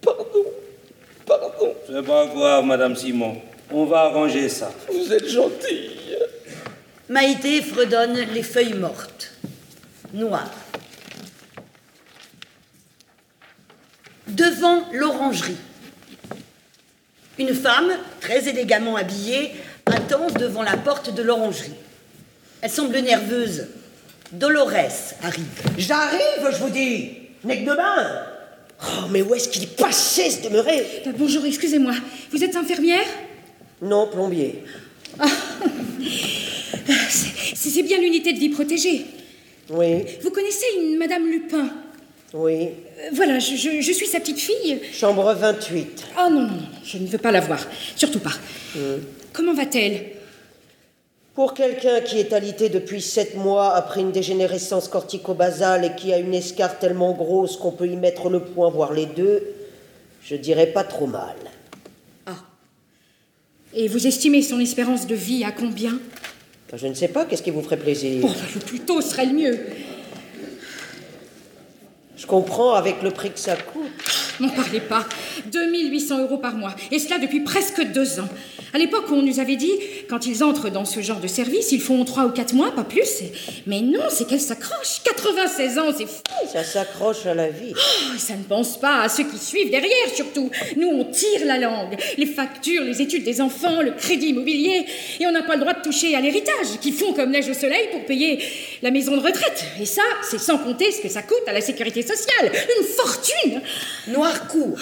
Pardon. 0.00 0.44
Pardon. 1.26 1.74
C'est 1.86 2.02
pas 2.04 2.26
grave, 2.26 2.64
Madame 2.64 2.96
Simon. 2.96 3.40
On 3.70 3.84
va 3.84 4.02
arranger 4.02 4.48
ça. 4.48 4.72
Vous 4.92 5.12
êtes 5.12 5.28
gentille. 5.28 6.16
Maïté 7.08 7.62
fredonne 7.62 8.18
les 8.32 8.42
feuilles 8.42 8.74
mortes. 8.74 9.32
Noires. 10.12 10.50
Devant 14.26 14.82
l'orangerie. 14.92 15.56
Une 17.38 17.54
femme, 17.54 17.92
très 18.20 18.48
élégamment 18.48 18.96
habillée, 18.96 19.52
attend 19.86 20.26
devant 20.38 20.62
la 20.62 20.76
porte 20.76 21.14
de 21.14 21.22
l'orangerie. 21.22 21.74
Elle 22.62 22.70
semble 22.70 22.98
nerveuse. 23.00 23.66
Dolores 24.32 24.70
arrive. 25.22 25.44
J'arrive, 25.76 26.48
je 26.52 26.56
vous 26.58 26.70
dis 26.70 27.10
Nec 27.44 27.64
de 27.64 27.74
bain 27.74 28.22
Oh, 28.84 29.06
mais 29.10 29.22
où 29.22 29.34
est-ce 29.34 29.48
qu'il 29.48 29.62
est 29.64 29.76
passé 29.76 30.30
ce 30.30 30.42
demeuré? 30.48 30.84
Euh, 31.06 31.12
bonjour, 31.16 31.44
excusez-moi. 31.44 31.92
Vous 32.32 32.42
êtes 32.42 32.56
infirmière? 32.56 33.04
Non, 33.80 34.08
plombier. 34.08 34.64
C'est 37.10 37.70
c'est 37.70 37.82
bien 37.82 37.98
l'unité 37.98 38.32
de 38.32 38.38
vie 38.38 38.48
protégée. 38.48 39.04
Oui, 39.70 40.04
Vous 40.22 40.30
connaissez 40.30 40.66
une 40.80 40.98
Madame 40.98 41.26
Lupin? 41.30 41.68
Oui. 42.34 42.62
Euh, 42.64 42.70
Voilà, 43.12 43.38
je, 43.38 43.54
je- 43.56 43.80
je 43.80 43.92
suis 43.92 44.06
sa 44.06 44.18
petite 44.20 44.40
fille. 44.40 44.80
Chambre 44.92 45.32
28. 45.34 46.04
Ah 46.16 46.28
non, 46.30 46.40
non, 46.40 46.46
non, 46.48 46.68
je 46.84 46.98
ne 46.98 47.06
veux 47.06 47.18
pas 47.18 47.30
la 47.30 47.40
voir. 47.40 47.60
Surtout 47.96 48.18
pas. 48.20 48.32
Comment 49.32 49.54
va-t-elle? 49.54 50.06
Pour 51.34 51.54
quelqu'un 51.54 52.00
qui 52.02 52.18
est 52.18 52.32
alité 52.34 52.68
depuis 52.68 53.00
sept 53.00 53.36
mois 53.36 53.74
après 53.74 54.02
une 54.02 54.12
dégénérescence 54.12 54.88
cortico-basale 54.88 55.86
et 55.86 55.94
qui 55.94 56.12
a 56.12 56.18
une 56.18 56.34
escarre 56.34 56.78
tellement 56.78 57.12
grosse 57.12 57.56
qu'on 57.56 57.70
peut 57.70 57.88
y 57.88 57.96
mettre 57.96 58.28
le 58.28 58.40
poing, 58.40 58.68
voire 58.70 58.92
les 58.92 59.06
deux, 59.06 59.42
je 60.22 60.36
dirais 60.36 60.66
pas 60.66 60.84
trop 60.84 61.06
mal. 61.06 61.36
Et 63.74 63.88
vous 63.88 64.06
estimez 64.06 64.42
son 64.42 64.60
espérance 64.60 65.06
de 65.06 65.14
vie 65.14 65.44
à 65.44 65.50
combien? 65.52 65.98
Je 66.74 66.86
ne 66.86 66.94
sais 66.94 67.08
pas, 67.08 67.24
qu'est-ce 67.24 67.42
qui 67.42 67.50
vous 67.50 67.62
ferait 67.62 67.78
plaisir? 67.78 68.22
Oh, 68.24 68.30
Le 68.54 68.60
plus 68.60 68.80
tôt 68.80 69.00
serait 69.00 69.26
le 69.26 69.32
mieux. 69.32 69.58
Je 72.16 72.26
comprends 72.26 72.74
avec 72.74 73.02
le 73.02 73.10
prix 73.10 73.30
que 73.30 73.38
ça 73.38 73.56
coûte. 73.56 74.21
N'en 74.40 74.48
parlez 74.48 74.80
pas. 74.80 75.06
2800 75.46 76.22
euros 76.22 76.38
par 76.38 76.54
mois. 76.54 76.74
Et 76.90 76.98
cela 76.98 77.18
depuis 77.18 77.40
presque 77.40 77.82
deux 77.92 78.20
ans. 78.20 78.28
À 78.74 78.78
l'époque, 78.78 79.04
on 79.10 79.20
nous 79.20 79.38
avait 79.38 79.56
dit, 79.56 79.72
quand 80.08 80.26
ils 80.26 80.42
entrent 80.42 80.70
dans 80.70 80.86
ce 80.86 81.00
genre 81.00 81.20
de 81.20 81.26
service, 81.26 81.72
ils 81.72 81.80
font 81.80 82.02
trois 82.06 82.24
ou 82.24 82.30
quatre 82.30 82.54
mois, 82.54 82.70
pas 82.74 82.84
plus. 82.84 83.22
Mais 83.66 83.82
non, 83.82 84.04
c'est 84.08 84.26
qu'elle 84.26 84.40
s'accroche. 84.40 85.02
96 85.04 85.78
ans, 85.78 85.92
c'est 85.96 86.06
fou. 86.06 86.22
Ça 86.50 86.64
s'accroche 86.64 87.26
à 87.26 87.34
la 87.34 87.50
vie. 87.50 87.74
Oh, 87.74 88.16
ça 88.16 88.34
ne 88.34 88.42
pense 88.42 88.80
pas 88.80 89.02
à 89.02 89.10
ceux 89.10 89.24
qui 89.24 89.36
suivent 89.36 89.70
derrière, 89.70 90.08
surtout. 90.14 90.50
Nous, 90.76 90.88
on 90.88 91.04
tire 91.04 91.44
la 91.44 91.58
langue. 91.58 91.96
Les 92.16 92.24
factures, 92.24 92.82
les 92.82 93.02
études 93.02 93.24
des 93.24 93.42
enfants, 93.42 93.82
le 93.82 93.90
crédit 93.90 94.28
immobilier. 94.28 94.86
Et 95.20 95.26
on 95.26 95.32
n'a 95.32 95.42
pas 95.42 95.54
le 95.56 95.60
droit 95.60 95.74
de 95.74 95.82
toucher 95.82 96.14
à 96.14 96.20
l'héritage, 96.20 96.78
qui 96.80 96.92
font 96.92 97.12
comme 97.12 97.30
neige 97.30 97.50
au 97.50 97.54
soleil 97.54 97.88
pour 97.90 98.04
payer 98.06 98.42
la 98.80 98.90
maison 98.90 99.16
de 99.16 99.22
retraite. 99.22 99.64
Et 99.80 99.86
ça, 99.86 100.02
c'est 100.22 100.40
sans 100.40 100.56
compter 100.56 100.90
ce 100.92 101.02
que 101.02 101.08
ça 101.08 101.22
coûte 101.22 101.42
à 101.46 101.52
la 101.52 101.60
sécurité 101.60 102.00
sociale. 102.00 102.50
Une 102.78 102.86
fortune. 102.86 103.60
Noircourt. 104.32 104.78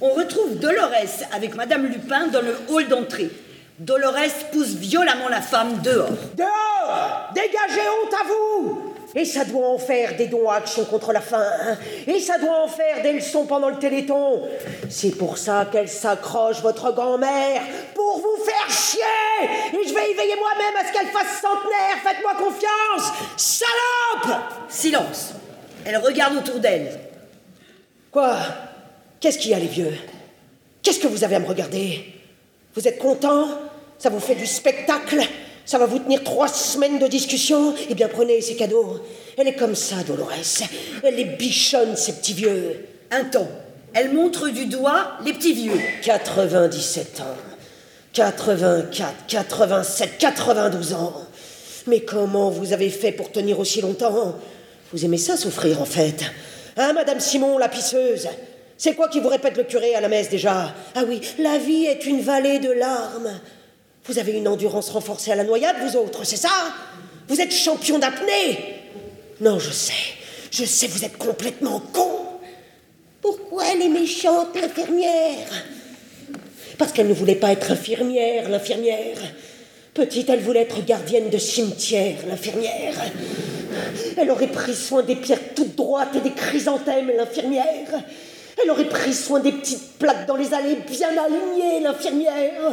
On 0.00 0.14
retrouve 0.14 0.58
Dolores 0.58 0.90
avec 1.32 1.54
Madame 1.54 1.86
Lupin 1.86 2.28
dans 2.28 2.40
le 2.40 2.56
hall 2.68 2.88
d'entrée. 2.88 3.30
Dolores 3.78 4.14
pousse 4.52 4.74
violemment 4.74 5.28
la 5.28 5.40
femme 5.40 5.80
dehors. 5.82 6.10
Dehors 6.36 7.30
Dégagez 7.34 7.88
honte 7.88 8.14
à 8.14 8.26
vous 8.26 8.94
Et 9.14 9.24
ça 9.24 9.44
doit 9.44 9.68
en 9.68 9.78
faire 9.78 10.16
des 10.16 10.26
dons 10.26 10.48
à 10.48 10.56
action 10.56 10.84
contre 10.84 11.12
la 11.12 11.20
faim. 11.20 11.44
Hein. 11.62 11.76
Et 12.06 12.18
ça 12.18 12.38
doit 12.38 12.64
en 12.64 12.68
faire 12.68 13.02
des 13.02 13.12
leçons 13.12 13.46
pendant 13.46 13.68
le 13.68 13.78
téléthon. 13.78 14.42
C'est 14.90 15.16
pour 15.16 15.38
ça 15.38 15.66
qu'elle 15.70 15.88
s'accroche, 15.88 16.60
votre 16.60 16.92
grand-mère, 16.92 17.62
pour 17.94 18.18
vous 18.18 18.44
faire 18.44 18.70
chier 18.70 19.00
Et 19.72 19.88
je 19.88 19.94
vais 19.94 20.10
y 20.10 20.14
veiller 20.14 20.36
moi-même 20.36 20.76
à 20.80 20.88
ce 20.88 20.92
qu'elle 20.92 21.08
fasse 21.08 21.40
centenaire. 21.40 21.96
Faites-moi 22.02 22.34
confiance 22.34 23.12
Salope 23.36 24.40
Silence 24.68 25.34
Elle 25.84 25.96
regarde 25.98 26.36
autour 26.36 26.58
d'elle. 26.58 27.11
Quoi? 28.12 28.36
Qu'est-ce 29.20 29.38
qu'il 29.38 29.52
y 29.52 29.54
a, 29.54 29.58
les 29.58 29.66
vieux? 29.66 29.92
Qu'est-ce 30.82 31.00
que 31.00 31.06
vous 31.06 31.24
avez 31.24 31.36
à 31.36 31.40
me 31.40 31.46
regarder? 31.46 32.04
Vous 32.74 32.86
êtes 32.86 32.98
content? 32.98 33.48
Ça 33.98 34.10
vous 34.10 34.20
fait 34.20 34.34
du 34.34 34.46
spectacle? 34.46 35.22
Ça 35.64 35.78
va 35.78 35.86
vous 35.86 35.98
tenir 35.98 36.22
trois 36.22 36.48
semaines 36.48 36.98
de 36.98 37.06
discussion? 37.06 37.74
Eh 37.88 37.94
bien, 37.94 38.08
prenez 38.08 38.42
ces 38.42 38.54
cadeaux. 38.54 39.00
Elle 39.38 39.48
est 39.48 39.54
comme 39.54 39.74
ça, 39.74 39.96
Dolores. 40.06 40.30
Elle 41.02 41.14
les 41.14 41.24
bichonne, 41.24 41.96
ces 41.96 42.12
petits 42.12 42.34
vieux. 42.34 42.84
Un 43.10 43.24
temps. 43.24 43.48
Elle 43.94 44.12
montre 44.12 44.50
du 44.50 44.66
doigt 44.66 45.12
les 45.24 45.32
petits 45.32 45.54
vieux. 45.54 45.80
97 46.02 47.20
ans. 47.20 47.36
84, 48.12 49.26
87, 49.26 50.18
92 50.18 50.92
ans. 50.92 51.14
Mais 51.86 52.00
comment 52.00 52.50
vous 52.50 52.74
avez 52.74 52.90
fait 52.90 53.12
pour 53.12 53.32
tenir 53.32 53.58
aussi 53.58 53.80
longtemps? 53.80 54.36
Vous 54.92 55.04
aimez 55.06 55.16
ça, 55.16 55.38
souffrir, 55.38 55.80
en 55.80 55.86
fait 55.86 56.30
Hein, 56.76 56.92
Madame 56.94 57.20
Simon, 57.20 57.58
la 57.58 57.68
pisseuse? 57.68 58.28
C'est 58.76 58.94
quoi 58.94 59.08
qui 59.08 59.20
vous 59.20 59.28
répète 59.28 59.56
le 59.56 59.64
curé 59.64 59.94
à 59.94 60.00
la 60.00 60.08
messe 60.08 60.28
déjà? 60.28 60.74
Ah 60.94 61.04
oui, 61.06 61.20
la 61.38 61.58
vie 61.58 61.84
est 61.84 62.04
une 62.06 62.20
vallée 62.20 62.58
de 62.58 62.70
larmes. 62.70 63.40
Vous 64.04 64.18
avez 64.18 64.32
une 64.32 64.48
endurance 64.48 64.90
renforcée 64.90 65.30
à 65.30 65.36
la 65.36 65.44
noyade, 65.44 65.76
vous 65.86 65.96
autres, 65.96 66.24
c'est 66.24 66.36
ça? 66.36 66.50
Vous 67.28 67.40
êtes 67.40 67.52
champion 67.52 67.98
d'apnée? 67.98 68.80
Non, 69.40 69.58
je 69.58 69.70
sais. 69.70 69.92
Je 70.50 70.64
sais, 70.64 70.86
vous 70.86 71.04
êtes 71.04 71.16
complètement 71.16 71.80
con. 71.92 72.26
Pourquoi 73.20 73.64
elle 73.72 73.82
est 73.82 73.88
méchante, 73.88 74.48
l'infirmière 74.60 75.48
Parce 76.76 76.92
qu'elle 76.92 77.08
ne 77.08 77.14
voulait 77.14 77.36
pas 77.36 77.52
être 77.52 77.70
infirmière, 77.70 78.48
l'infirmière. 78.48 79.18
Petite, 79.94 80.30
elle 80.30 80.40
voulait 80.40 80.62
être 80.62 80.82
gardienne 80.86 81.28
de 81.28 81.36
cimetière, 81.36 82.16
l'infirmière. 82.26 82.94
Elle 84.16 84.30
aurait 84.30 84.46
pris 84.46 84.74
soin 84.74 85.02
des 85.02 85.16
pierres 85.16 85.54
toutes 85.54 85.76
droites 85.76 86.16
et 86.16 86.20
des 86.20 86.32
chrysanthèmes, 86.32 87.12
l'infirmière. 87.14 88.02
Elle 88.62 88.70
aurait 88.70 88.88
pris 88.88 89.12
soin 89.12 89.40
des 89.40 89.52
petites 89.52 89.98
plaques 89.98 90.26
dans 90.26 90.36
les 90.36 90.54
allées 90.54 90.78
bien 90.88 91.10
alignées, 91.10 91.80
l'infirmière. 91.80 92.72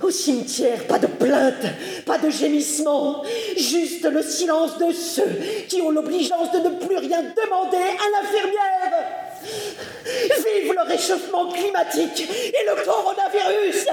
Au 0.00 0.10
cimetière, 0.10 0.86
pas 0.86 1.00
de 1.00 1.08
plainte, 1.08 1.66
pas 2.06 2.18
de 2.18 2.30
gémissement, 2.30 3.22
juste 3.56 4.04
le 4.04 4.22
silence 4.22 4.78
de 4.78 4.92
ceux 4.92 5.40
qui 5.68 5.82
ont 5.82 5.90
l'obligeance 5.90 6.52
de 6.52 6.58
ne 6.58 6.70
plus 6.76 6.96
rien 6.96 7.22
demander 7.22 7.76
à 7.76 8.22
l'infirmière. 8.22 9.29
Vive 9.42 10.72
le 10.72 10.88
réchauffement 10.88 11.50
climatique 11.50 12.28
et 12.28 12.66
le 12.66 12.84
coronavirus 12.84 13.86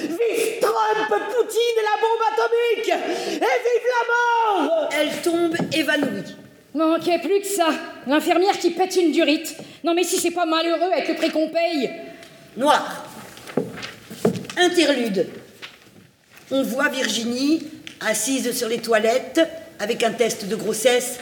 Vive 0.00 0.60
Trump, 0.60 1.08
Poutine 1.08 1.78
et 1.78 1.82
la 1.82 1.96
bombe 2.00 2.24
atomique 2.32 2.88
Et 3.32 3.38
vive 3.38 3.88
la 3.88 4.62
mort 4.64 4.88
Elle 4.92 5.22
tombe 5.22 5.56
évanouie. 5.72 6.36
Manquait 6.74 7.20
plus 7.20 7.40
que 7.40 7.46
ça. 7.46 7.68
L'infirmière 8.06 8.58
qui 8.58 8.70
pète 8.70 8.96
une 8.96 9.12
durite. 9.12 9.56
Non 9.84 9.94
mais 9.94 10.04
si 10.04 10.18
c'est 10.18 10.32
pas 10.32 10.46
malheureux 10.46 10.90
avec 10.92 11.08
le 11.08 11.14
prix 11.14 11.30
qu'on 11.30 11.48
paye. 11.48 11.90
Noir. 12.56 13.04
Interlude. 14.56 15.28
On 16.50 16.62
voit 16.62 16.88
Virginie 16.88 17.62
assise 18.00 18.56
sur 18.56 18.68
les 18.68 18.78
toilettes 18.78 19.40
avec 19.78 20.02
un 20.02 20.12
test 20.12 20.46
de 20.46 20.56
grossesse. 20.56 21.18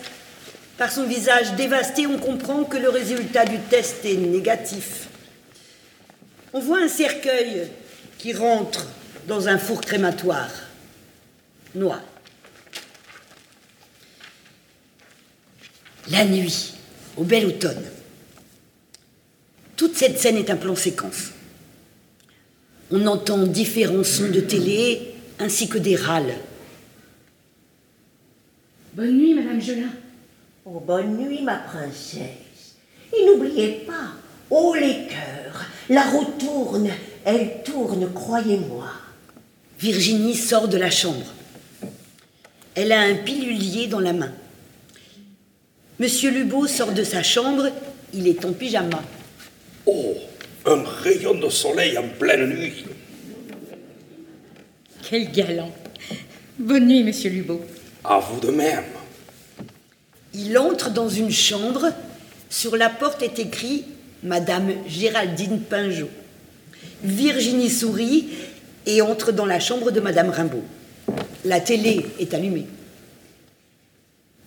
Par 0.78 0.90
son 0.90 1.04
visage 1.06 1.54
dévasté, 1.54 2.06
on 2.06 2.18
comprend 2.18 2.64
que 2.64 2.76
le 2.76 2.88
résultat 2.88 3.44
du 3.44 3.58
test 3.58 4.04
est 4.04 4.16
négatif. 4.16 5.08
On 6.52 6.60
voit 6.60 6.80
un 6.80 6.88
cercueil 6.88 7.68
qui 8.18 8.32
rentre 8.32 8.86
dans 9.26 9.48
un 9.48 9.58
four 9.58 9.80
crématoire. 9.80 10.50
Noir. 11.74 12.02
La 16.10 16.24
nuit, 16.24 16.74
au 17.16 17.24
bel 17.24 17.46
automne. 17.46 17.82
Toute 19.76 19.96
cette 19.96 20.18
scène 20.18 20.36
est 20.36 20.50
un 20.50 20.56
plan 20.56 20.74
séquence. 20.74 21.30
On 22.90 23.06
entend 23.06 23.46
différents 23.46 24.04
sons 24.04 24.30
de 24.30 24.40
télé 24.40 25.14
ainsi 25.38 25.68
que 25.68 25.78
des 25.78 25.96
râles. 25.96 26.34
Bonne 28.94 29.16
nuit, 29.16 29.34
Madame 29.34 29.60
Gelin. 29.60 29.88
Oh, 30.64 30.80
bonne 30.80 31.16
nuit, 31.16 31.42
ma 31.42 31.56
princesse. 31.56 32.76
Et 33.12 33.26
n'oubliez 33.26 33.84
pas, 33.86 34.12
oh 34.48 34.74
les 34.78 35.08
cœurs, 35.08 35.66
la 35.88 36.02
roue 36.02 36.32
tourne, 36.38 36.88
elle 37.24 37.62
tourne, 37.64 38.12
croyez-moi. 38.12 38.86
Virginie 39.78 40.36
sort 40.36 40.68
de 40.68 40.78
la 40.78 40.90
chambre. 40.90 41.26
Elle 42.76 42.92
a 42.92 43.00
un 43.00 43.16
pilulier 43.16 43.88
dans 43.88 43.98
la 43.98 44.12
main. 44.12 44.32
Monsieur 45.98 46.30
Lubot 46.30 46.68
sort 46.68 46.92
de 46.92 47.02
sa 47.02 47.24
chambre, 47.24 47.68
il 48.14 48.28
est 48.28 48.44
en 48.44 48.52
pyjama. 48.52 49.02
Oh, 49.84 50.14
un 50.64 50.84
rayon 50.84 51.34
de 51.34 51.48
soleil 51.48 51.98
en 51.98 52.08
pleine 52.08 52.46
nuit. 52.48 52.84
Quel 55.02 55.32
galant. 55.32 55.72
Bonne 56.56 56.86
nuit, 56.86 57.02
monsieur 57.02 57.30
Lubot. 57.30 57.60
À 58.04 58.20
vous 58.20 58.38
de 58.38 58.52
même. 58.52 59.01
Il 60.34 60.56
entre 60.58 60.90
dans 60.90 61.08
une 61.08 61.30
chambre. 61.30 61.92
Sur 62.48 62.76
la 62.76 62.88
porte 62.88 63.22
est 63.22 63.38
écrit 63.38 63.84
Madame 64.22 64.70
Géraldine 64.86 65.60
Pinjot. 65.60 66.08
Virginie 67.02 67.70
sourit 67.70 68.28
et 68.86 69.02
entre 69.02 69.32
dans 69.32 69.46
la 69.46 69.60
chambre 69.60 69.90
de 69.90 70.00
Madame 70.00 70.30
Rimbaud. 70.30 70.62
La 71.44 71.60
télé 71.60 72.06
est 72.18 72.32
allumée. 72.34 72.66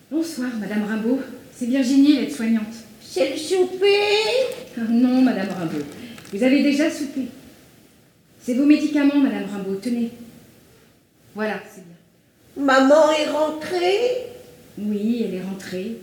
Bonsoir, 0.10 0.50
Madame 0.60 0.86
Rimbaud. 0.86 1.20
C'est 1.56 1.66
Virginie, 1.66 2.18
l'aide-soignante. 2.18 2.74
C'est 3.02 3.32
le 3.32 3.38
souper 3.38 4.00
ah 4.78 4.82
Non, 4.90 5.22
Madame 5.22 5.50
Rimbaud. 5.50 5.84
Vous 6.34 6.44
avez 6.44 6.64
déjà 6.64 6.90
soupé. 6.90 7.28
C'est 8.42 8.54
vos 8.54 8.66
médicaments, 8.66 9.18
Madame 9.18 9.46
Rimbaud. 9.52 9.76
Tenez. 9.76 10.12
Voilà, 11.34 11.60
c'est 11.74 11.84
bien. 11.84 12.66
Maman 12.66 13.12
est 13.12 13.30
rentrée 13.30 14.35
Oui, 14.78 15.24
elle 15.26 15.36
est 15.36 15.44
rentrée. 15.44 15.98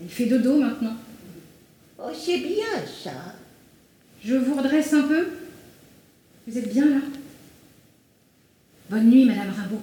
Elle 0.00 0.08
fait 0.08 0.26
dodo 0.26 0.58
maintenant. 0.58 0.96
Oh, 1.98 2.10
c'est 2.14 2.38
bien 2.38 2.84
ça. 3.02 3.34
Je 4.24 4.34
vous 4.34 4.54
redresse 4.54 4.92
un 4.92 5.02
peu 5.02 5.28
Vous 6.46 6.58
êtes 6.58 6.72
bien 6.72 6.86
là 6.86 7.00
Bonne 8.90 9.08
nuit, 9.08 9.24
Madame 9.24 9.50
Rimbaud. 9.56 9.80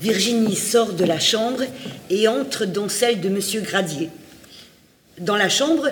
Virginie 0.00 0.56
sort 0.56 0.94
de 0.94 1.04
la 1.04 1.20
chambre 1.20 1.62
et 2.10 2.26
entre 2.28 2.66
dans 2.66 2.88
celle 2.88 3.20
de 3.20 3.28
Monsieur 3.28 3.60
Gradier. 3.60 4.10
Dans 5.20 5.36
la 5.36 5.48
chambre, 5.48 5.88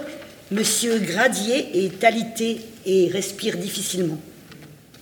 Monsieur 0.50 0.98
Gradier 0.98 1.84
est 1.84 2.02
alité 2.02 2.60
et 2.84 3.08
respire 3.08 3.56
difficilement. 3.56 4.18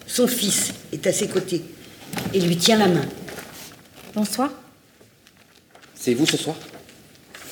Son 0.06 0.26
fils 0.26 0.72
est 0.92 1.06
à 1.06 1.12
ses 1.12 1.28
côtés 1.28 1.62
et 2.34 2.40
lui 2.40 2.56
tient 2.56 2.78
la 2.78 2.88
main. 2.88 3.06
Bonsoir. 4.14 4.52
C'est 6.00 6.14
vous 6.14 6.24
ce 6.24 6.38
soir? 6.38 6.56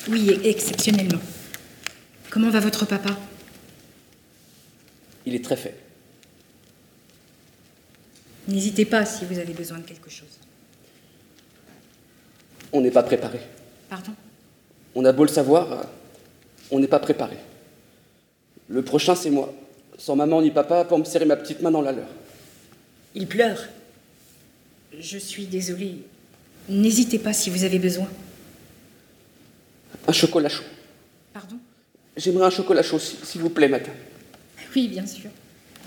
Oui, 0.07 0.31
exceptionnellement. 0.43 1.19
Comment 2.31 2.49
va 2.49 2.59
votre 2.59 2.87
papa? 2.87 3.15
Il 5.27 5.35
est 5.35 5.45
très 5.45 5.55
fait. 5.55 5.75
N'hésitez 8.47 8.85
pas 8.85 9.05
si 9.05 9.23
vous 9.25 9.37
avez 9.37 9.53
besoin 9.53 9.77
de 9.77 9.83
quelque 9.83 10.09
chose. 10.09 10.39
On 12.73 12.81
n'est 12.81 12.89
pas 12.89 13.03
préparé. 13.03 13.39
Pardon? 13.87 14.13
On 14.95 15.05
a 15.05 15.11
beau 15.11 15.25
le 15.25 15.29
savoir, 15.29 15.85
on 16.71 16.79
n'est 16.79 16.87
pas 16.87 16.97
préparé. 16.97 17.37
Le 18.67 18.81
prochain, 18.81 19.13
c'est 19.13 19.29
moi, 19.29 19.53
sans 19.99 20.15
maman 20.15 20.41
ni 20.41 20.49
papa, 20.49 20.85
pour 20.85 20.97
me 20.97 21.03
serrer 21.03 21.25
ma 21.25 21.35
petite 21.35 21.61
main 21.61 21.69
dans 21.69 21.81
la 21.81 21.91
leur. 21.91 22.09
Il 23.13 23.27
pleure. 23.27 23.69
Je 24.99 25.19
suis 25.19 25.45
désolée. 25.45 25.97
N'hésitez 26.67 27.19
pas 27.19 27.33
si 27.33 27.51
vous 27.51 27.63
avez 27.63 27.77
besoin. 27.77 28.07
Un 30.09 30.11
chocolat 30.11 30.49
chaud. 30.49 30.63
Pardon? 31.31 31.57
J'aimerais 32.17 32.47
un 32.47 32.49
chocolat 32.49 32.81
chaud, 32.81 32.97
s'il 32.97 33.19
s'il 33.23 33.41
vous 33.41 33.51
plaît, 33.51 33.67
madame. 33.67 33.93
Oui, 34.75 34.87
bien 34.87 35.05
sûr. 35.05 35.29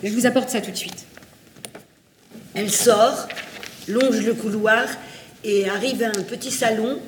Je 0.00 0.10
vous 0.10 0.26
apporte 0.26 0.48
ça 0.48 0.60
tout 0.60 0.70
de 0.70 0.76
suite. 0.76 1.06
Elle 2.54 2.70
sort, 2.70 3.26
longe 3.88 4.24
le 4.24 4.34
couloir 4.34 4.84
et 5.42 5.68
arrive 5.68 6.04
à 6.04 6.10
un 6.10 6.22
petit 6.22 6.52
salon 6.52 7.00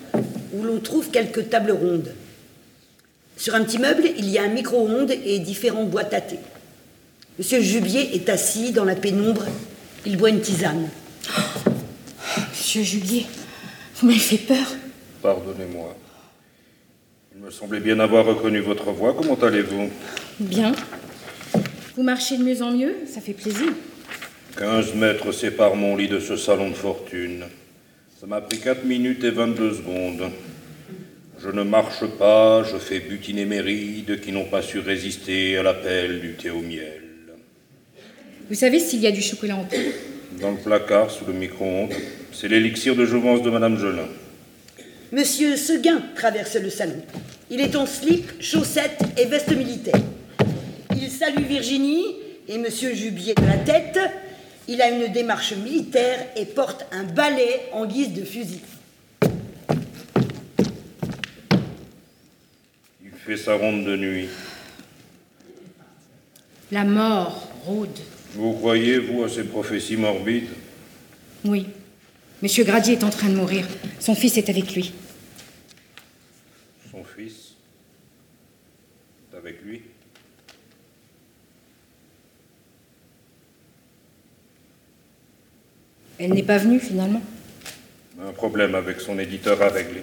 où 0.55 0.65
l'on 0.65 0.81
trouve 0.81 1.11
quelques 1.13 1.51
tables 1.51 1.71
rondes. 1.71 2.13
Sur 3.37 3.55
un 3.55 3.63
petit 3.63 3.79
meuble, 3.79 4.11
il 4.19 4.29
y 4.29 4.37
a 4.39 4.43
un 4.43 4.49
micro-ondes 4.49 5.13
et 5.13 5.39
différentes 5.39 5.91
boîtes 5.91 6.15
à 6.15 6.21
thé. 6.21 6.41
Monsieur 7.39 7.61
Jubier 7.61 8.17
est 8.17 8.29
assis 8.29 8.73
dans 8.73 8.85
la 8.85 8.97
pénombre. 8.97 9.45
Il 10.05 10.17
boit 10.17 10.31
une 10.31 10.41
tisane. 10.41 10.89
Monsieur 12.51 12.83
Julier, 12.83 13.27
vous 13.95 14.09
m'avez 14.09 14.19
fait 14.19 14.39
peur. 14.39 14.67
Pardonnez-moi. 15.23 15.97
Me 17.45 17.51
semblait 17.51 17.81
bien 17.81 18.01
avoir 18.01 18.25
reconnu 18.25 18.61
votre 18.61 18.91
voix. 18.93 19.13
Comment 19.13 19.35
allez-vous? 19.35 19.91
Bien. 20.41 20.73
Vous 21.95 22.03
marchez 22.03 22.39
de 22.39 22.43
mieux 22.43 22.63
en 22.63 22.71
mieux, 22.71 22.95
ça 23.05 23.21
fait 23.21 23.35
plaisir. 23.35 23.67
15 24.57 24.95
mètres 24.95 25.31
séparent 25.31 25.77
mon 25.77 25.95
lit 25.95 26.09
de 26.09 26.21
ce 26.21 26.39
salon 26.39 26.71
de 26.71 26.75
fortune. 26.75 27.45
Ça 28.19 28.27
m'a 28.27 28.41
pris 28.41 28.61
4 28.61 28.87
minutes 28.87 29.25
et 29.25 29.31
22 29.31 29.75
secondes. 29.75 30.31
Je 31.43 31.51
ne 31.51 31.65
marche 31.65 32.07
pas, 32.19 32.65
je 32.65 32.79
fais 32.79 33.01
butiner 33.01 33.45
mes 33.45 33.61
rides 33.61 34.23
qui 34.23 34.33
n'ont 34.33 34.47
pas 34.47 34.63
su 34.63 34.79
résister 34.79 35.59
à 35.59 35.63
l'appel 35.63 36.23
du 36.23 36.33
thé 36.37 36.49
au 36.49 36.61
miel. 36.61 37.03
Vous 38.49 38.55
savez 38.55 38.79
s'il 38.79 39.01
y 39.01 39.07
a 39.07 39.13
du 39.13 39.21
chocolat 39.21 39.57
en 39.57 39.65
poudre 39.65 39.83
Dans 40.41 40.53
le 40.53 40.57
placard, 40.57 41.11
sous 41.11 41.27
le 41.27 41.35
micro-ondes, 41.35 41.93
c'est 42.33 42.49
l'élixir 42.49 42.97
de 42.97 43.05
jouvence 43.05 43.43
de 43.43 43.51
Madame 43.51 43.79
Gelin. 43.79 44.09
Monsieur 45.15 45.57
Seguin 45.57 46.03
traverse 46.17 46.57
le 46.57 46.71
salon. 46.71 47.01
Il 47.49 47.61
est 47.61 47.77
en 47.77 47.87
slip, 47.87 48.33
chaussettes 48.43 49.01
et 49.17 49.27
veste 49.27 49.57
militaire. 49.57 49.95
Il 50.97 51.09
salue 51.09 51.45
Virginie 51.45 52.17
et 52.49 52.59
Monsieur 52.59 52.93
Jubier 52.93 53.35
de 53.35 53.47
la 53.47 53.59
tête. 53.59 53.97
Il 54.67 54.83
a 54.83 54.91
une 54.91 55.13
démarche 55.13 55.55
militaire 55.55 56.19
et 56.35 56.45
porte 56.45 56.85
un 56.91 57.05
balai 57.05 57.61
en 57.73 57.87
guise 57.87 58.13
de 58.13 58.25
fusil. 58.25 58.61
Il 63.01 63.13
fait 63.25 63.37
sa 63.37 63.55
ronde 63.55 63.85
de 63.85 63.97
nuit. 63.97 64.29
La 66.73 66.83
mort 66.83 67.53
rôde. 67.65 68.01
Vous 68.33 68.55
croyez, 68.55 68.99
vous, 68.99 69.23
à 69.23 69.29
ces 69.29 69.45
prophéties 69.45 69.97
morbides? 69.97 70.49
Oui. 71.45 71.67
Monsieur 72.43 72.65
Gradier 72.65 72.95
est 72.95 73.05
en 73.05 73.11
train 73.11 73.29
de 73.29 73.37
mourir. 73.37 73.65
Son 74.01 74.17
fils 74.17 74.37
est 74.39 74.49
avec 74.49 74.75
lui. 74.75 74.93
Son 76.95 77.03
fils 77.03 77.55
est 79.33 79.37
avec 79.37 79.63
lui 79.63 79.83
Elle 86.25 86.33
n'est 86.33 86.43
pas 86.43 86.57
venue 86.57 86.81
finalement. 86.81 87.21
Un 88.27 88.33
problème 88.33 88.75
avec 88.75 88.99
son 88.99 89.19
éditeur 89.19 89.61
à 89.61 89.69
régler. 89.69 90.03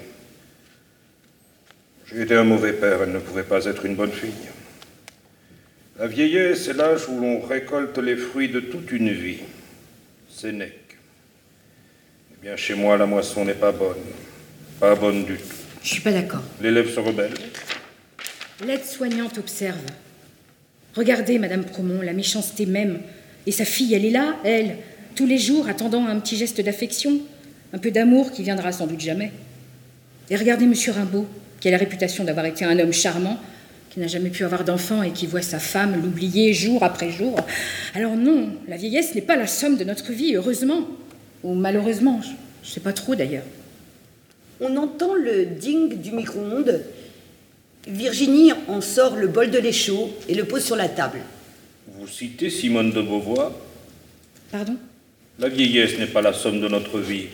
J'ai 2.05 2.21
été 2.21 2.35
un 2.35 2.43
mauvais 2.43 2.73
père, 2.73 3.01
elle 3.01 3.11
ne 3.11 3.17
pouvait 3.17 3.41
pas 3.41 3.65
être 3.65 3.85
une 3.85 3.95
bonne 3.95 4.11
fille. 4.11 4.29
La 5.97 6.05
vieillesse 6.05 6.67
est 6.67 6.73
l'âge 6.73 7.09
où 7.09 7.19
l'on 7.19 7.39
récolte 7.39 7.97
les 7.97 8.15
fruits 8.15 8.49
de 8.49 8.59
toute 8.59 8.91
une 8.91 9.11
vie. 9.11 9.39
Sénèque. 10.29 10.97
Eh 12.33 12.45
bien, 12.45 12.55
chez 12.55 12.75
moi, 12.75 12.97
la 12.97 13.07
moisson 13.07 13.43
n'est 13.43 13.55
pas 13.55 13.71
bonne. 13.71 13.97
Pas 14.79 14.93
bonne 14.93 15.25
du 15.25 15.37
tout. 15.37 15.55
Je 15.81 15.87
suis 15.87 16.01
pas 16.01 16.11
d'accord. 16.11 16.43
L'élève 16.61 16.93
se 16.93 16.99
rebelle. 16.99 17.33
L'aide-soignante 18.63 19.39
observe. 19.39 19.81
Regardez, 20.95 21.39
Madame 21.39 21.63
Promont, 21.63 22.01
la 22.01 22.13
méchanceté 22.13 22.67
même. 22.67 22.99
Et 23.47 23.51
sa 23.51 23.65
fille, 23.65 23.95
elle 23.95 24.05
est 24.05 24.11
là, 24.11 24.37
elle, 24.43 24.77
tous 25.15 25.25
les 25.25 25.37
jours, 25.37 25.67
attendant 25.67 26.05
un 26.05 26.19
petit 26.19 26.37
geste 26.37 26.61
d'affection, 26.61 27.19
un 27.73 27.77
peu 27.77 27.91
d'amour 27.91 28.31
qui 28.31 28.43
viendra 28.43 28.71
sans 28.71 28.87
doute 28.87 28.99
jamais. 28.99 29.31
Et 30.29 30.35
regardez 30.35 30.65
Monsieur 30.65 30.91
Rimbaud, 30.91 31.25
qui 31.59 31.67
a 31.67 31.71
la 31.71 31.77
réputation 31.77 32.23
d'avoir 32.23 32.45
été 32.45 32.65
un 32.65 32.77
homme 32.79 32.93
charmant, 32.93 33.37
qui 33.89 33.99
n'a 33.99 34.07
jamais 34.07 34.29
pu 34.29 34.45
avoir 34.45 34.63
d'enfant 34.63 35.03
et 35.03 35.11
qui 35.11 35.27
voit 35.27 35.41
sa 35.41 35.59
femme 35.59 36.01
l'oublier 36.01 36.53
jour 36.53 36.81
après 36.83 37.11
jour. 37.11 37.35
Alors 37.93 38.15
non, 38.15 38.49
la 38.69 38.77
vieillesse 38.77 39.13
n'est 39.13 39.21
pas 39.21 39.35
la 39.35 39.47
somme 39.47 39.75
de 39.75 39.83
notre 39.83 40.13
vie, 40.13 40.35
heureusement. 40.35 40.87
Ou 41.43 41.53
malheureusement, 41.53 42.21
je 42.21 42.29
ne 42.29 42.73
sais 42.73 42.79
pas 42.79 42.93
trop 42.93 43.15
d'ailleurs. 43.15 43.43
On 44.61 44.77
entend 44.77 45.15
le 45.15 45.45
ding 45.45 45.99
du 45.99 46.11
micro-ondes. 46.11 46.81
Virginie 47.87 48.53
en 48.67 48.79
sort 48.79 49.15
le 49.15 49.27
bol 49.27 49.49
de 49.49 49.57
lait 49.57 49.73
chaud 49.73 50.11
et 50.29 50.35
le 50.35 50.45
pose 50.45 50.63
sur 50.63 50.75
la 50.75 50.87
table. 50.87 51.19
Vous 51.87 52.07
citez 52.07 52.49
Simone 52.49 52.91
de 52.91 53.01
Beauvoir? 53.01 53.51
Pardon? 54.51 54.77
La 55.41 55.49
vieillesse 55.49 55.97
n'est 55.97 56.05
pas 56.05 56.21
la 56.21 56.33
somme 56.33 56.61
de 56.61 56.67
notre 56.67 56.99
vie. 56.99 57.25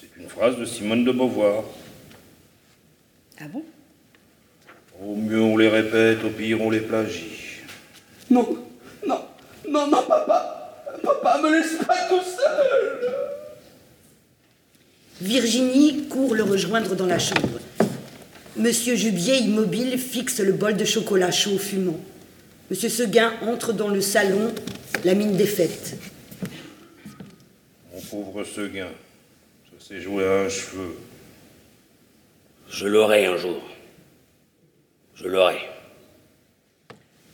C'est 0.00 0.20
une 0.20 0.28
phrase 0.28 0.58
de 0.58 0.64
Simone 0.64 1.04
de 1.04 1.12
Beauvoir. 1.12 1.62
Ah 3.40 3.44
bon? 3.46 3.62
Au 5.00 5.14
mieux 5.14 5.40
on 5.40 5.56
les 5.56 5.68
répète, 5.68 6.24
au 6.24 6.30
pire 6.30 6.60
on 6.60 6.68
les 6.68 6.80
plagie. 6.80 7.60
Non, 8.28 8.44
non, 9.06 9.20
non, 9.68 9.86
non, 9.86 10.02
papa. 10.02 10.82
Papa, 11.00 11.40
me 11.40 11.52
laisse 11.52 11.76
pas 11.86 12.08
tout 12.08 12.20
seul. 12.24 13.08
Virginie 15.20 16.08
court 16.08 16.34
le 16.34 16.42
rejoindre 16.42 16.96
dans 16.96 17.06
la 17.06 17.20
chambre. 17.20 17.60
Monsieur 18.56 18.96
Jubier, 18.96 19.36
immobile, 19.36 19.96
fixe 19.96 20.40
le 20.40 20.54
bol 20.54 20.76
de 20.76 20.84
chocolat 20.84 21.30
chaud 21.30 21.56
fumant. 21.56 22.00
Monsieur 22.68 22.88
Seguin 22.88 23.32
entre 23.42 23.72
dans 23.72 23.90
le 23.90 24.00
salon, 24.00 24.52
la 25.04 25.14
mine 25.14 25.36
défaite. 25.36 25.96
Pauvre 28.10 28.44
Seguin, 28.44 28.88
ça 29.66 29.86
s'est 29.86 30.00
joué 30.00 30.24
à 30.24 30.40
un 30.40 30.48
cheveu. 30.48 30.96
Je 32.70 32.86
l'aurai 32.86 33.26
un 33.26 33.36
jour. 33.36 33.60
Je 35.14 35.26
l'aurai. 35.26 35.58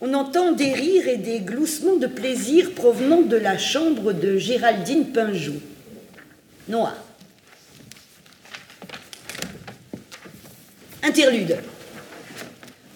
On 0.01 0.13
entend 0.13 0.51
des 0.51 0.73
rires 0.73 1.07
et 1.07 1.17
des 1.17 1.39
gloussements 1.39 1.95
de 1.95 2.07
plaisir 2.07 2.73
provenant 2.73 3.21
de 3.21 3.37
la 3.37 3.57
chambre 3.57 4.11
de 4.11 4.37
Géraldine 4.37 5.13
Pinjot. 5.13 5.61
Noir. 6.67 6.95
Interlude. 11.03 11.57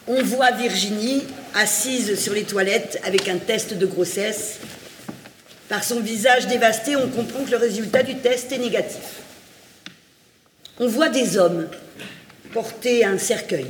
On 0.07 0.21
voit 0.23 0.51
Virginie 0.51 1.23
assise 1.53 2.19
sur 2.19 2.33
les 2.33 2.43
toilettes 2.43 2.99
avec 3.05 3.29
un 3.29 3.37
test 3.37 3.73
de 3.73 3.85
grossesse. 3.85 4.59
Par 5.69 5.83
son 5.83 5.99
visage 5.99 6.47
dévasté, 6.47 6.95
on 6.95 7.07
comprend 7.07 7.45
que 7.45 7.51
le 7.51 7.57
résultat 7.57 8.01
du 8.01 8.17
test 8.17 8.51
est 8.51 8.57
négatif. 8.57 9.21
On 10.79 10.87
voit 10.87 11.09
des 11.09 11.37
hommes 11.37 11.69
porter 12.51 13.05
un 13.05 13.19
cercueil 13.19 13.67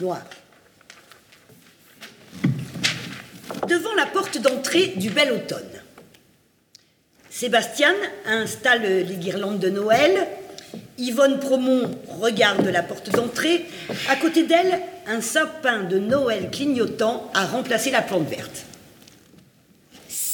noir. 0.00 0.22
Devant 3.68 3.94
la 3.94 4.06
porte 4.06 4.38
d'entrée 4.38 4.88
du 4.96 5.10
bel 5.10 5.30
automne, 5.30 5.60
Sébastien 7.30 7.94
installe 8.26 8.82
les 8.82 9.14
guirlandes 9.14 9.60
de 9.60 9.70
Noël. 9.70 10.26
Yvonne 10.98 11.38
Promont 11.38 11.96
regarde 12.20 12.66
la 12.66 12.82
porte 12.82 13.10
d'entrée. 13.10 13.66
À 14.08 14.16
côté 14.16 14.42
d'elle, 14.42 14.80
un 15.06 15.20
sapin 15.20 15.84
de 15.84 15.98
Noël 15.98 16.50
clignotant 16.50 17.30
a 17.34 17.46
remplacé 17.46 17.90
la 17.90 18.02
plante 18.02 18.28
verte. 18.28 18.66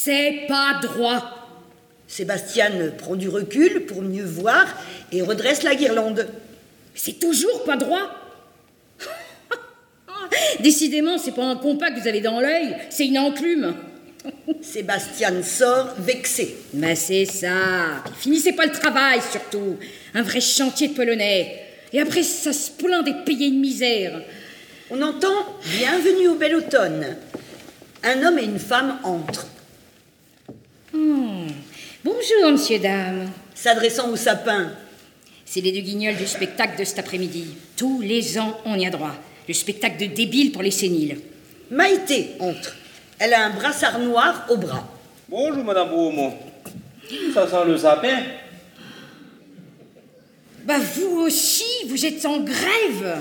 C'est 0.09 0.47
pas 0.49 0.81
droit. 0.81 1.23
Sébastien 2.07 2.71
prend 2.97 3.15
du 3.15 3.29
recul 3.29 3.85
pour 3.85 4.01
mieux 4.01 4.25
voir 4.25 4.65
et 5.13 5.21
redresse 5.21 5.65
la 5.65 5.75
guirlande. 5.75 6.27
C'est 6.95 7.21
toujours 7.21 7.63
pas 7.65 7.77
droit. 7.77 8.09
Décidément, 10.61 11.19
c'est 11.19 11.35
pas 11.35 11.45
un 11.45 11.57
compas 11.57 11.91
que 11.91 12.01
vous 12.01 12.09
avez 12.09 12.23
dans 12.23 12.41
l'œil, 12.41 12.75
c'est 12.89 13.07
une 13.07 13.19
enclume. 13.19 13.75
Sébastien 14.63 15.43
sort 15.43 15.91
vexé. 15.99 16.57
Mais 16.73 16.97
c'est 16.97 17.27
ça. 17.27 18.03
Finissez 18.17 18.55
pas 18.55 18.65
le 18.65 18.73
travail, 18.73 19.21
surtout. 19.31 19.77
Un 20.15 20.23
vrai 20.23 20.41
chantier 20.41 20.89
de 20.89 20.95
polonais. 20.95 21.65
Et 21.93 22.01
après, 22.01 22.23
ça 22.23 22.55
se 22.55 22.71
plaint 22.71 23.05
d'être 23.05 23.27
payé 23.27 23.49
une 23.49 23.61
misère. 23.61 24.23
On 24.89 25.03
entend 25.03 25.59
Bienvenue 25.79 26.29
au 26.29 26.37
bel 26.37 26.55
automne. 26.55 27.15
Un 28.05 28.23
homme 28.23 28.39
et 28.39 28.45
une 28.45 28.59
femme 28.59 29.01
entrent. 29.05 29.49
Hmm. 30.99 31.47
Bonjour, 32.03 32.51
monsieur, 32.51 32.81
dame. 32.81 33.31
S'adressant 33.55 34.11
au 34.11 34.17
sapin. 34.17 34.73
C'est 35.45 35.61
les 35.61 35.71
deux 35.71 35.83
guignols 35.83 36.17
du 36.17 36.27
spectacle 36.27 36.77
de 36.77 36.83
cet 36.83 36.99
après-midi. 36.99 37.55
Tous 37.77 38.01
les 38.01 38.37
ans, 38.37 38.59
on 38.65 38.75
y 38.77 38.85
a 38.85 38.91
droit. 38.91 39.15
Le 39.47 39.55
spectacle 39.55 39.97
de 39.97 40.07
débile 40.07 40.51
pour 40.51 40.63
les 40.63 40.73
séniles. 40.73 41.21
Maïté 41.71 42.31
entre. 42.41 42.75
Elle 43.21 43.33
a 43.33 43.45
un 43.45 43.51
brassard 43.51 44.01
noir 44.01 44.47
au 44.51 44.57
bras. 44.57 44.89
Bonjour, 45.29 45.63
Madame 45.63 45.91
Beaumont. 45.91 46.35
Ça 47.33 47.47
sent 47.47 47.65
le 47.69 47.79
sapin. 47.79 48.19
Bah, 50.65 50.79
vous 50.97 51.21
aussi, 51.21 51.87
vous 51.87 52.05
êtes 52.07 52.27
en 52.27 52.41
grève. 52.41 53.19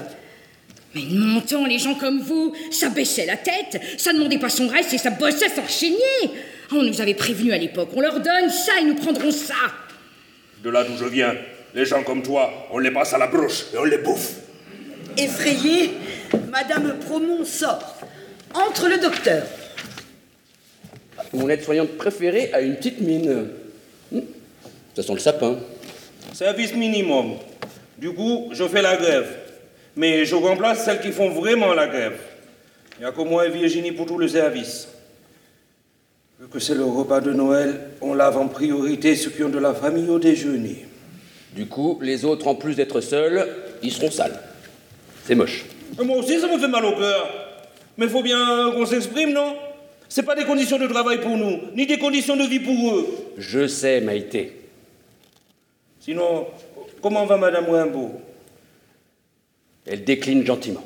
Mais 0.96 1.04
mon 1.12 1.42
temps, 1.42 1.68
les 1.68 1.78
gens 1.78 1.94
comme 1.94 2.22
vous, 2.22 2.56
ça 2.72 2.90
baissait 2.90 3.28
la 3.28 3.38
tête, 3.38 3.80
ça 4.00 4.14
demandait 4.14 4.40
pas 4.40 4.50
son 4.50 4.68
reste 4.68 4.94
et 4.94 4.98
ça 4.98 5.12
bossait 5.12 5.50
s'enchaîner. 5.50 6.32
On 6.72 6.84
nous 6.84 7.02
avait 7.02 7.14
prévenu 7.14 7.54
à 7.54 7.58
l'époque, 7.58 7.90
on 7.96 8.02
leur 8.02 8.20
donne 8.20 8.50
ça 8.50 8.74
et 8.82 8.84
nous 8.84 8.96
prendrons 8.96 9.32
ça. 9.32 9.56
De 10.64 10.70
là 10.70 10.84
d'où 10.84 10.98
je 10.98 11.06
viens, 11.06 11.36
les 11.74 11.86
gens 11.86 12.04
comme 12.04 12.22
toi, 12.24 12.68
on 12.72 12.80
les 12.80 12.92
passe 12.92 13.14
à 13.14 13.18
la 13.18 13.28
broche 13.28 13.66
et 13.74 13.78
on 13.78 13.84
les 13.86 14.00
bouffe. 14.00 14.34
Effrayée, 15.18 15.92
Madame 16.52 16.98
Promont 17.00 17.46
sort. 17.46 17.98
Entre 18.54 18.88
le 18.88 18.98
docteur. 18.98 19.44
Mon 21.34 21.50
aide-soignante 21.50 21.98
préférée 21.98 22.52
a 22.54 22.62
une 22.62 22.76
petite 22.76 23.02
mine. 23.02 23.50
Hum, 24.14 24.22
Ça 24.96 25.04
sent 25.04 25.14
le 25.14 25.20
sapin. 25.20 25.58
Service 26.34 26.74
minimum. 26.74 27.36
Du 27.98 28.14
coup, 28.14 28.50
je 28.52 28.68
fais 28.68 28.82
la 28.82 28.96
grève. 28.96 29.28
Mais 29.96 30.26
je 30.26 30.36
remplace 30.36 30.86
celles 30.86 31.02
qui 31.02 31.12
font 31.12 31.30
vraiment 31.30 31.74
la 31.74 31.88
grève. 31.88 32.20
Il 32.98 33.02
n'y 33.02 33.06
a 33.06 33.12
que 33.12 33.22
moi 33.22 33.46
et 33.48 33.50
Virginie 33.50 33.92
pour 33.92 34.06
tout 34.06 34.18
le 34.18 34.28
service. 34.28 34.88
Vu 36.40 36.48
que 36.50 36.60
c'est 36.60 36.76
le 36.76 36.84
repas 36.86 37.20
de 37.20 37.34
Noël, 37.34 37.90
on 38.00 38.14
lave 38.14 38.38
en 38.38 38.48
priorité 38.48 39.16
ceux 39.16 39.32
qui 39.32 39.44
ont 39.44 39.50
de 39.50 39.58
la 39.58 39.74
famille 39.74 40.08
au 40.08 40.20
déjeuner. 40.20 40.86
Du 41.54 41.66
coup, 41.66 41.98
les 42.00 42.26
autres, 42.26 42.48
en 42.48 42.54
plus 42.54 42.76
d'être 42.76 43.02
seuls, 43.02 43.48
ils 43.82 43.92
seront 43.92 44.12
sales. 44.12 44.40
C'est 45.26 45.34
moche. 45.34 45.66
Et 46.00 46.04
moi 46.04 46.18
aussi, 46.18 46.40
ça 46.40 46.48
me 46.48 46.60
fait 46.60 46.68
mal 46.68 46.86
au 46.86 46.96
cœur. 46.96 47.28
Mais 47.98 48.08
faut 48.08 48.22
bien 48.22 48.72
qu'on 48.72 48.86
s'exprime, 48.86 49.34
non? 49.34 49.56
C'est 50.08 50.22
pas 50.22 50.36
des 50.36 50.46
conditions 50.46 50.78
de 50.78 50.86
travail 50.86 51.22
pour 51.22 51.36
nous, 51.36 51.60
ni 51.76 51.88
des 51.88 51.98
conditions 51.98 52.38
de 52.38 52.44
vie 52.44 52.60
pour 52.60 52.96
eux. 52.96 53.08
Je 53.40 53.66
sais, 53.66 54.00
Maïté. 54.00 54.54
Sinon, 56.00 56.46
comment 57.02 57.26
va 57.26 57.38
Madame 57.38 57.68
Rimbaud? 57.68 58.12
Elle 59.88 60.04
décline 60.04 60.46
gentiment. 60.46 60.86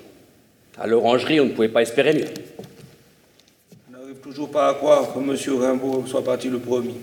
À 0.79 0.87
l'orangerie, 0.87 1.41
on 1.41 1.45
ne 1.45 1.51
pouvait 1.51 1.67
pas 1.67 1.81
espérer 1.81 2.13
mieux. 2.13 2.27
Toujours 4.21 4.51
pas 4.51 4.69
à 4.69 4.73
croire 4.75 5.13
que 5.13 5.19
Monsieur 5.19 5.55
Rimbaud 5.55 6.05
soit 6.05 6.23
parti 6.23 6.47
le 6.47 6.59
premier. 6.59 6.93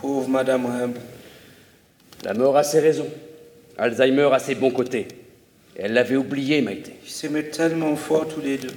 Pauvre 0.00 0.28
Madame 0.28 0.66
Rimbaud. 0.66 1.00
La 2.22 2.32
mort 2.32 2.56
a 2.56 2.62
ses 2.62 2.78
raisons. 2.78 3.08
Alzheimer 3.76 4.28
a 4.32 4.38
ses 4.38 4.54
bons 4.54 4.70
côtés. 4.70 5.08
Elle 5.74 5.94
l'avait 5.94 6.16
oublié, 6.16 6.60
Maïté. 6.62 6.92
Ils 7.04 7.10
s'aimaient 7.10 7.48
tellement 7.48 7.96
fort 7.96 8.28
tous 8.28 8.40
les 8.40 8.56
deux. 8.56 8.74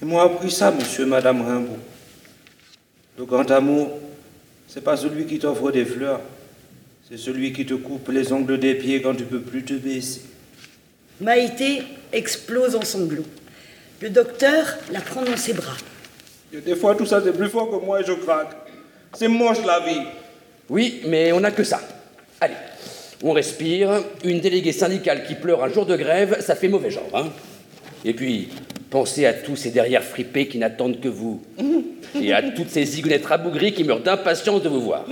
Ils 0.00 0.08
m'ont 0.08 0.20
appris 0.20 0.50
ça, 0.50 0.70
monsieur 0.70 1.04
et 1.04 1.08
madame 1.08 1.42
Rimbaud. 1.42 1.76
Le 3.18 3.24
grand 3.26 3.50
amour, 3.50 3.90
c'est 4.66 4.82
pas 4.82 4.96
celui 4.96 5.26
qui 5.26 5.38
t'offre 5.38 5.70
des 5.70 5.84
fleurs, 5.84 6.20
c'est 7.10 7.18
celui 7.18 7.52
qui 7.52 7.66
te 7.66 7.74
coupe 7.74 8.08
les 8.08 8.32
ongles 8.32 8.58
des 8.58 8.74
pieds 8.74 9.02
quand 9.02 9.14
tu 9.14 9.24
peux 9.24 9.40
plus 9.40 9.64
te 9.64 9.74
baisser. 9.74 10.22
Maïté 11.20 11.82
explose 12.10 12.74
en 12.74 12.82
sanglots. 12.82 13.26
Le 14.00 14.08
docteur 14.08 14.78
la 14.90 15.02
prend 15.02 15.22
dans 15.22 15.36
ses 15.36 15.52
bras. 15.52 15.76
Des 16.52 16.76
fois, 16.76 16.94
tout 16.94 17.06
ça, 17.06 17.22
c'est 17.24 17.32
plus 17.32 17.48
fort 17.48 17.70
que 17.70 17.84
moi 17.84 18.00
et 18.00 18.04
je 18.04 18.12
craque. 18.12 18.50
C'est 19.14 19.28
moche 19.28 19.64
la 19.66 19.80
vie. 19.80 20.02
Oui, 20.68 21.00
mais 21.06 21.32
on 21.32 21.40
n'a 21.40 21.50
que 21.50 21.64
ça. 21.64 21.80
Allez, 22.40 22.54
on 23.22 23.32
respire. 23.32 24.02
Une 24.22 24.40
déléguée 24.40 24.72
syndicale 24.72 25.24
qui 25.24 25.34
pleure 25.34 25.64
un 25.64 25.68
jour 25.70 25.86
de 25.86 25.96
grève, 25.96 26.40
ça 26.40 26.54
fait 26.54 26.68
mauvais 26.68 26.90
genre. 26.90 27.08
Hein 27.14 27.28
Et 28.04 28.12
puis, 28.12 28.50
pensez 28.90 29.24
à 29.24 29.32
tous 29.32 29.56
ces 29.56 29.70
derrière 29.70 30.02
fripés 30.04 30.46
qui 30.46 30.58
n'attendent 30.58 31.00
que 31.00 31.08
vous. 31.08 31.42
Et 32.20 32.34
à 32.34 32.42
toutes 32.42 32.68
ces 32.68 32.84
zigounettes 32.84 33.24
rabougries 33.24 33.72
qui 33.72 33.84
meurent 33.84 34.00
d'impatience 34.00 34.62
de 34.62 34.68
vous 34.68 34.82
voir. 34.82 35.06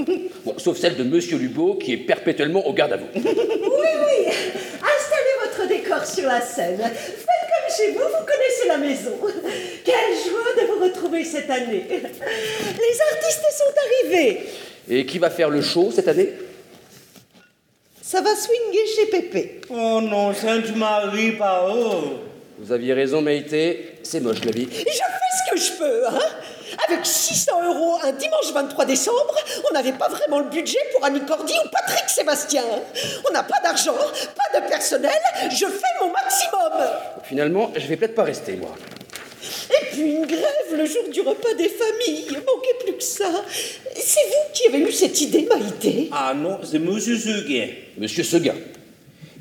Bon, 0.45 0.55
sauf 0.59 0.76
celle 0.76 0.97
de 0.97 1.05
Monsieur 1.05 1.38
Lubot 1.38 1.76
qui 1.76 1.95
est 1.95 1.99
perpétuellement 1.99 2.66
au 2.66 2.74
garde 2.74 2.93
à 2.93 2.97
vous. 2.99 3.07
Oui, 3.14 3.22
oui. 3.24 4.26
Installez 4.74 5.36
votre 5.43 5.68
décor 5.68 6.05
sur 6.05 6.26
la 6.26 6.43
scène. 6.43 6.78
Faites 6.78 7.49
chez 7.71 7.93
vous, 7.93 8.01
vous 8.01 8.27
connaissez 8.27 8.68
la 8.68 8.79
maison. 8.79 9.12
Quelle 9.85 10.16
joie 10.16 10.62
de 10.62 10.66
vous 10.66 10.85
retrouver 10.85 11.25
cette 11.25 11.51
année. 11.51 11.85
Les 11.89 13.01
artistes 13.12 13.47
sont 13.53 14.09
arrivés. 14.09 14.41
Et 14.89 15.07
qui 15.07 15.18
va 15.18 15.31
faire 15.31 15.51
le 15.51 15.62
show 15.62 15.91
cette 15.95 16.09
année? 16.09 16.33
Ça 18.03 18.21
va 18.21 18.35
swinguer 18.35 18.87
chez 18.97 19.07
Pépé. 19.07 19.61
Oh 19.71 20.01
non, 20.03 20.35
Sainte 20.35 20.75
Marie, 20.75 21.33
pas 21.33 21.68
eux. 21.73 22.16
Vous 22.59 22.73
aviez 22.73 22.93
raison, 22.93 23.23
Maïté. 23.23 23.99
C'est 24.03 24.21
moche 24.21 24.45
la 24.45 24.51
vie. 24.51 24.68
Je 24.71 24.79
fais 24.79 24.91
ce 24.91 25.51
que 25.51 25.61
je 25.61 25.79
peux, 25.79 26.07
hein 26.09 26.18
Avec 26.89 27.05
600 27.05 27.53
euros 27.66 27.99
un 28.03 28.12
dimanche 28.12 28.53
23 28.53 28.85
décembre, 28.85 29.35
on 29.68 29.75
n'avait 29.75 29.93
pas 29.93 30.09
vraiment 30.09 30.41
le 30.41 30.49
budget 30.49 30.79
pour 30.93 31.05
Annie 31.05 31.25
Cordy 31.27 31.53
ou 31.53 31.68
Patrick 31.71 32.09
Sébastien. 32.09 32.64
On 33.29 33.33
n'a 33.33 33.43
pas 33.43 33.61
d'argent, 33.62 33.95
pas 33.95 34.61
de 34.61 34.68
personnel, 34.68 35.21
je 35.51 35.66
fais 35.66 35.93
mon 36.01 36.11
maximum. 36.11 36.89
Finalement, 37.25 37.71
je 37.77 37.87
vais 37.87 37.97
peut-être 37.97 38.14
pas 38.14 38.25
rester, 38.25 38.57
moi. 38.57 38.75
Et 39.71 39.87
puis 39.87 40.03
une 40.03 40.27
grève 40.27 40.75
le 40.77 40.85
jour 40.85 41.05
du 41.12 41.21
repas 41.21 41.55
des 41.55 41.68
familles, 41.68 42.27
manquait 42.29 42.85
plus 42.85 42.95
que 42.95 43.03
ça. 43.03 43.31
C'est 43.95 44.27
vous 44.29 44.53
qui 44.53 44.66
avez 44.68 44.79
eu 44.79 44.93
cette 44.93 45.21
idée, 45.21 45.47
Maïté? 45.49 46.09
Ah 46.12 46.35
non, 46.35 46.61
c'est 46.64 46.79
monsieur 46.79 47.16
Seguin. 47.18 47.68
Monsieur 47.97 48.25
Seguin. 48.25 48.55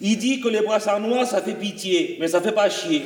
Il 0.01 0.17
dit 0.17 0.39
que 0.39 0.47
les 0.47 0.61
brassards 0.61 0.99
noirs, 0.99 1.27
ça 1.27 1.41
fait 1.41 1.53
pitié, 1.53 2.17
mais 2.19 2.27
ça 2.27 2.41
fait 2.41 2.51
pas 2.51 2.69
chier. 2.69 3.03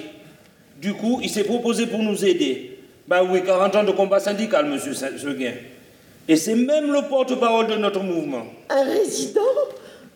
Du 0.77 0.93
coup, 0.93 1.19
il 1.23 1.29
s'est 1.29 1.43
proposé 1.43 1.87
pour 1.87 1.99
nous 1.99 2.23
aider. 2.25 2.72
Ben 3.07 3.23
oui, 3.29 3.43
40 3.43 3.75
ans 3.75 3.83
de 3.83 3.91
combat 3.91 4.19
syndical, 4.19 4.65
monsieur 4.65 4.93
Seguin. 4.93 5.53
Et 6.27 6.35
c'est 6.35 6.55
même 6.55 6.91
le 6.91 7.01
porte-parole 7.09 7.67
de 7.67 7.75
notre 7.75 7.99
mouvement. 7.99 8.45
Un 8.69 8.83
résident 8.83 9.41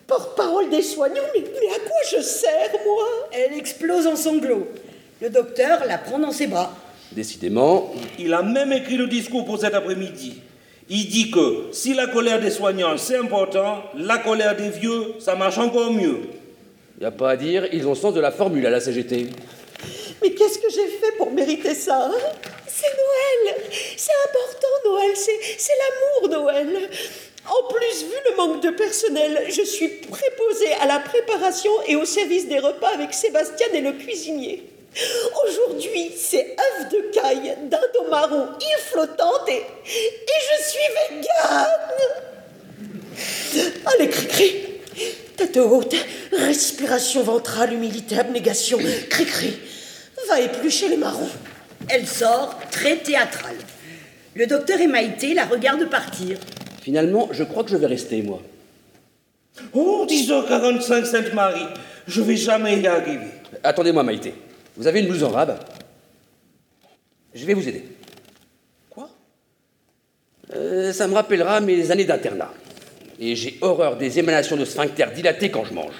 Porte-parole 0.07 0.69
des 0.69 0.81
soignants 0.81 1.23
mais, 1.35 1.41
mais 1.41 1.67
à 1.67 1.79
quoi 1.79 1.97
je 2.09 2.21
sers, 2.23 2.71
moi? 2.85 3.03
Elle 3.33 3.57
explose 3.57 4.07
en 4.07 4.15
sanglots. 4.15 4.67
Le 5.21 5.29
docteur 5.29 5.85
la 5.85 5.97
prend 5.97 6.17
dans 6.17 6.31
ses 6.31 6.47
bras. 6.47 6.73
Décidément. 7.11 7.93
Il 8.17 8.33
a 8.33 8.41
même 8.41 8.71
écrit 8.71 8.95
le 8.95 9.07
discours 9.07 9.43
pour 9.43 9.59
cet 9.59 9.73
après-midi. 9.73 10.37
Il 10.89 11.09
dit 11.09 11.29
que 11.29 11.65
si 11.73 11.93
la 11.93 12.07
colère 12.07 12.39
des 12.39 12.51
soignants, 12.51 12.97
c'est 12.97 13.17
important, 13.17 13.83
la 13.97 14.19
colère 14.19 14.55
des 14.55 14.69
vieux, 14.69 15.15
ça 15.19 15.35
marche 15.35 15.57
encore 15.57 15.91
mieux. 15.91 16.19
Y 17.01 17.05
a 17.05 17.11
pas 17.11 17.31
à 17.31 17.35
dire, 17.35 17.67
ils 17.73 17.85
ont 17.85 17.91
le 17.91 17.95
sens 17.95 18.13
de 18.13 18.21
la 18.21 18.31
formule 18.31 18.65
à 18.65 18.69
la 18.69 18.79
CGT. 18.79 19.27
Mais 20.21 20.31
qu'est-ce 20.31 20.59
que 20.59 20.69
j'ai 20.69 20.87
fait 20.87 21.11
pour 21.17 21.31
mériter 21.31 21.75
ça 21.75 22.05
hein? 22.05 22.31
C'est 22.67 22.87
Noël. 22.87 23.55
C'est 23.95 24.11
important, 24.29 24.67
Noël. 24.85 25.11
C'est 25.15 25.73
l'amour, 25.79 26.29
Noël. 26.29 26.89
En 27.49 27.73
plus, 27.73 28.03
vu 28.03 28.15
le 28.29 28.35
manque 28.35 28.61
de 28.61 28.71
personnel, 28.71 29.45
je 29.47 29.61
suis 29.61 29.87
préposée 29.87 30.73
à 30.81 30.85
la 30.85 30.99
préparation 30.99 31.71
et 31.87 31.95
au 31.95 32.05
service 32.05 32.47
des 32.47 32.59
repas 32.59 32.89
avec 32.89 33.13
Sébastien 33.13 33.67
et 33.73 33.81
le 33.81 33.93
cuisinier. 33.93 34.69
Aujourd'hui, 35.45 36.11
c'est 36.17 36.55
œufs 36.59 36.89
de 36.91 37.11
caille, 37.13 37.55
dinde 37.69 37.97
au 37.99 38.09
marron, 38.09 38.47
île 38.59 38.81
flottante 38.91 39.47
et, 39.47 39.53
et 39.53 40.39
je 40.49 40.63
suis 40.69 40.87
végane. 41.09 42.27
Allez, 43.85 44.09
cri-cri 44.09 44.63
Tête 45.37 45.57
haute, 45.57 45.95
respiration 46.31 47.21
ventrale, 47.21 47.73
humilité, 47.73 48.17
abnégation, 48.17 48.79
cri-cri. 49.09 49.59
Va 50.27 50.41
éplucher 50.41 50.89
les 50.89 50.97
marrons. 50.97 51.29
Elle 51.89 52.07
sort, 52.07 52.57
très 52.71 52.97
théâtrale. 52.97 53.55
Le 54.35 54.45
docteur 54.47 54.79
et 54.79 54.87
Maïté 54.87 55.33
la 55.33 55.45
regardent 55.45 55.89
partir. 55.89 56.37
Finalement, 56.81 57.29
je 57.31 57.43
crois 57.43 57.63
que 57.63 57.69
je 57.69 57.77
vais 57.77 57.87
rester, 57.87 58.21
moi. 58.21 58.41
Oh, 59.73 60.05
10h45, 60.09 61.05
Sainte-Marie. 61.05 61.65
Je 62.07 62.21
vais 62.21 62.35
jamais 62.35 62.79
y 62.79 62.87
arriver. 62.87 63.27
Attendez-moi, 63.63 64.03
Maïté. 64.03 64.33
Vous 64.75 64.87
avez 64.87 64.99
une 64.99 65.07
blouse 65.07 65.23
en 65.23 65.29
rab 65.29 65.57
Je 67.33 67.45
vais 67.45 67.53
vous 67.53 67.67
aider. 67.67 67.83
Quoi? 68.89 69.09
Euh, 70.55 70.93
Ça 70.93 71.07
me 71.07 71.13
rappellera 71.13 71.59
mes 71.61 71.89
années 71.91 72.05
d'internat. 72.05 72.53
Et 73.19 73.35
j'ai 73.35 73.57
horreur 73.61 73.97
des 73.97 74.19
émanations 74.19 74.55
de 74.55 74.65
sphincter 74.65 75.05
dilatées 75.15 75.49
quand 75.49 75.65
je 75.65 75.73
mange. 75.73 75.95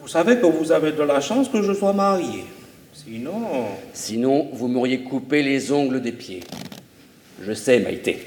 Vous 0.00 0.08
savez 0.08 0.38
que 0.38 0.46
vous 0.46 0.72
avez 0.72 0.92
de 0.92 1.02
la 1.02 1.20
chance 1.20 1.48
que 1.48 1.62
je 1.62 1.72
sois 1.72 1.92
marié. 1.92 2.44
Sinon. 2.92 3.66
Sinon, 3.92 4.48
vous 4.52 4.66
m'auriez 4.66 5.02
coupé 5.02 5.42
les 5.42 5.70
ongles 5.72 6.00
des 6.00 6.12
pieds. 6.12 6.40
Je 7.42 7.52
sais, 7.52 7.80
Maïté. 7.80 8.24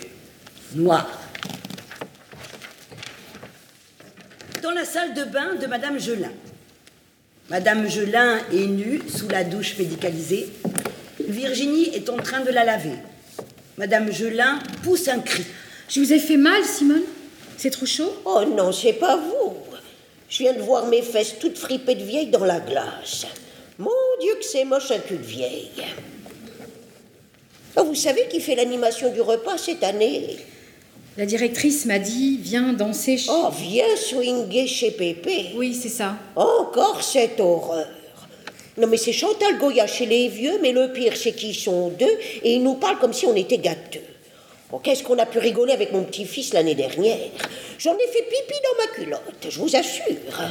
Noir. 0.75 1.07
Dans 4.61 4.71
la 4.71 4.85
salle 4.85 5.13
de 5.13 5.23
bain 5.23 5.55
de 5.59 5.65
Madame 5.65 5.99
Gelin. 5.99 6.31
Madame 7.49 7.89
Gelin 7.89 8.37
est 8.51 8.67
nue 8.67 9.01
sous 9.07 9.27
la 9.27 9.43
douche 9.43 9.77
médicalisée. 9.77 10.49
Virginie 11.27 11.89
est 11.93 12.09
en 12.09 12.17
train 12.17 12.41
de 12.41 12.51
la 12.51 12.63
laver. 12.63 12.97
Madame 13.77 14.11
Gelin 14.11 14.59
pousse 14.83 15.07
un 15.07 15.19
cri. 15.19 15.43
Je 15.89 15.99
vous 15.99 16.13
ai 16.13 16.19
fait 16.19 16.37
mal, 16.37 16.63
Simone? 16.63 17.01
C'est 17.57 17.71
trop 17.71 17.85
chaud? 17.85 18.13
Oh 18.25 18.43
non, 18.55 18.71
c'est 18.71 18.93
pas 18.93 19.17
vous. 19.17 19.72
Je 20.33 20.39
viens 20.39 20.53
de 20.53 20.63
voir 20.63 20.87
mes 20.87 21.03
fesses 21.03 21.35
toutes 21.39 21.59
fripées 21.59 21.93
de 21.93 22.03
vieille 22.03 22.31
dans 22.31 22.43
la 22.43 22.59
glace. 22.59 23.27
Mon 23.77 23.91
Dieu 24.19 24.33
que 24.33 24.43
c'est 24.43 24.65
moche 24.65 24.89
un 24.89 24.97
cul 24.97 25.17
de 25.17 25.23
vieille. 25.23 25.69
Oh, 27.77 27.83
vous 27.83 27.93
savez 27.93 28.27
qui 28.31 28.39
fait 28.39 28.55
l'animation 28.55 29.13
du 29.13 29.21
repas 29.21 29.59
cette 29.59 29.83
année? 29.83 30.37
La 31.17 31.27
directrice 31.27 31.85
m'a 31.85 31.99
dit 31.99 32.39
Viens 32.41 32.73
danser 32.73 33.19
chez. 33.19 33.29
Oh, 33.31 33.49
viens 33.55 33.95
swinguer 33.95 34.65
chez 34.65 34.89
Pépé. 34.89 35.51
Oui, 35.55 35.75
c'est 35.79 35.87
ça. 35.87 36.15
Encore 36.35 37.03
cette 37.03 37.39
horreur. 37.39 37.89
Non, 38.79 38.87
mais 38.87 38.97
c'est 38.97 39.13
Chantal 39.13 39.59
Goya 39.59 39.85
chez 39.85 40.07
les 40.07 40.29
vieux, 40.29 40.57
mais 40.63 40.71
le 40.71 40.91
pire, 40.93 41.15
c'est 41.15 41.33
qu'ils 41.33 41.53
sont 41.53 41.89
deux 41.89 42.17
et 42.41 42.53
ils 42.53 42.63
nous 42.63 42.73
parlent 42.73 42.97
comme 42.97 43.13
si 43.13 43.27
on 43.27 43.35
était 43.35 43.59
gâteux. 43.59 44.01
Oh, 44.75 44.79
Qu'est-ce 44.81 45.03
qu'on 45.03 45.19
a 45.19 45.27
pu 45.27 45.37
rigoler 45.37 45.71
avec 45.71 45.93
mon 45.93 46.03
petit-fils 46.03 46.51
l'année 46.51 46.73
dernière? 46.73 47.19
J'en 47.77 47.93
ai 47.93 48.07
fait 48.07 48.23
pipi 48.23 48.55
dans 48.63 48.83
ma 48.83 48.91
culotte, 48.91 49.47
je 49.47 49.59
vous 49.59 49.75
assure. 49.75 50.41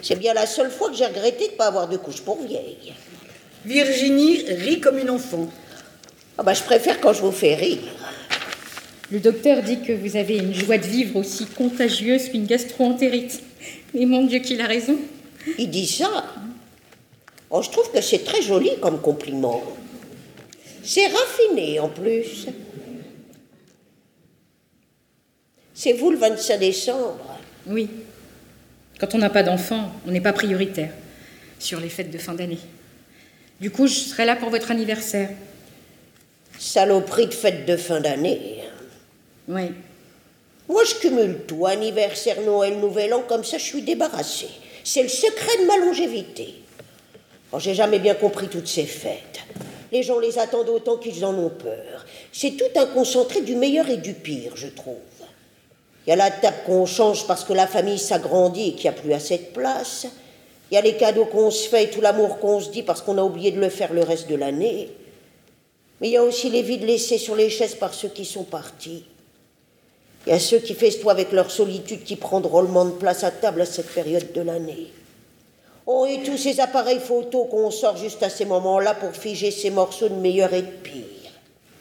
C'est 0.00 0.18
bien 0.18 0.32
la 0.32 0.46
seule 0.46 0.70
fois 0.70 0.88
que 0.88 0.96
j'ai 0.96 1.04
regretté 1.04 1.48
de 1.48 1.52
ne 1.52 1.56
pas 1.58 1.66
avoir 1.66 1.86
de 1.86 1.98
couche 1.98 2.22
pour 2.22 2.42
vieille. 2.42 2.94
Virginie 3.66 4.44
rit 4.48 4.80
comme 4.80 4.96
une 4.96 5.10
enfant. 5.10 5.50
Ah 6.38 6.42
bah, 6.42 6.54
je 6.54 6.62
préfère 6.62 7.00
quand 7.00 7.12
je 7.12 7.20
vous 7.20 7.32
fais 7.32 7.54
rire. 7.54 7.82
Le 9.10 9.20
docteur 9.20 9.62
dit 9.62 9.82
que 9.82 9.92
vous 9.92 10.16
avez 10.16 10.38
une 10.38 10.54
joie 10.54 10.78
de 10.78 10.86
vivre 10.86 11.16
aussi 11.16 11.44
contagieuse 11.44 12.30
qu'une 12.30 12.46
gastro-entérite. 12.46 13.42
Mais 13.92 14.06
mon 14.06 14.24
Dieu 14.24 14.38
qu'il 14.38 14.62
a 14.62 14.66
raison. 14.66 14.96
Il 15.58 15.68
dit 15.68 15.86
ça 15.86 16.24
Oh, 17.50 17.60
je 17.60 17.68
trouve 17.68 17.92
que 17.92 18.00
c'est 18.00 18.24
très 18.24 18.40
joli 18.40 18.70
comme 18.80 19.02
compliment. 19.02 19.62
C'est 20.82 21.08
raffiné 21.08 21.78
en 21.78 21.90
plus. 21.90 22.46
C'est 25.78 25.92
vous 25.92 26.10
le 26.10 26.16
25 26.16 26.58
décembre 26.58 27.38
Oui. 27.66 27.90
Quand 28.98 29.14
on 29.14 29.18
n'a 29.18 29.28
pas 29.28 29.42
d'enfant, 29.42 29.92
on 30.06 30.10
n'est 30.10 30.22
pas 30.22 30.32
prioritaire 30.32 30.88
sur 31.58 31.80
les 31.80 31.90
fêtes 31.90 32.10
de 32.10 32.16
fin 32.16 32.32
d'année. 32.32 32.58
Du 33.60 33.70
coup, 33.70 33.86
je 33.86 33.92
serai 33.92 34.24
là 34.24 34.36
pour 34.36 34.48
votre 34.48 34.70
anniversaire. 34.70 35.28
Saloperie 36.58 37.26
de 37.26 37.34
fête 37.34 37.66
de 37.66 37.76
fin 37.76 38.00
d'année. 38.00 38.62
Oui. 39.48 39.72
Moi, 40.66 40.82
je 40.84 40.94
cumule 40.94 41.40
tout, 41.46 41.66
anniversaire, 41.66 42.40
Noël, 42.40 42.78
Nouvel 42.78 43.12
An, 43.12 43.22
comme 43.28 43.44
ça, 43.44 43.58
je 43.58 43.64
suis 43.64 43.82
débarrassée. 43.82 44.48
C'est 44.82 45.02
le 45.02 45.10
secret 45.10 45.58
de 45.60 45.66
ma 45.66 45.76
longévité. 45.76 46.54
Oh, 47.52 47.58
J'ai 47.60 47.74
jamais 47.74 47.98
bien 47.98 48.14
compris 48.14 48.48
toutes 48.48 48.66
ces 48.66 48.86
fêtes. 48.86 49.40
Les 49.92 50.02
gens 50.02 50.18
les 50.20 50.38
attendent 50.38 50.70
autant 50.70 50.96
qu'ils 50.96 51.22
en 51.22 51.34
ont 51.34 51.50
peur. 51.50 52.06
C'est 52.32 52.52
tout 52.52 52.80
un 52.80 52.86
concentré 52.86 53.42
du 53.42 53.56
meilleur 53.56 53.90
et 53.90 53.98
du 53.98 54.14
pire, 54.14 54.52
je 54.56 54.68
trouve. 54.68 54.96
Il 56.06 56.10
y 56.10 56.12
a 56.12 56.16
la 56.16 56.30
table 56.30 56.58
qu'on 56.64 56.86
change 56.86 57.26
parce 57.26 57.42
que 57.42 57.52
la 57.52 57.66
famille 57.66 57.98
s'agrandit 57.98 58.68
et 58.68 58.72
qu'il 58.74 58.90
n'y 58.90 58.96
a 58.96 59.00
plus 59.00 59.12
assez 59.12 59.38
de 59.38 59.44
place. 59.44 60.06
Il 60.70 60.74
y 60.74 60.78
a 60.78 60.80
les 60.80 60.96
cadeaux 60.96 61.26
qu'on 61.26 61.50
se 61.50 61.68
fait 61.68 61.84
et 61.84 61.90
tout 61.90 62.00
l'amour 62.00 62.38
qu'on 62.38 62.60
se 62.60 62.70
dit 62.70 62.82
parce 62.82 63.02
qu'on 63.02 63.18
a 63.18 63.22
oublié 63.22 63.50
de 63.50 63.60
le 63.60 63.68
faire 63.68 63.92
le 63.92 64.02
reste 64.02 64.28
de 64.28 64.36
l'année. 64.36 64.88
Mais 66.00 66.08
il 66.08 66.12
y 66.12 66.16
a 66.16 66.22
aussi 66.22 66.48
les 66.48 66.62
vides 66.62 66.84
laissés 66.84 67.18
sur 67.18 67.34
les 67.34 67.50
chaises 67.50 67.74
par 67.74 67.92
ceux 67.92 68.08
qui 68.08 68.24
sont 68.24 68.44
partis. 68.44 69.04
Il 70.26 70.30
y 70.30 70.32
a 70.32 70.38
ceux 70.38 70.58
qui 70.58 70.74
festoient 70.74 71.12
avec 71.12 71.32
leur 71.32 71.50
solitude 71.50 72.04
qui 72.04 72.16
prend 72.16 72.40
drôlement 72.40 72.84
de 72.84 72.90
place 72.90 73.24
à 73.24 73.30
table 73.30 73.62
à 73.62 73.66
cette 73.66 73.92
période 73.92 74.32
de 74.32 74.40
l'année. 74.40 74.92
Oh, 75.86 76.04
et 76.04 76.22
tous 76.24 76.36
ces 76.36 76.60
appareils 76.60 76.98
photos 76.98 77.46
qu'on 77.48 77.70
sort 77.70 77.96
juste 77.96 78.22
à 78.22 78.30
ces 78.30 78.44
moments-là 78.44 78.94
pour 78.94 79.12
figer 79.12 79.52
ces 79.52 79.70
morceaux 79.70 80.08
de 80.08 80.14
meilleur 80.14 80.52
et 80.52 80.62
de 80.62 80.66
pire. 80.66 81.15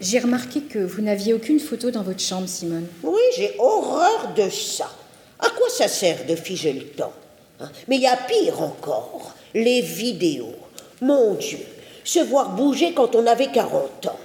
J'ai 0.01 0.19
remarqué 0.19 0.61
que 0.61 0.79
vous 0.79 1.01
n'aviez 1.01 1.33
aucune 1.33 1.59
photo 1.59 1.89
dans 1.89 2.03
votre 2.03 2.19
chambre, 2.19 2.47
Simone. 2.47 2.87
Oui, 3.03 3.21
j'ai 3.37 3.55
horreur 3.59 4.33
de 4.35 4.49
ça. 4.49 4.91
À 5.39 5.49
quoi 5.49 5.69
ça 5.69 5.87
sert 5.87 6.25
de 6.25 6.35
figer 6.35 6.73
le 6.73 6.85
temps 6.85 7.13
hein? 7.59 7.69
Mais 7.87 7.95
il 7.95 8.01
y 8.01 8.07
a 8.07 8.17
pire 8.17 8.61
encore, 8.61 9.33
les 9.53 9.81
vidéos. 9.81 10.55
Mon 11.01 11.35
Dieu, 11.35 11.59
se 12.03 12.19
voir 12.19 12.55
bouger 12.55 12.93
quand 12.93 13.15
on 13.15 13.25
avait 13.25 13.51
40 13.51 14.07
ans. 14.07 14.19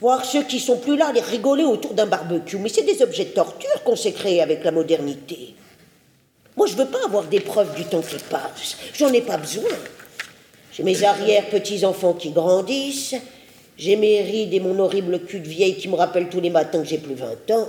Voir 0.00 0.24
ceux 0.24 0.42
qui 0.42 0.58
sont 0.58 0.78
plus 0.78 0.96
là 0.96 1.12
les 1.12 1.20
rigoler 1.20 1.64
autour 1.64 1.94
d'un 1.94 2.06
barbecue. 2.06 2.58
Mais 2.58 2.68
c'est 2.68 2.82
des 2.82 3.02
objets 3.02 3.26
de 3.26 3.30
torture 3.30 3.82
qu'on 3.84 3.94
s'est 3.94 4.12
créés 4.12 4.42
avec 4.42 4.64
la 4.64 4.72
modernité. 4.72 5.54
Moi, 6.56 6.66
je 6.66 6.74
veux 6.74 6.86
pas 6.86 7.04
avoir 7.04 7.24
des 7.24 7.40
preuves 7.40 7.74
du 7.76 7.84
temps 7.84 8.02
qui 8.02 8.16
passe. 8.28 8.76
J'en 8.94 9.12
ai 9.12 9.20
pas 9.20 9.36
besoin. 9.36 9.70
J'ai 10.72 10.82
mes 10.82 11.04
arrière-petits-enfants 11.04 12.14
qui 12.14 12.30
grandissent. 12.30 13.14
J'ai 13.76 13.96
mes 13.96 14.22
rides 14.22 14.52
et 14.52 14.60
mon 14.60 14.78
horrible 14.78 15.20
cul 15.20 15.40
de 15.40 15.48
vieille 15.48 15.76
qui 15.76 15.88
me 15.88 15.94
rappellent 15.94 16.28
tous 16.28 16.40
les 16.40 16.50
matins 16.50 16.82
que 16.82 16.88
j'ai 16.88 16.98
plus 16.98 17.14
20 17.14 17.50
ans. 17.52 17.68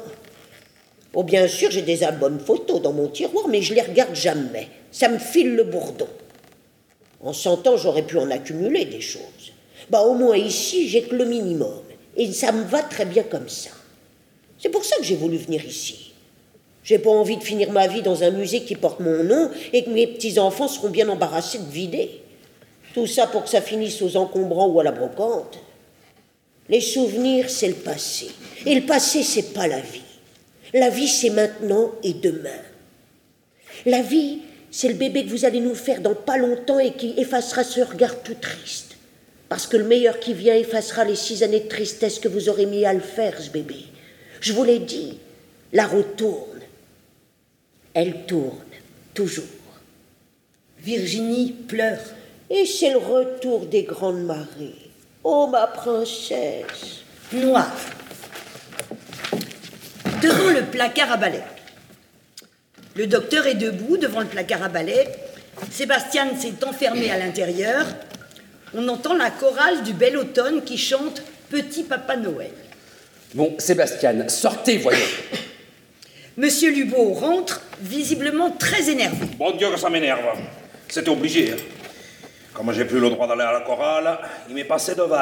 Oh, 1.14 1.24
bien 1.24 1.48
sûr, 1.48 1.70
j'ai 1.72 1.82
des 1.82 2.04
albums 2.04 2.40
photos 2.40 2.82
dans 2.82 2.92
mon 2.92 3.08
tiroir, 3.08 3.48
mais 3.48 3.62
je 3.62 3.74
les 3.74 3.82
regarde 3.82 4.16
jamais. 4.16 4.68
Ça 4.92 5.10
me 5.10 5.20
file 5.20 5.56
le 5.56 5.64
bourdon. 5.64 6.08
En 7.22 7.34
100 7.34 7.68
ans, 7.68 7.78
j'aurais 7.78 8.02
pu 8.02 8.18
en 8.18 8.30
accumuler 8.32 8.86
des 8.86 9.02
choses. 9.02 9.54
Bah, 9.90 10.02
au 10.02 10.14
moins 10.16 10.38
ici, 10.38 10.88
j'ai 10.90 11.04
que 11.04 11.16
le 11.16 11.26
minimum. 11.26 11.82
Et 12.18 12.32
ça 12.32 12.52
me 12.52 12.64
va 12.64 12.82
très 12.82 13.06
bien 13.06 13.24
comme 13.24 13.50
ça. 13.50 13.72
C'est 14.58 14.70
pour 14.70 14.84
ça 14.84 14.98
que 14.98 15.04
j'ai 15.04 15.16
voulu 15.16 15.38
venir 15.38 15.66
ici. 15.66 16.14
J'ai 16.84 17.00
pas 17.00 17.10
envie 17.10 17.38
de 17.38 17.44
finir 17.44 17.72
ma 17.72 17.88
vie 17.88 18.02
dans 18.02 18.24
un 18.24 18.32
musée 18.32 18.62
qui 18.62 18.76
porte 18.76 19.00
mon 19.00 19.24
nom 19.24 19.50
et 19.72 19.84
que 19.84 19.90
mes 19.90 20.08
petits-enfants 20.08 20.68
seront 20.68 20.90
bien 20.90 21.08
embarrassés 21.10 21.60
de 21.60 21.72
vider. 21.72 22.10
Tout 22.94 23.08
ça 23.08 23.26
pour 23.28 23.44
que 23.44 23.50
ça 23.50 23.62
finisse 23.62 24.02
aux 24.02 24.18
encombrants 24.18 24.68
ou 24.68 24.80
à 24.80 24.84
la 24.84 24.92
brocante. 24.92 25.60
Les 26.70 26.82
souvenirs, 26.82 27.50
c'est 27.50 27.68
le 27.68 27.74
passé. 27.74 28.28
Et 28.66 28.76
le 28.76 28.86
passé, 28.86 29.24
c'est 29.24 29.54
pas 29.54 29.68
la 29.68 29.80
vie. 29.80 30.02
La 30.74 30.90
vie, 30.90 31.08
c'est 31.08 31.30
maintenant 31.30 31.92
et 32.04 32.14
demain. 32.14 32.50
La 33.86 34.02
vie, 34.02 34.40
c'est 34.72 34.88
le 34.88 34.96
bébé 34.96 35.26
que 35.26 35.30
vous 35.30 35.46
allez 35.46 35.60
nous 35.60 35.76
faire 35.76 36.02
dans 36.02 36.16
pas 36.16 36.38
longtemps 36.38 36.80
et 36.80 36.94
qui 36.94 37.14
effacera 37.18 37.64
ce 37.64 37.82
regard 37.82 38.24
tout 38.24 38.36
triste. 38.36 38.98
Parce 39.50 39.68
que 39.68 39.78
le 39.78 39.84
meilleur 39.84 40.20
qui 40.20 40.34
vient 40.34 40.56
effacera 40.56 41.04
les 41.04 41.16
six 41.16 41.44
années 41.44 41.60
de 41.60 41.68
tristesse 41.68 42.18
que 42.18 42.28
vous 42.28 42.50
aurez 42.50 42.66
mis 42.66 42.86
à 42.86 42.94
le 42.94 43.02
faire, 43.02 43.40
ce 43.40 43.52
bébé. 43.52 43.76
Je 44.42 44.54
vous 44.54 44.64
l'ai 44.64 44.80
dit, 44.80 45.20
la 45.74 45.86
roue 45.86 46.04
tourne. 46.18 46.62
Elle 47.94 48.26
tourne, 48.26 48.58
toujours. 49.14 49.46
Virginie 50.80 51.52
pleure. 51.52 52.02
Et 52.50 52.66
c'est 52.66 52.92
le 52.92 52.98
retour 52.98 53.68
des 53.68 53.84
grandes 53.84 54.24
marées. 54.26 54.83
Oh, 55.24 55.48
ma 55.48 55.68
princesse. 55.68 57.02
Noir. 57.32 57.72
Devant 60.22 60.50
le 60.52 60.64
placard 60.64 61.12
à 61.12 61.18
balai. 61.18 61.42
Le 62.96 63.08
docteur 63.08 63.48
est 63.48 63.56
debout 63.56 63.98
devant 63.98 64.20
le 64.22 64.28
placard 64.28 64.64
à 64.64 64.70
balai. 64.70 65.08
Sébastien 65.72 66.28
s'est 66.40 66.64
enfermé 66.66 67.10
à 67.12 67.18
l'intérieur. 67.18 67.86
On 68.76 68.88
entend 68.88 69.16
la 69.16 69.32
chorale 69.32 69.84
du 69.84 69.94
bel 69.94 70.18
automne 70.18 70.64
qui 70.64 70.78
chante 70.78 71.22
Petit 71.50 71.84
Papa 71.84 72.16
Noël. 72.18 72.52
Bon, 73.34 73.56
Sébastien, 73.58 74.28
sortez, 74.30 74.78
voyons. 74.78 75.00
Monsieur 76.38 76.72
Lubot 76.72 77.14
rentre, 77.14 77.62
visiblement 77.82 78.52
très 78.52 78.90
énervé. 78.90 79.28
Bon 79.38 79.52
Dieu 79.52 79.70
que 79.72 79.80
ça 79.80 79.90
m'énerve. 79.90 80.22
C'était 80.88 81.10
obligé. 81.10 81.52
hein. 81.52 81.56
Comme 82.54 82.72
j'ai 82.72 82.86
plus 82.86 83.00
le 83.00 83.10
droit 83.10 83.28
d'aller 83.28 83.42
à 83.42 83.52
la 83.52 83.62
chorale, 83.62 84.20
il 84.48 84.54
m'est 84.54 84.64
passé 84.64 84.94
devant. 84.94 85.18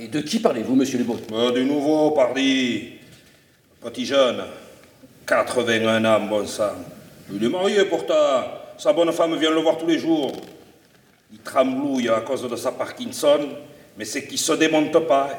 Et 0.00 0.08
de 0.08 0.20
qui 0.20 0.40
parlez-vous, 0.40 0.74
monsieur 0.74 0.98
Lebot 0.98 1.18
Euh, 1.32 1.52
du 1.52 1.64
nouveau, 1.64 2.10
pardi. 2.10 2.94
Petit 3.80 4.04
jeune. 4.04 4.42
81 5.26 6.04
ans, 6.04 6.20
bon 6.20 6.46
sang. 6.46 6.72
Il 7.32 7.44
est 7.44 7.48
marié 7.48 7.84
pourtant. 7.84 8.44
Sa 8.76 8.92
bonne 8.92 9.12
femme 9.12 9.36
vient 9.36 9.50
le 9.50 9.60
voir 9.60 9.78
tous 9.78 9.86
les 9.86 9.98
jours. 9.98 10.32
Il 11.32 11.38
tremblouille 11.38 12.08
à 12.08 12.20
cause 12.22 12.48
de 12.48 12.56
sa 12.56 12.72
Parkinson, 12.72 13.40
mais 13.96 14.04
c'est 14.04 14.26
qu'il 14.26 14.38
se 14.38 14.52
démonte 14.54 14.98
pas. 15.06 15.30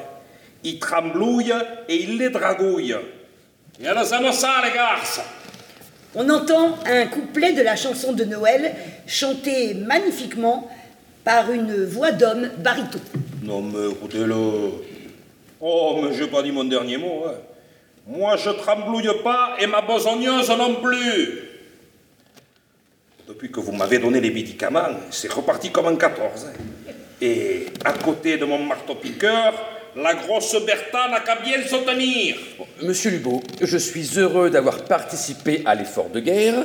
Il 0.64 0.78
tremblouille 0.78 1.52
et 1.88 2.02
il 2.02 2.16
les 2.16 2.30
dragouille. 2.30 2.96
Et 3.78 3.86
alors, 3.86 4.04
ça 4.04 4.20
ça, 4.32 4.62
les 4.64 4.72
garces 4.72 5.20
On 6.14 6.28
entend 6.30 6.78
un 6.86 7.06
couplet 7.06 7.52
de 7.52 7.60
la 7.60 7.76
chanson 7.76 8.14
de 8.14 8.24
Noël 8.24 8.74
chanté 9.06 9.74
magnifiquement 9.74 10.68
par 11.26 11.50
une 11.50 11.84
voix 11.86 12.12
d'homme 12.12 12.48
baryton. 12.58 13.00
Non, 13.42 13.60
mais 13.60 13.90
écoutez-le. 13.90 14.36
Oh, 15.60 16.00
mais 16.00 16.16
j'ai 16.16 16.28
pas 16.28 16.40
dit 16.40 16.52
mon 16.52 16.62
dernier 16.62 16.98
mot. 16.98 17.24
hein. 17.26 17.34
Moi, 18.06 18.36
je 18.36 18.50
tremblouille 18.50 19.10
pas 19.24 19.56
et 19.58 19.66
ma 19.66 19.82
besogneuse 19.82 20.48
non 20.50 20.76
plus. 20.76 21.40
Depuis 23.26 23.50
que 23.50 23.58
vous 23.58 23.72
m'avez 23.72 23.98
donné 23.98 24.20
les 24.20 24.30
médicaments, 24.30 24.86
c'est 25.10 25.32
reparti 25.32 25.70
comme 25.72 25.86
en 25.86 25.96
14. 25.96 26.46
hein. 26.46 26.92
Et 27.20 27.66
à 27.84 27.92
côté 27.94 28.36
de 28.38 28.44
mon 28.44 28.58
marteau-piqueur, 28.62 29.52
la 29.96 30.14
grosse 30.14 30.54
Bertha 30.64 31.08
n'a 31.10 31.20
qu'à 31.20 31.36
bien 31.40 31.60
se 31.66 31.74
tenir. 31.84 32.36
Monsieur 32.82 33.10
Lubot, 33.10 33.42
je 33.60 33.78
suis 33.78 34.10
heureux 34.16 34.48
d'avoir 34.48 34.84
participé 34.84 35.62
à 35.66 35.74
l'effort 35.74 36.10
de 36.10 36.20
guerre, 36.20 36.64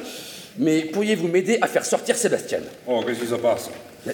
Mais 0.58 0.82
pourriez-vous 0.82 1.28
m'aider 1.28 1.58
à 1.62 1.68
faire 1.68 1.86
sortir 1.86 2.16
Sébastien? 2.16 2.60
Oh, 2.88 3.04
qu'est-ce 3.06 3.20
qui 3.22 3.28
se 3.28 3.36
passe? 3.36 3.70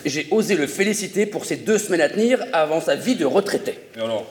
J'ai 0.06 0.28
osé 0.32 0.56
le 0.56 0.68
féliciter 0.68 1.26
pour 1.26 1.46
ses 1.46 1.58
deux 1.58 1.78
semaines 1.78 2.02
à 2.02 2.10
tenir 2.10 2.44
avant 2.54 2.82
sa 2.82 2.96
vie 2.96 3.16
de 3.16 3.26
retraité. 3.26 3.80
Et 3.96 4.02
alors? 4.02 4.26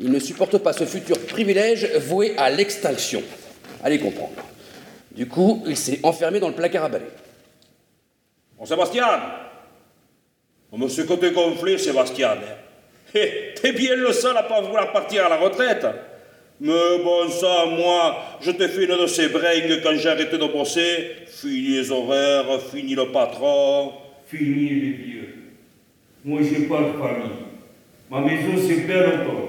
Il 0.00 0.10
ne 0.10 0.18
supporte 0.18 0.58
pas 0.58 0.72
ce 0.72 0.84
futur 0.84 1.18
privilège 1.26 1.88
voué 1.98 2.34
à 2.36 2.50
l'extinction. 2.50 3.22
Allez 3.82 3.98
comprendre. 4.00 4.32
Du 5.12 5.28
coup, 5.28 5.62
il 5.66 5.76
s'est 5.76 6.00
enfermé 6.02 6.40
dans 6.40 6.48
le 6.48 6.54
placard 6.54 6.84
à 6.84 6.88
balai. 6.88 7.06
Bon, 8.58 8.66
Sébastien 8.66 9.06
Oh, 10.72 10.76
Monsieur 10.76 11.04
Côté 11.04 11.30
gonflé, 11.30 11.78
Sébastien. 11.78 12.36
Hé, 13.14 13.54
T'es 13.62 13.72
bien 13.72 13.94
le 13.94 14.12
seul 14.12 14.36
à 14.36 14.42
pas 14.42 14.60
vouloir 14.60 14.90
partir 14.92 15.26
à 15.26 15.28
la 15.28 15.36
retraite. 15.36 15.86
Mais 16.60 16.98
bon, 17.02 17.28
ça, 17.30 17.66
moi, 17.66 18.16
je 18.40 18.50
t'ai 18.52 18.68
fait 18.68 18.84
une 18.84 18.96
de 19.00 19.06
ces 19.06 19.28
bringues 19.28 19.80
quand 19.82 19.94
j'ai 19.96 20.08
arrêté 20.08 20.38
de 20.38 20.46
bosser. 20.46 21.10
Fini 21.26 21.76
les 21.76 21.90
horaires, 21.90 22.60
fini 22.72 22.94
le 22.94 23.10
patron. 23.10 23.92
Fini 24.26 24.68
les 24.68 24.90
vieux. 24.92 25.34
Moi, 26.24 26.40
j'ai 26.42 26.66
pas 26.66 26.80
de 26.80 26.92
famille. 26.98 27.36
Ma 28.10 28.20
maison, 28.20 28.52
c'est 28.66 28.86
Berlton. 28.86 29.48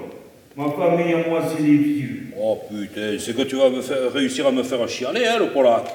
Ma 0.56 0.70
famille 0.70 1.14
à 1.14 1.28
moi, 1.28 1.42
c'est 1.48 1.62
les 1.62 1.76
vieux. 1.76 2.26
Oh 2.38 2.58
putain, 2.68 3.16
c'est 3.18 3.34
que 3.34 3.42
tu 3.42 3.56
vas 3.56 3.70
me 3.70 3.80
faire, 3.80 4.12
réussir 4.12 4.46
à 4.46 4.52
me 4.52 4.62
faire 4.62 4.86
chialer, 4.88 5.26
hein, 5.26 5.38
le 5.38 5.50
Polac 5.50 5.86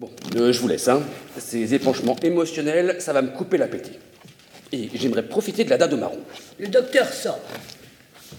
Bon, 0.00 0.10
euh, 0.36 0.52
je 0.52 0.60
vous 0.60 0.66
laisse, 0.66 0.88
hein. 0.88 1.02
Ces 1.38 1.74
épanchements 1.74 2.16
émotionnels, 2.22 2.96
ça 2.98 3.12
va 3.12 3.22
me 3.22 3.28
couper 3.28 3.58
l'appétit. 3.58 3.98
Et 4.72 4.88
j'aimerais 4.94 5.22
profiter 5.22 5.62
de 5.62 5.70
la 5.70 5.78
date 5.78 5.92
de 5.92 5.96
marron. 5.96 6.18
Le 6.58 6.66
docteur 6.66 7.06
sort. 7.12 7.38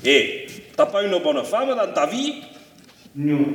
Hé, 0.06 0.48
t'as 0.76 0.86
pas 0.86 1.04
une 1.04 1.18
bonne 1.20 1.44
femme 1.44 1.70
dans 1.70 1.94
ta 1.94 2.06
vie? 2.06 2.36
Non. 3.16 3.46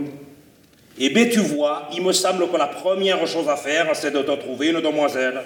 Eh 0.98 1.10
bien, 1.10 1.26
tu 1.26 1.40
vois, 1.40 1.88
il 1.94 2.02
me 2.02 2.12
semble 2.12 2.48
que 2.50 2.56
la 2.56 2.66
première 2.66 3.24
chose 3.26 3.48
à 3.48 3.56
faire, 3.56 3.88
c'est 3.94 4.10
de 4.10 4.22
te 4.22 4.32
trouver 4.32 4.68
une 4.70 4.80
demoiselle. 4.80 5.40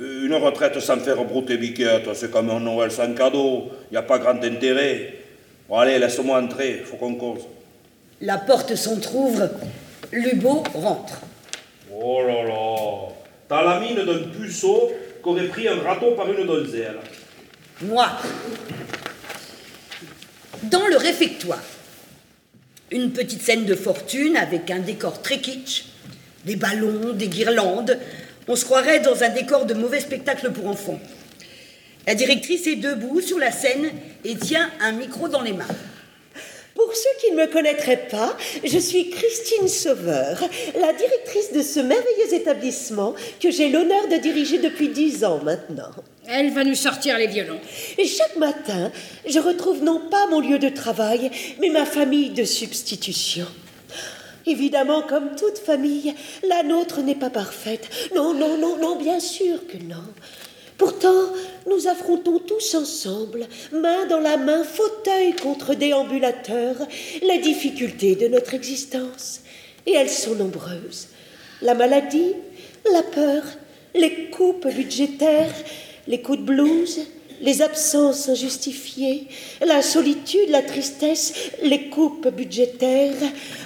Euh, 0.00 0.26
Une 0.26 0.34
retraite 0.34 0.78
sans 0.80 0.98
faire 0.98 1.22
brouter 1.24 1.56
biquette, 1.56 2.08
c'est 2.14 2.30
comme 2.30 2.50
un 2.50 2.60
Noël 2.60 2.90
sans 2.90 3.12
cadeau. 3.14 3.70
Il 3.90 3.94
n'y 3.94 3.98
a 3.98 4.02
pas 4.02 4.18
grand 4.18 4.42
intérêt. 4.42 5.14
Bon, 5.68 5.76
allez, 5.78 5.98
laisse-moi 5.98 6.38
entrer, 6.40 6.82
faut 6.84 6.96
qu'on 6.96 7.14
cause. 7.16 7.42
La 8.20 8.38
porte 8.38 8.74
s'entr'ouvre. 8.74 9.48
Lubot 10.12 10.62
rentre. 10.74 11.20
Oh 11.92 12.20
là 12.26 12.42
là 12.44 12.76
T'as 13.48 13.62
la 13.62 13.80
mine 13.80 14.04
d'un 14.04 14.28
puceau 14.38 14.92
qu'aurait 15.22 15.48
pris 15.48 15.68
un 15.68 15.80
râteau 15.80 16.12
par 16.12 16.30
une 16.30 16.46
donzelle. 16.46 16.98
Moi. 17.82 18.06
Dans 20.62 20.86
le 20.86 20.96
réfectoire, 20.96 21.62
une 22.90 23.12
petite 23.12 23.42
scène 23.42 23.66
de 23.66 23.74
fortune 23.74 24.36
avec 24.36 24.70
un 24.70 24.78
décor 24.78 25.20
très 25.20 25.38
kitsch, 25.38 25.84
des 26.44 26.56
ballons, 26.56 27.12
des 27.12 27.28
guirlandes. 27.28 27.98
On 28.48 28.56
se 28.56 28.64
croirait 28.64 29.00
dans 29.00 29.22
un 29.22 29.28
décor 29.28 29.66
de 29.66 29.74
mauvais 29.74 30.00
spectacle 30.00 30.50
pour 30.52 30.66
enfants. 30.66 31.00
La 32.06 32.14
directrice 32.14 32.66
est 32.66 32.76
debout 32.76 33.20
sur 33.20 33.38
la 33.38 33.50
scène 33.50 33.90
et 34.24 34.36
tient 34.36 34.70
un 34.80 34.92
micro 34.92 35.28
dans 35.28 35.42
les 35.42 35.52
mains. 35.52 35.66
Pour 36.76 36.94
ceux 36.94 37.20
qui 37.20 37.32
ne 37.32 37.38
me 37.38 37.46
connaîtraient 37.46 38.06
pas, 38.10 38.36
je 38.62 38.78
suis 38.78 39.08
Christine 39.08 39.66
Sauveur, 39.66 40.38
la 40.78 40.92
directrice 40.92 41.52
de 41.52 41.62
ce 41.62 41.80
merveilleux 41.80 42.34
établissement 42.34 43.14
que 43.40 43.50
j'ai 43.50 43.70
l'honneur 43.70 44.08
de 44.08 44.16
diriger 44.16 44.58
depuis 44.58 44.90
dix 44.90 45.24
ans 45.24 45.40
maintenant. 45.42 45.90
Elle 46.28 46.52
va 46.52 46.64
nous 46.64 46.74
sortir 46.74 47.16
les 47.16 47.28
violons. 47.28 47.60
Et 47.96 48.06
chaque 48.06 48.36
matin, 48.36 48.92
je 49.26 49.38
retrouve 49.38 49.82
non 49.82 50.00
pas 50.10 50.26
mon 50.26 50.40
lieu 50.40 50.58
de 50.58 50.68
travail, 50.68 51.30
mais 51.60 51.70
ma 51.70 51.86
famille 51.86 52.30
de 52.30 52.44
substitution. 52.44 53.46
Évidemment, 54.44 55.02
comme 55.02 55.34
toute 55.34 55.58
famille, 55.58 56.14
la 56.48 56.62
nôtre 56.62 57.00
n'est 57.00 57.16
pas 57.16 57.30
parfaite. 57.30 57.88
Non, 58.14 58.34
non, 58.34 58.58
non, 58.58 58.76
non, 58.76 58.96
bien 58.96 59.18
sûr 59.18 59.66
que 59.66 59.76
non. 59.78 60.04
Pourtant, 60.78 61.32
nous 61.66 61.88
affrontons 61.88 62.38
tous 62.38 62.74
ensemble, 62.74 63.46
main 63.72 64.06
dans 64.06 64.20
la 64.20 64.36
main, 64.36 64.62
fauteuil 64.62 65.34
contre 65.34 65.74
déambulateur, 65.74 66.76
les 67.22 67.38
difficultés 67.38 68.14
de 68.14 68.28
notre 68.28 68.54
existence. 68.54 69.40
Et 69.86 69.92
elles 69.92 70.10
sont 70.10 70.34
nombreuses. 70.34 71.08
La 71.62 71.74
maladie, 71.74 72.34
la 72.92 73.02
peur, 73.02 73.42
les 73.94 74.30
coupes 74.30 74.68
budgétaires, 74.68 75.54
les 76.06 76.20
coups 76.20 76.38
de 76.38 76.44
blues, 76.44 77.00
les 77.40 77.62
absences 77.62 78.28
injustifiées, 78.28 79.28
la 79.64 79.82
solitude, 79.82 80.48
la 80.50 80.62
tristesse, 80.62 81.32
les 81.62 81.88
coupes 81.88 82.28
budgétaires, 82.28 83.14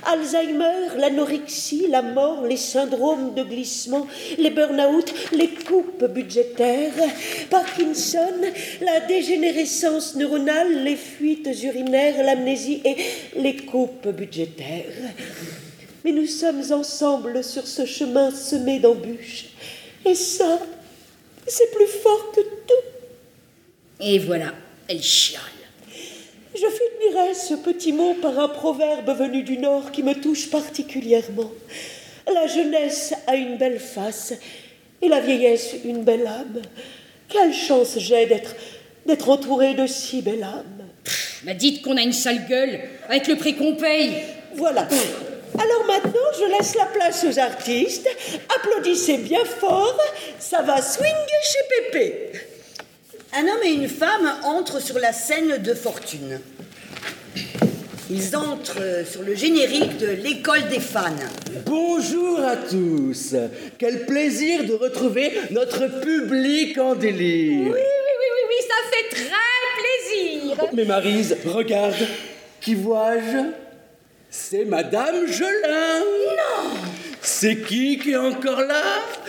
Alzheimer, 0.05 0.97
l'anorexie, 0.99 1.87
la 1.89 2.03
mort, 2.03 2.45
les 2.47 2.57
syndromes 2.57 3.35
de 3.35 3.43
glissement, 3.43 4.07
les 4.39 4.51
burn-out, 4.51 5.13
les 5.33 5.49
coupes 5.49 6.05
budgétaires, 6.05 6.93
Parkinson, 7.49 8.35
la 8.81 9.01
dégénérescence 9.01 10.17
neuronale, 10.17 10.85
les 10.85 10.97
fuites 10.97 11.51
urinaires, 11.63 12.25
l'amnésie 12.25 12.83
et 12.85 12.97
les 13.37 13.57
coupes 13.57 14.09
budgétaires. 14.09 15.15
Mais 16.05 16.13
nous 16.13 16.27
sommes 16.27 16.63
ensemble 16.73 17.45
sur 17.45 17.67
ce 17.67 17.85
chemin 17.85 18.31
semé 18.31 18.79
d'embûches. 18.79 19.51
Et 20.05 20.15
ça, 20.15 20.59
c'est 21.47 21.71
plus 21.73 21.87
fort 21.87 22.33
que 22.35 22.41
tout. 22.41 23.00
Et 24.03 24.19
voilà, 24.19 24.55
elle 24.89 25.03
chiale. 25.03 25.43
Je 26.55 26.67
finirai 26.67 27.35
ce 27.35 27.55
petit 27.55 27.93
mot 27.93 28.15
par 28.15 28.39
un 28.39 28.49
proverbe 28.49 29.17
venu 29.17 29.43
du 29.43 29.59
Nord 29.59 29.93
qui 29.93 30.03
me 30.03 30.15
touche 30.15 30.51
particulièrement. 30.51 31.51
La 32.33 32.47
jeunesse 32.47 33.15
a 33.27 33.37
une 33.37 33.57
belle 33.57 33.79
face 33.79 34.35
et 35.03 35.09
la 35.09 35.21
vieillesse 35.21 35.75
une 35.85 36.03
belle 36.03 36.27
âme. 36.27 36.63
Quelle 37.29 37.55
chance 37.55 37.99
j'ai 37.99 38.27
d'être 38.27 38.55
d'être 39.07 39.29
entourée 39.29 39.75
de 39.75 39.87
si 39.87 40.23
belles 40.23 40.43
âmes. 40.43 40.87
Bah 41.45 41.55
dites 41.55 41.83
qu'on 41.83 41.97
a 41.97 42.03
une 42.03 42.13
sale 42.13 42.47
gueule 42.49 42.81
avec 43.09 43.27
le 43.27 43.37
prix 43.37 43.55
qu'on 43.55 43.75
paye. 43.75 44.13
Voilà. 44.55 44.87
Alors 45.55 45.87
maintenant, 45.87 46.21
je 46.39 46.57
laisse 46.57 46.75
la 46.75 46.87
place 46.87 47.25
aux 47.25 47.39
artistes. 47.39 48.09
Applaudissez 48.57 49.19
bien 49.19 49.45
fort. 49.45 49.99
Ça 50.39 50.63
va 50.63 50.83
swinguer 50.83 51.41
chez 51.43 51.93
Pépé. 51.93 52.33
Un 53.33 53.43
homme 53.43 53.63
et 53.63 53.71
une 53.71 53.89
femme 53.89 54.29
entrent 54.43 54.83
sur 54.83 54.99
la 54.99 55.13
scène 55.13 55.59
de 55.59 55.73
fortune. 55.73 56.41
Ils 58.11 58.35
entrent 58.35 59.07
sur 59.09 59.23
le 59.23 59.37
générique 59.37 59.99
de 59.99 60.09
l'école 60.09 60.67
des 60.69 60.81
fans. 60.81 61.15
Bonjour 61.65 62.41
à 62.41 62.57
tous. 62.57 63.37
Quel 63.79 64.05
plaisir 64.05 64.65
de 64.65 64.73
retrouver 64.73 65.33
notre 65.53 66.01
public 66.01 66.77
en 66.79 66.97
délire. 66.97 67.67
Oui, 67.67 67.71
oui, 67.71 68.15
oui, 68.19 68.27
oui, 68.35 68.43
oui, 68.49 68.57
ça 68.69 68.75
fait 68.91 69.09
très 69.15 69.61
plaisir. 69.79 70.67
Mais 70.73 70.85
Marise, 70.85 71.37
regarde. 71.47 71.95
Qui 72.61 72.75
vois-je? 72.75 73.53
C'est 74.29 74.65
Madame 74.65 75.29
Gelin. 75.29 76.01
Non 76.01 76.60
C'est 77.33 77.57
qui 77.63 77.97
qui 77.97 78.11
est 78.11 78.17
encore 78.17 78.61
là? 78.63 78.83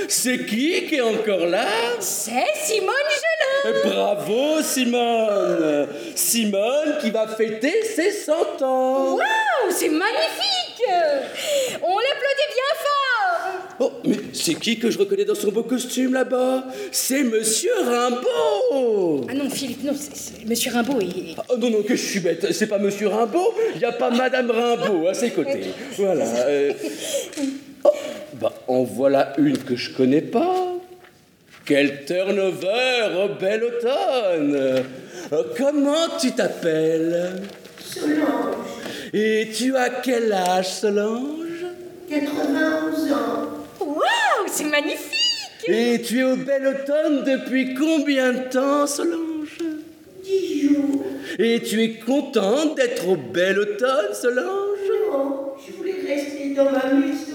C'est 0.07 0.43
qui 0.47 0.87
qui 0.87 0.95
est 0.95 1.01
encore 1.01 1.45
là? 1.45 1.65
C'est 1.99 2.31
Simone 2.65 3.11
Gelin. 3.21 3.79
Bravo 3.85 4.61
Simone. 4.63 5.87
Simone 6.15 6.97
qui 6.99 7.11
va 7.11 7.27
fêter 7.27 7.83
ses 7.83 8.11
100 8.11 8.61
ans. 8.63 9.15
Waouh, 9.17 9.69
c'est 9.69 9.89
magnifique. 9.89 10.83
On 11.83 11.95
l'applaudit 11.99 12.49
bien 12.57 12.73
fort. 12.79 13.77
Oh, 13.79 13.91
mais 14.03 14.17
c'est 14.33 14.55
qui 14.55 14.79
que 14.79 14.89
je 14.89 14.97
reconnais 14.97 15.23
dans 15.25 15.35
son 15.35 15.51
beau 15.51 15.63
costume 15.63 16.13
là-bas? 16.15 16.65
C'est 16.91 17.23
Monsieur 17.23 17.71
Rimbaud. 17.85 19.27
Ah 19.29 19.33
non, 19.35 19.47
Philippe, 19.49 19.83
non, 19.83 19.93
c'est- 19.95 20.15
c'est- 20.15 20.45
Monsieur 20.45 20.71
Rimbaud 20.71 20.99
est... 21.01 21.35
Oh 21.49 21.57
non, 21.57 21.69
non, 21.69 21.83
que 21.83 21.95
je 21.95 22.03
suis 22.03 22.19
bête, 22.19 22.51
c'est 22.51 22.67
pas 22.67 22.79
Monsieur 22.79 23.09
Rimbaud, 23.09 23.53
il 23.75 23.77
n'y 23.77 23.85
a 23.85 23.91
pas 23.91 24.09
Madame 24.09 24.49
Rimbaud 24.49 25.07
à 25.07 25.13
ses 25.13 25.29
côtés. 25.29 25.65
Voilà. 25.97 26.25
euh. 26.47 26.73
Oh, 27.83 27.89
bah, 28.33 28.53
en 28.67 28.83
voilà 28.83 29.33
une 29.37 29.57
que 29.57 29.75
je 29.75 29.91
connais 29.95 30.21
pas. 30.21 30.67
Quel 31.65 32.05
turnover, 32.05 33.09
oh, 33.17 33.29
bel 33.39 33.63
automne 33.63 34.55
Euh, 34.55 35.43
Comment 35.57 36.17
tu 36.19 36.31
t'appelles? 36.31 37.41
Solange, 37.79 38.55
Et 39.13 39.49
tu 39.55 39.75
as 39.75 39.89
quel 39.89 40.31
âge, 40.33 40.67
Solange? 40.73 41.65
91 42.09 43.11
ans. 43.13 43.47
Waouh, 43.79 44.47
c'est 44.47 44.65
magnifique 44.65 45.67
Et 45.67 46.01
tu 46.01 46.19
es 46.19 46.23
au 46.23 46.35
bel 46.35 46.67
automne 46.67 47.23
depuis 47.23 47.73
combien 47.75 48.33
de 48.33 48.49
temps, 48.49 48.87
Solange? 48.87 49.57
10 50.23 50.61
jours. 50.67 51.03
Et 51.39 51.61
tu 51.61 51.81
es 51.81 51.93
contente 51.99 52.75
d'être 52.75 53.07
au 53.07 53.15
bel 53.15 53.59
automne, 53.59 54.13
Solange? 54.13 54.47
Non, 55.11 55.53
je 55.65 55.73
voulais 55.77 55.95
rester 56.07 56.53
dans 56.53 56.65
ma 56.71 56.91
maison. 56.93 57.30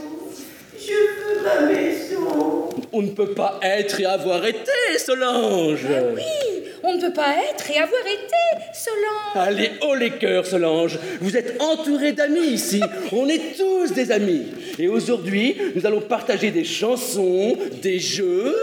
Je 0.87 0.93
veux 0.93 1.43
ma 1.43 1.61
maison. 1.63 2.69
On 2.93 3.03
ne 3.03 3.11
peut 3.11 3.35
pas 3.35 3.59
être 3.63 4.01
et 4.01 4.05
avoir 4.05 4.45
été, 4.47 4.71
Solange 4.99 5.85
Oui, 6.15 6.63
on 6.85 6.95
ne 6.95 7.01
peut 7.01 7.13
pas 7.13 7.35
être 7.51 7.69
et 7.71 7.79
avoir 7.79 8.03
été, 8.03 8.73
Solange 8.73 9.49
Allez, 9.49 9.71
haut 9.83 9.95
les 9.97 10.11
cœurs, 10.11 10.47
Solange 10.47 10.99
Vous 11.21 11.37
êtes 11.37 11.61
entourée 11.61 12.13
d'amis 12.13 12.47
ici 12.47 12.81
On 13.13 13.29
est 13.29 13.57
tous 13.57 13.93
des 13.93 14.13
amis 14.13 14.47
Et 14.79 14.87
aujourd'hui, 14.87 15.57
nous 15.75 15.85
allons 15.87 16.03
partager 16.03 16.53
des 16.53 16.65
chansons, 16.65 17.57
des 17.83 17.99
jeux 17.99 18.55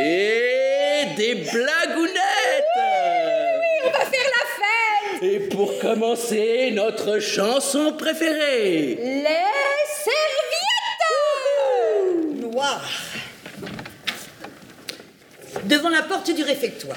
et 0.00 1.16
des 1.16 1.34
blagounettes. 1.34 2.76
On 3.84 3.90
va 3.90 4.04
faire 4.04 4.30
la 4.38 5.18
fête 5.18 5.22
Et 5.22 5.40
pour 5.48 5.78
commencer, 5.80 6.70
notre 6.72 7.18
chanson 7.18 7.92
préférée. 7.92 8.98
Les 9.02 9.95
Devant 15.64 15.90
la 15.90 16.02
porte 16.02 16.34
du 16.34 16.42
réfectoire, 16.42 16.96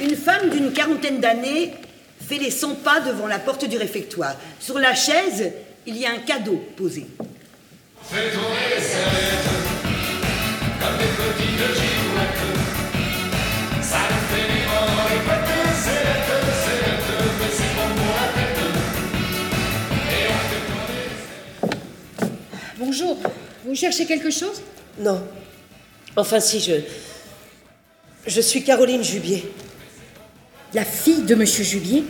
une 0.00 0.14
femme 0.14 0.50
d'une 0.50 0.72
quarantaine 0.72 1.18
d'années 1.18 1.74
fait 2.28 2.38
les 2.38 2.52
100 2.52 2.76
pas 2.76 3.00
devant 3.00 3.26
la 3.26 3.40
porte 3.40 3.64
du 3.64 3.76
réfectoire. 3.76 4.36
Sur 4.60 4.78
la 4.78 4.94
chaise, 4.94 5.52
il 5.86 5.96
y 5.96 6.06
a 6.06 6.10
un 6.10 6.18
cadeau 6.18 6.62
posé. 6.76 7.06
Bonjour, 22.78 23.18
vous 23.66 23.74
cherchez 23.74 24.06
quelque 24.06 24.30
chose? 24.30 24.62
Non. 24.98 25.22
Enfin, 26.16 26.40
si, 26.40 26.60
je. 26.60 26.74
Je 28.26 28.40
suis 28.40 28.62
Caroline 28.64 29.02
Jubier. 29.02 29.52
La 30.72 30.84
fille 30.84 31.22
de 31.22 31.34
Monsieur 31.34 31.64
Jubier? 31.64 32.04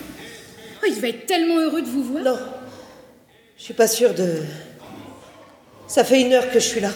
Oh, 0.82 0.86
il 0.88 0.94
devait 0.94 1.10
être 1.10 1.26
tellement 1.26 1.58
heureux 1.58 1.82
de 1.82 1.88
vous 1.88 2.04
voir. 2.04 2.22
Non. 2.22 2.38
Je 3.58 3.62
suis 3.62 3.74
pas 3.74 3.88
sûre 3.88 4.14
de. 4.14 4.42
Ça 5.88 6.04
fait 6.04 6.20
une 6.20 6.32
heure 6.32 6.50
que 6.50 6.60
je 6.60 6.66
suis 6.66 6.80
là. 6.80 6.90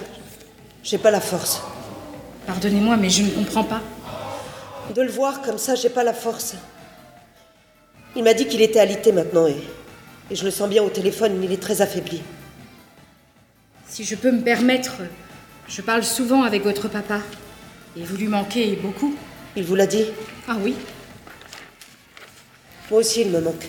J'ai 0.83 0.99
pas 0.99 1.11
la 1.11 1.21
force. 1.21 1.61
Pardonnez-moi, 2.47 2.97
mais 2.97 3.11
je 3.11 3.23
ne 3.23 3.31
comprends 3.31 3.65
pas. 3.65 3.81
De 4.95 5.03
le 5.03 5.11
voir 5.11 5.43
comme 5.43 5.59
ça, 5.59 5.75
j'ai 5.75 5.91
pas 5.91 6.05
la 6.05 6.15
force. 6.15 6.55
Il 8.17 8.25
m'a 8.25 8.35
dit 8.35 8.47
qu'il 8.47 8.61
était 8.61 8.81
alité 8.81 9.13
maintenant 9.13 9.47
et, 9.47 9.57
et 10.31 10.35
je 10.35 10.45
le 10.45 10.51
sens 10.51 10.69
bien 10.69 10.83
au 10.83 10.89
téléphone, 10.89 11.41
il 11.45 11.53
est 11.53 11.63
très 11.63 11.81
affaibli. 11.81 12.21
Si 13.91 14.05
je 14.05 14.15
peux 14.15 14.31
me 14.31 14.41
permettre, 14.41 14.99
je 15.67 15.83
parle 15.83 16.05
souvent 16.05 16.45
avec 16.45 16.63
votre 16.63 16.87
papa. 16.87 17.23
Et 17.97 18.05
vous 18.05 18.17
lui 18.17 18.29
manquez 18.29 18.77
beaucoup. 18.77 19.17
Il 19.57 19.65
vous 19.65 19.75
l'a 19.75 19.89
dit 19.89 20.05
Ah 20.47 20.57
oui 20.63 20.77
Moi 22.89 23.01
aussi, 23.01 23.23
il 23.23 23.31
me 23.31 23.41
manque. 23.41 23.67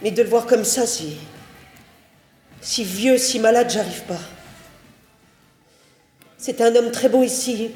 Mais 0.00 0.12
de 0.12 0.22
le 0.22 0.30
voir 0.30 0.46
comme 0.46 0.64
ça, 0.64 0.86
si. 0.86 1.18
si 2.62 2.84
vieux, 2.84 3.18
si 3.18 3.38
malade, 3.38 3.70
j'arrive 3.70 4.02
pas. 4.04 4.20
C'est 6.38 6.62
un 6.62 6.74
homme 6.74 6.90
très 6.90 7.10
beau 7.10 7.22
ici, 7.22 7.70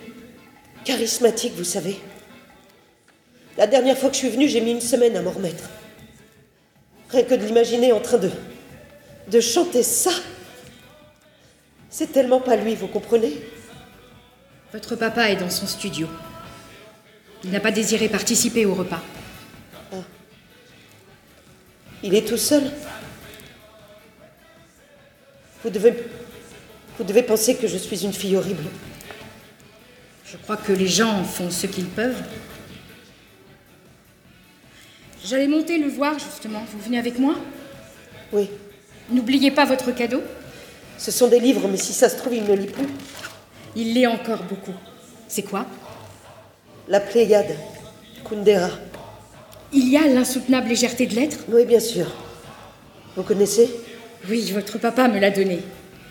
charismatique, 0.86 1.52
vous 1.54 1.64
savez. 1.64 2.00
La 3.58 3.66
dernière 3.66 3.98
fois 3.98 4.08
que 4.08 4.14
je 4.14 4.20
suis 4.20 4.30
venue, 4.30 4.48
j'ai 4.48 4.62
mis 4.62 4.70
une 4.70 4.80
semaine 4.80 5.14
à 5.18 5.20
m'en 5.20 5.32
remettre. 5.32 5.68
Rien 7.10 7.24
que 7.24 7.34
de 7.34 7.44
l'imaginer 7.44 7.92
en 7.92 8.00
train 8.00 8.16
de. 8.16 8.30
de 9.28 9.40
chanter 9.40 9.82
ça. 9.82 10.12
C'est 11.98 12.12
tellement 12.12 12.40
pas 12.42 12.56
lui, 12.56 12.74
vous 12.74 12.88
comprenez? 12.88 13.32
Votre 14.70 14.96
papa 14.96 15.30
est 15.30 15.36
dans 15.36 15.48
son 15.48 15.66
studio. 15.66 16.06
Il 17.42 17.50
n'a 17.50 17.58
pas 17.58 17.70
désiré 17.70 18.10
participer 18.10 18.66
au 18.66 18.74
repas. 18.74 19.02
Il 22.02 22.14
est 22.14 22.28
tout 22.28 22.36
seul. 22.36 22.70
Vous 25.64 25.70
devez. 25.70 25.94
Vous 26.98 27.04
devez 27.04 27.22
penser 27.22 27.56
que 27.56 27.66
je 27.66 27.78
suis 27.78 28.04
une 28.04 28.12
fille 28.12 28.36
horrible. 28.36 28.64
Je 30.26 30.36
crois 30.36 30.58
que 30.58 30.72
les 30.72 30.88
gens 30.88 31.24
font 31.24 31.50
ce 31.50 31.66
qu'ils 31.66 31.88
peuvent. 31.88 32.22
J'allais 35.24 35.48
monter 35.48 35.78
le 35.78 35.88
voir, 35.88 36.18
justement. 36.18 36.62
Vous 36.70 36.78
venez 36.78 36.98
avec 36.98 37.18
moi? 37.18 37.36
Oui. 38.34 38.50
N'oubliez 39.08 39.50
pas 39.50 39.64
votre 39.64 39.92
cadeau. 39.92 40.22
Ce 40.98 41.10
sont 41.10 41.28
des 41.28 41.40
livres, 41.40 41.68
mais 41.68 41.76
si 41.76 41.92
ça 41.92 42.08
se 42.08 42.16
trouve, 42.16 42.34
il 42.34 42.44
ne 42.44 42.54
lit 42.54 42.66
plus. 42.66 42.88
Il 43.74 43.94
lit 43.94 44.06
encore 44.06 44.42
beaucoup. 44.44 44.74
C'est 45.28 45.42
quoi? 45.42 45.66
La 46.88 47.00
Pléiade, 47.00 47.54
Kundera. 48.28 48.70
Il 49.72 49.88
y 49.88 49.96
a 49.96 50.06
l'insoutenable 50.06 50.68
légèreté 50.68 51.06
de 51.06 51.14
l'être? 51.14 51.38
Oui, 51.48 51.64
bien 51.64 51.80
sûr. 51.80 52.06
Vous 53.16 53.22
connaissez? 53.22 53.70
Oui, 54.28 54.50
votre 54.52 54.78
papa 54.78 55.08
me 55.08 55.18
l'a 55.18 55.30
donné. 55.30 55.60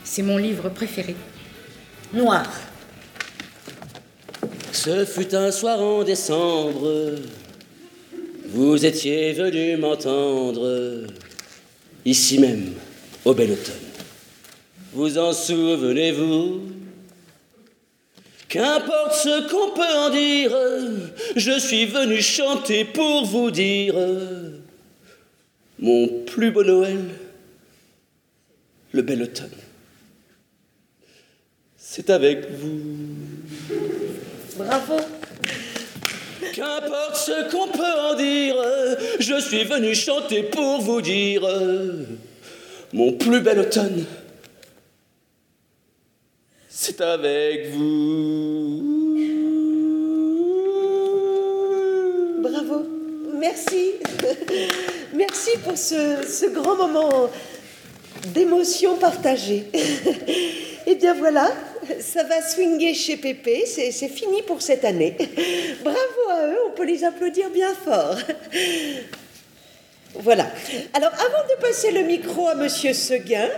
C'est 0.03 0.21
mon 0.21 0.37
livre 0.37 0.69
préféré. 0.69 1.15
Noir. 2.13 2.45
Ce 4.71 5.05
fut 5.05 5.33
un 5.33 5.51
soir 5.51 5.81
en 5.81 6.03
décembre. 6.03 7.15
Vous 8.49 8.85
étiez 8.85 9.33
venu 9.33 9.77
m'entendre. 9.77 11.07
Ici 12.05 12.37
même, 12.37 12.73
au 13.23 13.33
bel 13.33 13.51
automne. 13.51 13.94
Vous 14.95 15.17
en 15.17 15.33
souvenez-vous? 15.33 16.61
Qu'importe 18.47 19.13
ce 19.13 19.49
qu'on 19.49 19.71
peut 19.71 19.81
en 19.81 20.09
dire, 20.09 20.51
je 21.35 21.59
suis 21.59 21.85
venu 21.85 22.21
chanter 22.21 22.85
pour 22.85 23.25
vous 23.25 23.51
dire 23.51 23.95
mon 25.79 26.07
plus 26.25 26.49
beau 26.51 26.63
Noël, 26.63 27.03
le 28.93 29.01
bel 29.01 29.23
automne. 29.23 29.49
C'est 31.77 32.09
avec 32.09 32.49
vous. 32.51 32.77
Bravo. 34.55 34.95
Qu'importe 36.53 37.17
ce 37.17 37.51
qu'on 37.51 37.67
peut 37.67 37.99
en 37.99 38.15
dire, 38.15 38.55
je 39.19 39.41
suis 39.41 39.65
venu 39.65 39.93
chanter 39.93 40.43
pour 40.43 40.79
vous 40.79 41.01
dire 41.01 41.41
mon 42.93 43.11
plus 43.11 43.41
bel 43.41 43.59
automne. 43.59 44.05
C'est 46.77 46.99
avec 46.99 47.69
vous. 47.69 48.83
Bravo. 52.41 52.83
Merci. 53.39 53.93
Merci 55.13 55.51
pour 55.63 55.77
ce, 55.77 56.49
grand 56.53 56.75
moment 56.75 57.29
d'émotion 58.33 58.97
partagée. 58.97 59.67
Eh 60.87 60.93
bien 60.93 61.15
voilà, 61.15 61.51
ça 61.99 62.21
va 62.21 62.47
swinguer 62.47 62.93
chez 62.93 63.17
Pépé, 63.17 63.65
c'est 63.65 64.07
fini 64.07 64.43
pour 64.43 64.61
cette 64.61 64.85
année. 64.85 65.17
Bravo 65.83 66.29
à 66.29 66.45
eux, 66.45 66.57
on 66.67 66.71
peut 66.77 66.85
les 66.85 67.03
applaudir 67.03 67.49
bien 67.49 67.73
fort. 67.73 68.15
Voilà. 70.19 70.47
Alors 70.93 71.11
avant 71.13 71.43
de 71.49 71.61
passer 71.61 71.91
le 71.91 72.01
micro 72.01 72.47
à 72.47 72.55
Monsieur 72.55 72.93
Seguin, 72.93 73.49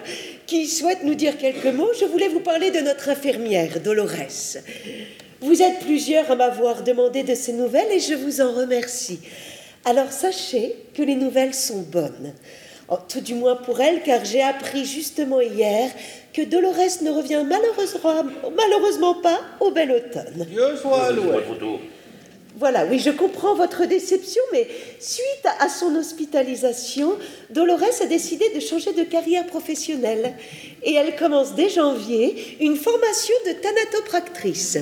qui 0.45 0.67
souhaite 0.67 1.03
nous 1.03 1.15
dire 1.15 1.37
quelques 1.37 1.65
mots, 1.65 1.91
je 1.99 2.05
voulais 2.05 2.29
vous 2.29 2.39
parler 2.39 2.71
de 2.71 2.79
notre 2.79 3.09
infirmière, 3.09 3.79
Dolores. 3.79 4.57
Vous 5.41 5.61
êtes 5.61 5.79
plusieurs 5.79 6.31
à 6.31 6.35
m'avoir 6.35 6.83
demandé 6.83 7.23
de 7.23 7.35
ces 7.35 7.53
nouvelles 7.53 7.91
et 7.91 7.99
je 7.99 8.15
vous 8.15 8.41
en 8.41 8.53
remercie. 8.53 9.19
Alors 9.85 10.11
sachez 10.11 10.75
que 10.95 11.03
les 11.03 11.15
nouvelles 11.15 11.53
sont 11.53 11.81
bonnes. 11.81 12.33
Oh, 12.89 12.97
tout 13.07 13.19
du 13.19 13.35
moins 13.35 13.55
pour 13.55 13.81
elle, 13.81 14.01
car 14.01 14.23
j'ai 14.23 14.41
appris 14.41 14.85
justement 14.85 15.41
hier 15.41 15.91
que 16.33 16.41
Dolores 16.41 17.01
ne 17.01 17.11
revient 17.11 17.43
malheureusement, 17.45 18.23
malheureusement 18.55 19.15
pas 19.15 19.41
au 19.59 19.71
bel 19.71 19.91
automne. 19.91 20.45
Dieu 20.49 20.75
soit 20.81 21.11
loué. 21.11 21.35
Voilà, 22.59 22.85
oui, 22.85 22.97
je 22.97 23.11
comprends 23.11 23.53
votre 23.53 23.85
déception, 23.85 24.41
mais 24.51 24.67
suite 24.99 25.45
à 25.59 25.69
son 25.69 25.95
hospitalisation, 25.95 27.15
Dolores 27.51 28.01
a 28.01 28.05
décidé 28.07 28.49
de 28.49 28.59
changer 28.59 28.93
de 28.93 29.03
carrière 29.03 29.45
professionnelle. 29.45 30.33
Et 30.81 30.95
elle 30.95 31.15
commence 31.15 31.53
dès 31.53 31.69
janvier 31.69 32.57
une 32.59 32.75
formation 32.75 33.35
de 33.45 33.51
thanatopractrice. 33.51 34.79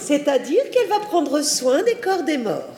C'est-à-dire 0.00 0.70
qu'elle 0.70 0.86
va 0.86 1.00
prendre 1.00 1.42
soin 1.42 1.82
des 1.82 1.96
corps 1.96 2.22
des 2.22 2.38
morts. 2.38 2.76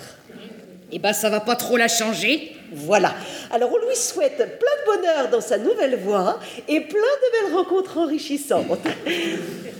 Eh 0.90 0.98
ben, 0.98 1.12
ça 1.12 1.28
va 1.28 1.40
pas 1.40 1.56
trop 1.56 1.76
la 1.76 1.88
changer. 1.88 2.56
Voilà. 2.72 3.14
Alors 3.50 3.70
on 3.70 3.86
lui 3.86 3.96
souhaite 3.96 4.36
plein 4.36 4.46
de 4.46 4.98
bonheur 4.98 5.28
dans 5.28 5.42
sa 5.42 5.58
nouvelle 5.58 5.96
voie 5.96 6.40
et 6.68 6.80
plein 6.80 7.00
de 7.00 7.48
belles 7.48 7.54
rencontres 7.54 7.98
enrichissantes. 7.98 8.80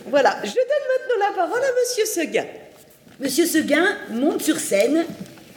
Voilà, 0.06 0.36
je 0.44 0.50
donne 0.50 0.84
maintenant 0.92 1.26
la 1.26 1.34
parole 1.34 1.62
à 1.64 1.72
Monsieur 1.80 2.04
Seguin. 2.04 2.44
Monsieur 3.20 3.46
Seguin 3.46 3.86
monte 4.10 4.42
sur 4.42 4.58
scène. 4.58 5.04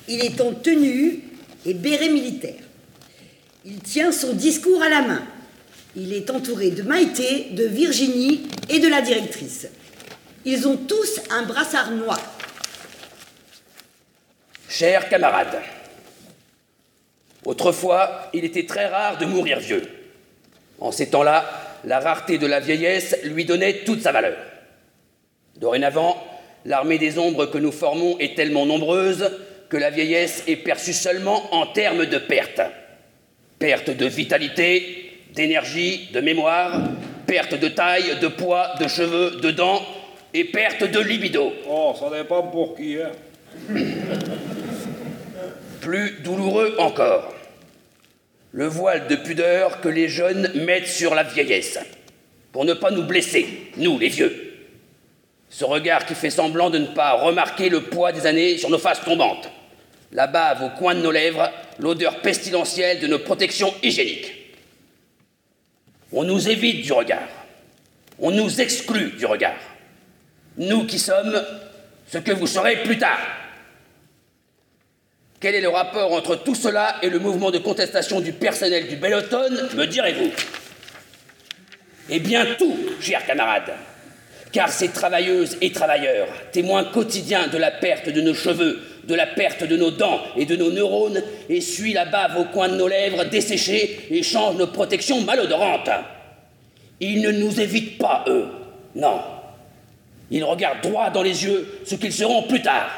Il 0.08 0.24
est 0.24 0.40
en 0.42 0.54
tenue 0.54 1.24
et 1.66 1.74
béret 1.74 2.10
militaire. 2.10 2.62
Il 3.66 3.80
tient 3.80 4.12
son 4.12 4.34
discours 4.34 4.82
à 4.82 4.90
la 4.90 5.02
main. 5.02 5.24
Il 5.96 6.14
est 6.14 6.30
entouré 6.30 6.70
de 6.70 6.84
Maïté, 6.84 7.48
de 7.52 7.66
Virginie 7.66 8.48
et 8.70 8.80
de 8.80 8.88
la 8.88 9.02
directrice. 9.02 9.68
Ils 10.46 10.68
ont 10.68 10.78
tous 10.78 11.20
un 11.32 11.44
brassard 11.44 11.92
noir. 11.92 12.22
Chers 14.70 15.10
camarades, 15.10 15.62
autrefois, 17.44 18.30
il 18.34 18.46
était 18.46 18.66
très 18.66 18.86
rare 18.86 19.18
de 19.18 19.26
mourir 19.26 19.60
vieux. 19.60 19.84
En 20.80 20.92
ces 20.92 21.10
temps-là, 21.10 21.80
la 21.84 22.00
rareté 22.00 22.38
de 22.38 22.46
la 22.46 22.60
vieillesse 22.60 23.18
lui 23.24 23.46
donnait 23.46 23.84
toute 23.84 24.04
sa 24.04 24.12
valeur. 24.12 24.38
Dorénavant, 25.56 26.24
l'armée 26.66 26.98
des 26.98 27.18
ombres 27.18 27.46
que 27.46 27.58
nous 27.58 27.72
formons 27.72 28.18
est 28.20 28.36
tellement 28.36 28.66
nombreuse 28.66 29.30
que 29.70 29.78
la 29.78 29.90
vieillesse 29.90 30.44
est 30.48 30.58
perçue 30.58 30.94
seulement 30.94 31.54
en 31.54 31.68
termes 31.68 32.06
de 32.06 32.18
perte. 32.18 32.62
Perte 33.60 33.90
de 33.90 34.06
vitalité, 34.06 35.12
d'énergie, 35.34 36.10
de 36.14 36.22
mémoire, 36.22 36.90
perte 37.26 37.56
de 37.56 37.68
taille, 37.68 38.20
de 38.22 38.28
poids, 38.28 38.74
de 38.80 38.88
cheveux, 38.88 39.42
de 39.42 39.52
dents 39.52 39.82
et 40.34 40.46
perte 40.46 40.84
de 40.84 41.00
libido. 41.00 41.54
Oh, 41.70 41.94
ça 42.00 42.10
dépend 42.16 42.44
pour 42.44 42.76
qui, 42.76 42.98
hein. 42.98 43.12
Plus 45.82 46.20
douloureux 46.24 46.76
encore, 46.80 47.34
le 48.52 48.68
voile 48.68 49.08
de 49.08 49.16
pudeur 49.16 49.80
que 49.82 49.90
les 49.90 50.10
jeunes 50.10 50.52
mettent 50.56 50.88
sur 50.88 51.16
la 51.16 51.24
vieillesse, 51.24 51.80
pour 52.52 52.66
ne 52.66 52.74
pas 52.74 52.92
nous 52.92 53.04
blesser, 53.04 53.48
nous 53.78 53.98
les 53.98 54.10
vieux. 54.10 54.47
Ce 55.50 55.64
regard 55.64 56.06
qui 56.06 56.14
fait 56.14 56.30
semblant 56.30 56.70
de 56.70 56.78
ne 56.78 56.88
pas 56.88 57.14
remarquer 57.14 57.70
le 57.70 57.84
poids 57.84 58.12
des 58.12 58.26
années 58.26 58.58
sur 58.58 58.70
nos 58.70 58.78
faces 58.78 59.04
tombantes, 59.04 59.50
la 60.12 60.28
bave 60.28 60.64
au 60.64 60.70
coin 60.70 60.94
de 60.96 61.02
nos 61.02 61.12
lèvres, 61.12 61.50
l'odeur 61.80 62.22
pestilentielle 62.22 63.00
de 63.00 63.08
nos 63.08 63.20
protections 63.20 63.74
hygiéniques. 63.82 64.34
On 66.12 66.24
nous 66.24 66.50
évite 66.50 66.84
du 66.84 66.94
regard, 66.94 67.28
on 68.20 68.32
nous 68.32 68.62
exclut 68.62 69.12
du 69.12 69.26
regard. 69.26 69.58
Nous 70.58 70.86
qui 70.86 71.00
sommes 71.00 71.42
ce 72.12 72.18
que 72.18 72.32
vous 72.32 72.48
serez 72.48 72.84
plus 72.84 72.98
tard. 72.98 73.20
Quel 75.40 75.54
est 75.54 75.62
le 75.62 75.70
rapport 75.70 76.14
entre 76.14 76.36
tout 76.36 76.56
cela 76.56 76.96
et 77.04 77.10
le 77.10 77.20
mouvement 77.20 77.52
de 77.52 77.60
contestation 77.60 78.22
du 78.22 78.34
personnel 78.34 78.88
du 78.88 78.96
Bel 78.96 79.14
Automne, 79.14 79.70
me 79.76 79.86
direz-vous? 79.86 80.32
Eh 82.10 82.20
bien 82.20 82.56
tout, 82.58 82.76
chers 83.00 83.26
camarades, 83.26 83.74
car 84.52 84.70
ces 84.70 84.90
travailleuses 84.90 85.58
et 85.62 85.72
travailleurs, 85.72 86.28
témoins 86.52 86.86
quotidiens 86.86 87.48
de 87.48 87.58
la 87.58 87.72
perte 87.72 88.10
de 88.10 88.22
nos 88.22 88.34
cheveux, 88.34 88.80
de 89.06 89.16
la 89.16 89.26
perte 89.26 89.64
de 89.64 89.78
nos 89.78 89.92
dents 89.92 90.20
et 90.36 90.46
de 90.46 90.56
nos 90.56 90.72
neurones, 90.72 91.22
essuient 91.50 91.94
la 91.94 92.06
bave 92.06 92.38
au 92.38 92.46
coin 92.46 92.70
de 92.70 92.76
nos 92.76 92.88
lèvres 92.88 93.26
desséchées 93.26 94.08
et 94.10 94.24
changent 94.24 94.58
nos 94.58 94.68
protections 94.68 95.22
malodorantes. 95.22 95.90
Ils 97.00 97.22
ne 97.22 97.32
nous 97.32 97.60
évitent 97.60 97.98
pas, 97.98 98.26
eux, 98.28 98.48
non. 98.96 99.20
Ils 100.30 100.44
regardent 100.44 100.82
droit 100.82 101.10
dans 101.10 101.22
les 101.22 101.46
yeux 101.46 101.80
ce 101.86 101.96
qu'ils 101.96 102.14
seront 102.14 102.44
plus 102.44 102.62
tard. 102.62 102.90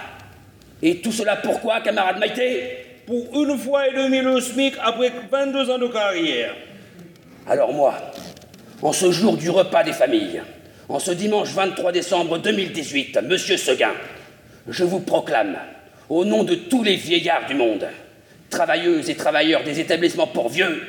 Et 0.81 0.97
tout 0.97 1.11
cela 1.11 1.35
pourquoi, 1.35 1.81
camarade 1.81 2.17
Maïté? 2.17 2.85
Pour 3.05 3.27
une 3.43 3.57
fois 3.57 3.87
et 3.87 3.93
demie 3.93 4.21
le 4.21 4.39
SMIC 4.39 4.75
après 4.81 5.11
22 5.31 5.69
ans 5.69 5.77
de 5.77 5.87
carrière. 5.87 6.55
Alors 7.47 7.73
moi, 7.73 7.95
en 8.81 8.93
ce 8.93 9.11
jour 9.11 9.35
du 9.35 9.49
repas 9.49 9.83
des 9.83 9.93
familles, 9.93 10.41
en 10.89 10.97
ce 10.97 11.11
dimanche 11.11 11.49
23 11.49 11.91
décembre 11.91 12.39
2018, 12.39 13.19
Monsieur 13.23 13.57
Seguin, 13.57 13.93
je 14.67 14.83
vous 14.83 14.99
proclame, 14.99 15.55
au 16.09 16.25
nom 16.25 16.43
de 16.43 16.55
tous 16.55 16.83
les 16.83 16.95
vieillards 16.95 17.45
du 17.45 17.53
monde, 17.53 17.87
travailleuses 18.49 19.09
et 19.11 19.15
travailleurs 19.15 19.63
des 19.63 19.79
établissements 19.79 20.25
pour 20.25 20.49
vieux, 20.49 20.81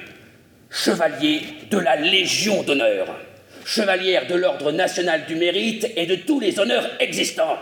chevalier 0.71 1.43
de 1.71 1.77
la 1.77 1.97
Légion 1.97 2.63
d'honneur, 2.63 3.15
chevalière 3.67 4.27
de 4.27 4.35
l'Ordre 4.35 4.73
national 4.73 5.27
du 5.27 5.37
mérite 5.37 5.87
et 5.97 6.07
de 6.07 6.15
tous 6.15 6.41
les 6.41 6.59
honneurs 6.59 6.89
existants. 6.99 7.59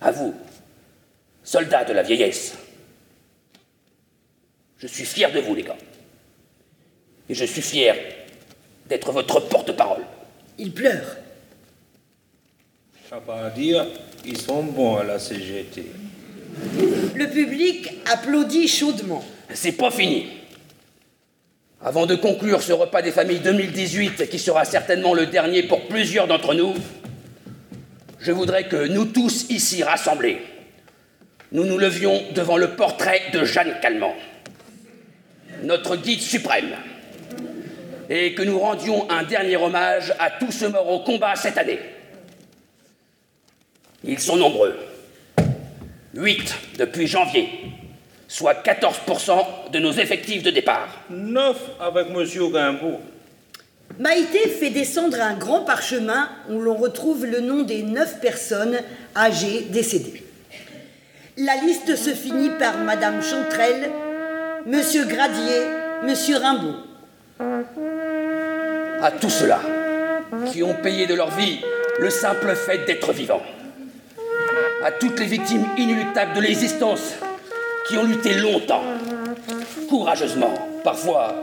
À 0.00 0.10
vous, 0.10 0.34
soldats 1.44 1.84
de 1.84 1.92
la 1.92 2.02
vieillesse. 2.02 2.56
Je 4.78 4.86
suis 4.86 5.04
fier 5.04 5.30
de 5.30 5.40
vous, 5.40 5.54
les 5.54 5.64
gars. 5.64 5.76
Et 7.28 7.34
je 7.34 7.44
suis 7.44 7.60
fier 7.60 7.96
d'être 8.88 9.12
votre 9.12 9.40
porte-parole. 9.40 10.04
Il 10.58 10.72
pleure. 10.72 11.16
À 13.10 13.50
dire, 13.50 13.86
ils 14.26 14.38
sont 14.38 14.62
bons 14.64 14.96
à 14.96 15.04
la 15.04 15.18
CGT. 15.18 15.86
Le 17.14 17.26
public 17.26 17.90
applaudit 18.12 18.68
chaudement. 18.68 19.24
C'est 19.54 19.72
pas 19.72 19.90
fini. 19.90 20.26
Avant 21.80 22.06
de 22.06 22.16
conclure 22.16 22.62
ce 22.62 22.72
repas 22.72 23.02
des 23.02 23.12
familles 23.12 23.40
2018, 23.40 24.28
qui 24.28 24.38
sera 24.38 24.64
certainement 24.64 25.14
le 25.14 25.26
dernier 25.26 25.62
pour 25.62 25.86
plusieurs 25.86 26.26
d'entre 26.26 26.54
nous, 26.54 26.74
je 28.20 28.32
voudrais 28.32 28.68
que 28.68 28.88
nous 28.88 29.06
tous 29.06 29.46
ici 29.48 29.82
rassemblés, 29.82 30.38
nous 31.52 31.64
nous 31.64 31.78
levions 31.78 32.20
devant 32.34 32.56
le 32.56 32.70
portrait 32.70 33.22
de 33.32 33.44
Jeanne 33.44 33.74
Calment, 33.80 34.14
notre 35.62 35.96
guide 35.96 36.20
suprême, 36.20 36.74
et 38.08 38.34
que 38.34 38.42
nous 38.42 38.58
rendions 38.58 39.10
un 39.10 39.22
dernier 39.22 39.56
hommage 39.56 40.14
à 40.18 40.30
tous 40.30 40.50
ceux 40.50 40.70
morts 40.70 40.90
au 40.90 41.00
combat 41.00 41.36
cette 41.36 41.58
année. 41.58 41.78
Ils 44.04 44.18
sont 44.18 44.36
nombreux. 44.36 44.74
Huit 46.14 46.54
depuis 46.78 47.06
janvier, 47.06 47.48
soit 48.26 48.64
14% 48.64 49.70
de 49.72 49.78
nos 49.78 49.92
effectifs 49.92 50.42
de 50.42 50.50
départ. 50.50 50.88
Neuf 51.10 51.58
avec 51.80 52.08
Monsieur 52.10 52.50
Gimbaud. 52.52 53.00
Maïté 53.98 54.48
fait 54.48 54.70
descendre 54.70 55.20
un 55.20 55.34
grand 55.34 55.64
parchemin 55.64 56.28
où 56.48 56.60
l'on 56.60 56.76
retrouve 56.76 57.26
le 57.26 57.40
nom 57.40 57.62
des 57.62 57.82
neuf 57.82 58.20
personnes 58.20 58.78
âgées 59.16 59.62
décédées. 59.70 60.22
La 61.36 61.56
liste 61.56 61.96
se 61.96 62.10
finit 62.10 62.50
par 62.58 62.78
Madame 62.78 63.22
Chantrelle, 63.22 63.90
Monsieur 64.66 65.04
Gradier, 65.04 65.62
Monsieur 66.04 66.36
Rimbaud. 66.36 66.74
À 69.00 69.12
tous 69.12 69.30
ceux-là 69.30 69.60
qui 70.52 70.62
ont 70.62 70.74
payé 70.74 71.06
de 71.06 71.14
leur 71.14 71.30
vie 71.30 71.60
le 72.00 72.10
simple 72.10 72.54
fait 72.54 72.84
d'être 72.86 73.12
vivants. 73.12 73.42
À 74.84 74.92
toutes 74.92 75.18
les 75.20 75.26
victimes 75.26 75.66
inéluctables 75.76 76.34
de 76.34 76.40
l'existence 76.40 77.14
qui 77.88 77.96
ont 77.96 78.04
lutté 78.04 78.34
longtemps, 78.34 78.82
courageusement, 79.88 80.54
parfois 80.84 81.34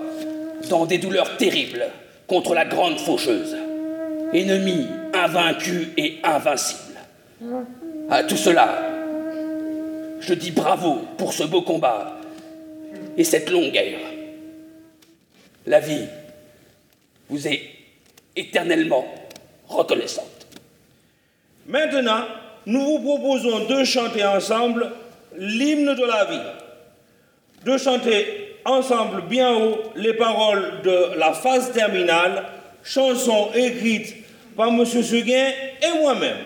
dans 0.70 0.86
des 0.86 0.98
douleurs 0.98 1.38
terribles, 1.38 1.86
contre 2.28 2.54
la 2.54 2.66
grande 2.66 3.00
faucheuse, 3.00 3.56
ennemie 4.34 4.88
invaincue 5.14 5.90
et 5.98 6.20
invincible. 6.24 7.00
À 8.10 8.24
tout 8.24 8.38
cela, 8.38 8.80
je 10.20 10.34
dis 10.34 10.52
bravo 10.52 11.02
pour 11.18 11.34
ce 11.34 11.44
beau 11.44 11.62
combat 11.62 12.18
et 13.18 13.24
cette 13.24 13.50
longue 13.50 13.72
guerre. 13.72 14.00
La 15.68 15.80
vie 15.80 16.06
vous 17.30 17.48
est 17.48 17.62
éternellement 18.36 19.06
reconnaissante. 19.68 20.48
Maintenant, 21.68 22.26
nous 22.66 22.82
vous 22.82 23.00
proposons 23.00 23.66
de 23.66 23.84
chanter 23.84 24.24
ensemble 24.24 24.92
l'hymne 25.38 25.96
de 25.96 26.06
la 26.06 26.26
vie. 26.26 27.66
De 27.66 27.78
chanter 27.78 28.58
ensemble 28.66 29.24
bien 29.24 29.56
haut 29.56 29.78
les 29.96 30.14
paroles 30.14 30.82
de 30.84 31.18
la 31.18 31.34
phase 31.34 31.72
terminale, 31.72 32.46
chanson 32.84 33.50
écrite 33.54 34.16
par 34.56 34.70
M. 34.70 34.86
Seguin 34.86 35.52
et 35.82 36.00
moi-même. 36.00 36.38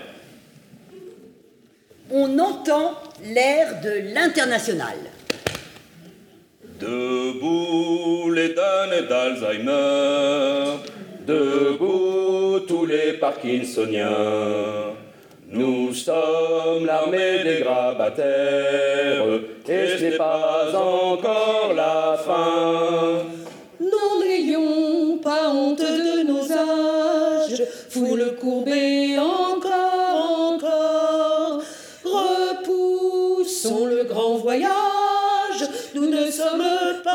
On 2.12 2.40
entend 2.40 2.96
l'air 3.24 3.82
de 3.82 4.14
l'international. 4.14 4.98
Debout 6.80 8.32
les 8.32 8.54
damnés 8.54 9.06
d'Alzheimer, 9.10 10.80
debout 11.28 12.62
tous 12.66 12.86
les 12.86 13.14
Parkinsoniens. 13.20 14.96
Nous 15.52 15.94
sommes 15.94 16.86
l'armée 16.86 17.44
des 17.44 17.60
grabataires, 17.64 19.26
et 19.68 19.88
ce 19.88 20.04
n'est 20.06 20.12
pas 20.12 20.72
encore 20.74 21.74
la 21.76 22.18
fin. 22.18 23.26
Nous 23.82 24.24
n'ayons 24.24 25.18
pas 25.18 25.50
honte 25.50 25.80
de 25.80 26.24
nos 26.26 26.50
âges, 26.50 27.62
foule 27.90 28.38
courbée 28.40 29.18
encore, 29.18 29.49
nous 36.58 37.09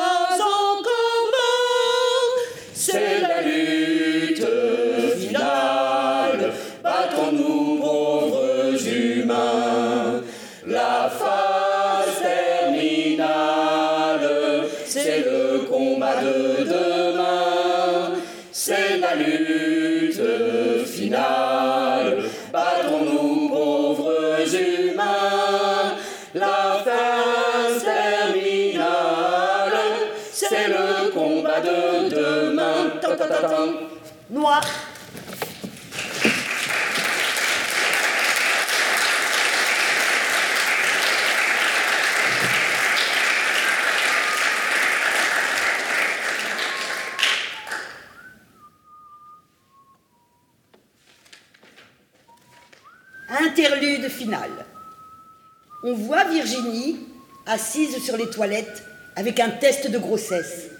On 55.82 55.94
voit 55.94 56.24
Virginie 56.24 56.98
assise 57.46 58.02
sur 58.02 58.16
les 58.16 58.30
toilettes 58.30 58.82
avec 59.16 59.38
un 59.40 59.50
test 59.50 59.90
de 59.90 59.98
grossesse. 59.98 60.70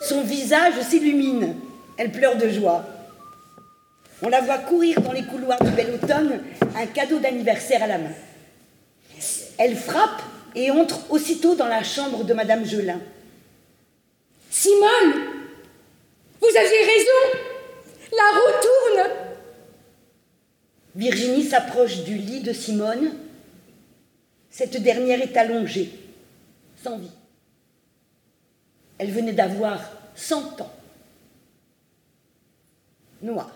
Son 0.00 0.22
visage 0.22 0.80
s'illumine. 0.82 1.56
Elle 1.96 2.12
pleure 2.12 2.36
de 2.36 2.48
joie. 2.48 2.84
On 4.22 4.28
la 4.28 4.40
voit 4.40 4.58
courir 4.58 5.00
dans 5.00 5.12
les 5.12 5.24
couloirs 5.24 5.62
du 5.62 5.70
bel 5.70 5.94
automne, 5.94 6.42
un 6.76 6.86
cadeau 6.86 7.18
d'anniversaire 7.18 7.82
à 7.82 7.86
la 7.86 7.98
main. 7.98 8.12
Elle 9.58 9.76
frappe 9.76 10.22
et 10.54 10.70
entre 10.70 11.10
aussitôt 11.10 11.54
dans 11.54 11.66
la 11.66 11.82
chambre 11.82 12.24
de 12.24 12.34
Madame 12.34 12.64
Gelin. 12.64 13.00
Simone 14.50 15.14
Vous 16.40 16.48
aviez 16.48 16.80
raison 16.80 17.38
La 18.12 18.38
roue 18.38 18.62
tourne 18.62 19.25
Virginie 20.96 21.44
s'approche 21.44 22.04
du 22.04 22.16
lit 22.16 22.40
de 22.40 22.54
Simone. 22.54 23.12
Cette 24.48 24.82
dernière 24.82 25.20
est 25.20 25.36
allongée, 25.36 25.92
sans 26.82 26.96
vie. 26.96 27.10
Elle 28.96 29.10
venait 29.10 29.34
d'avoir 29.34 29.92
100 30.14 30.62
ans. 30.62 30.72
Noir. 33.20 33.52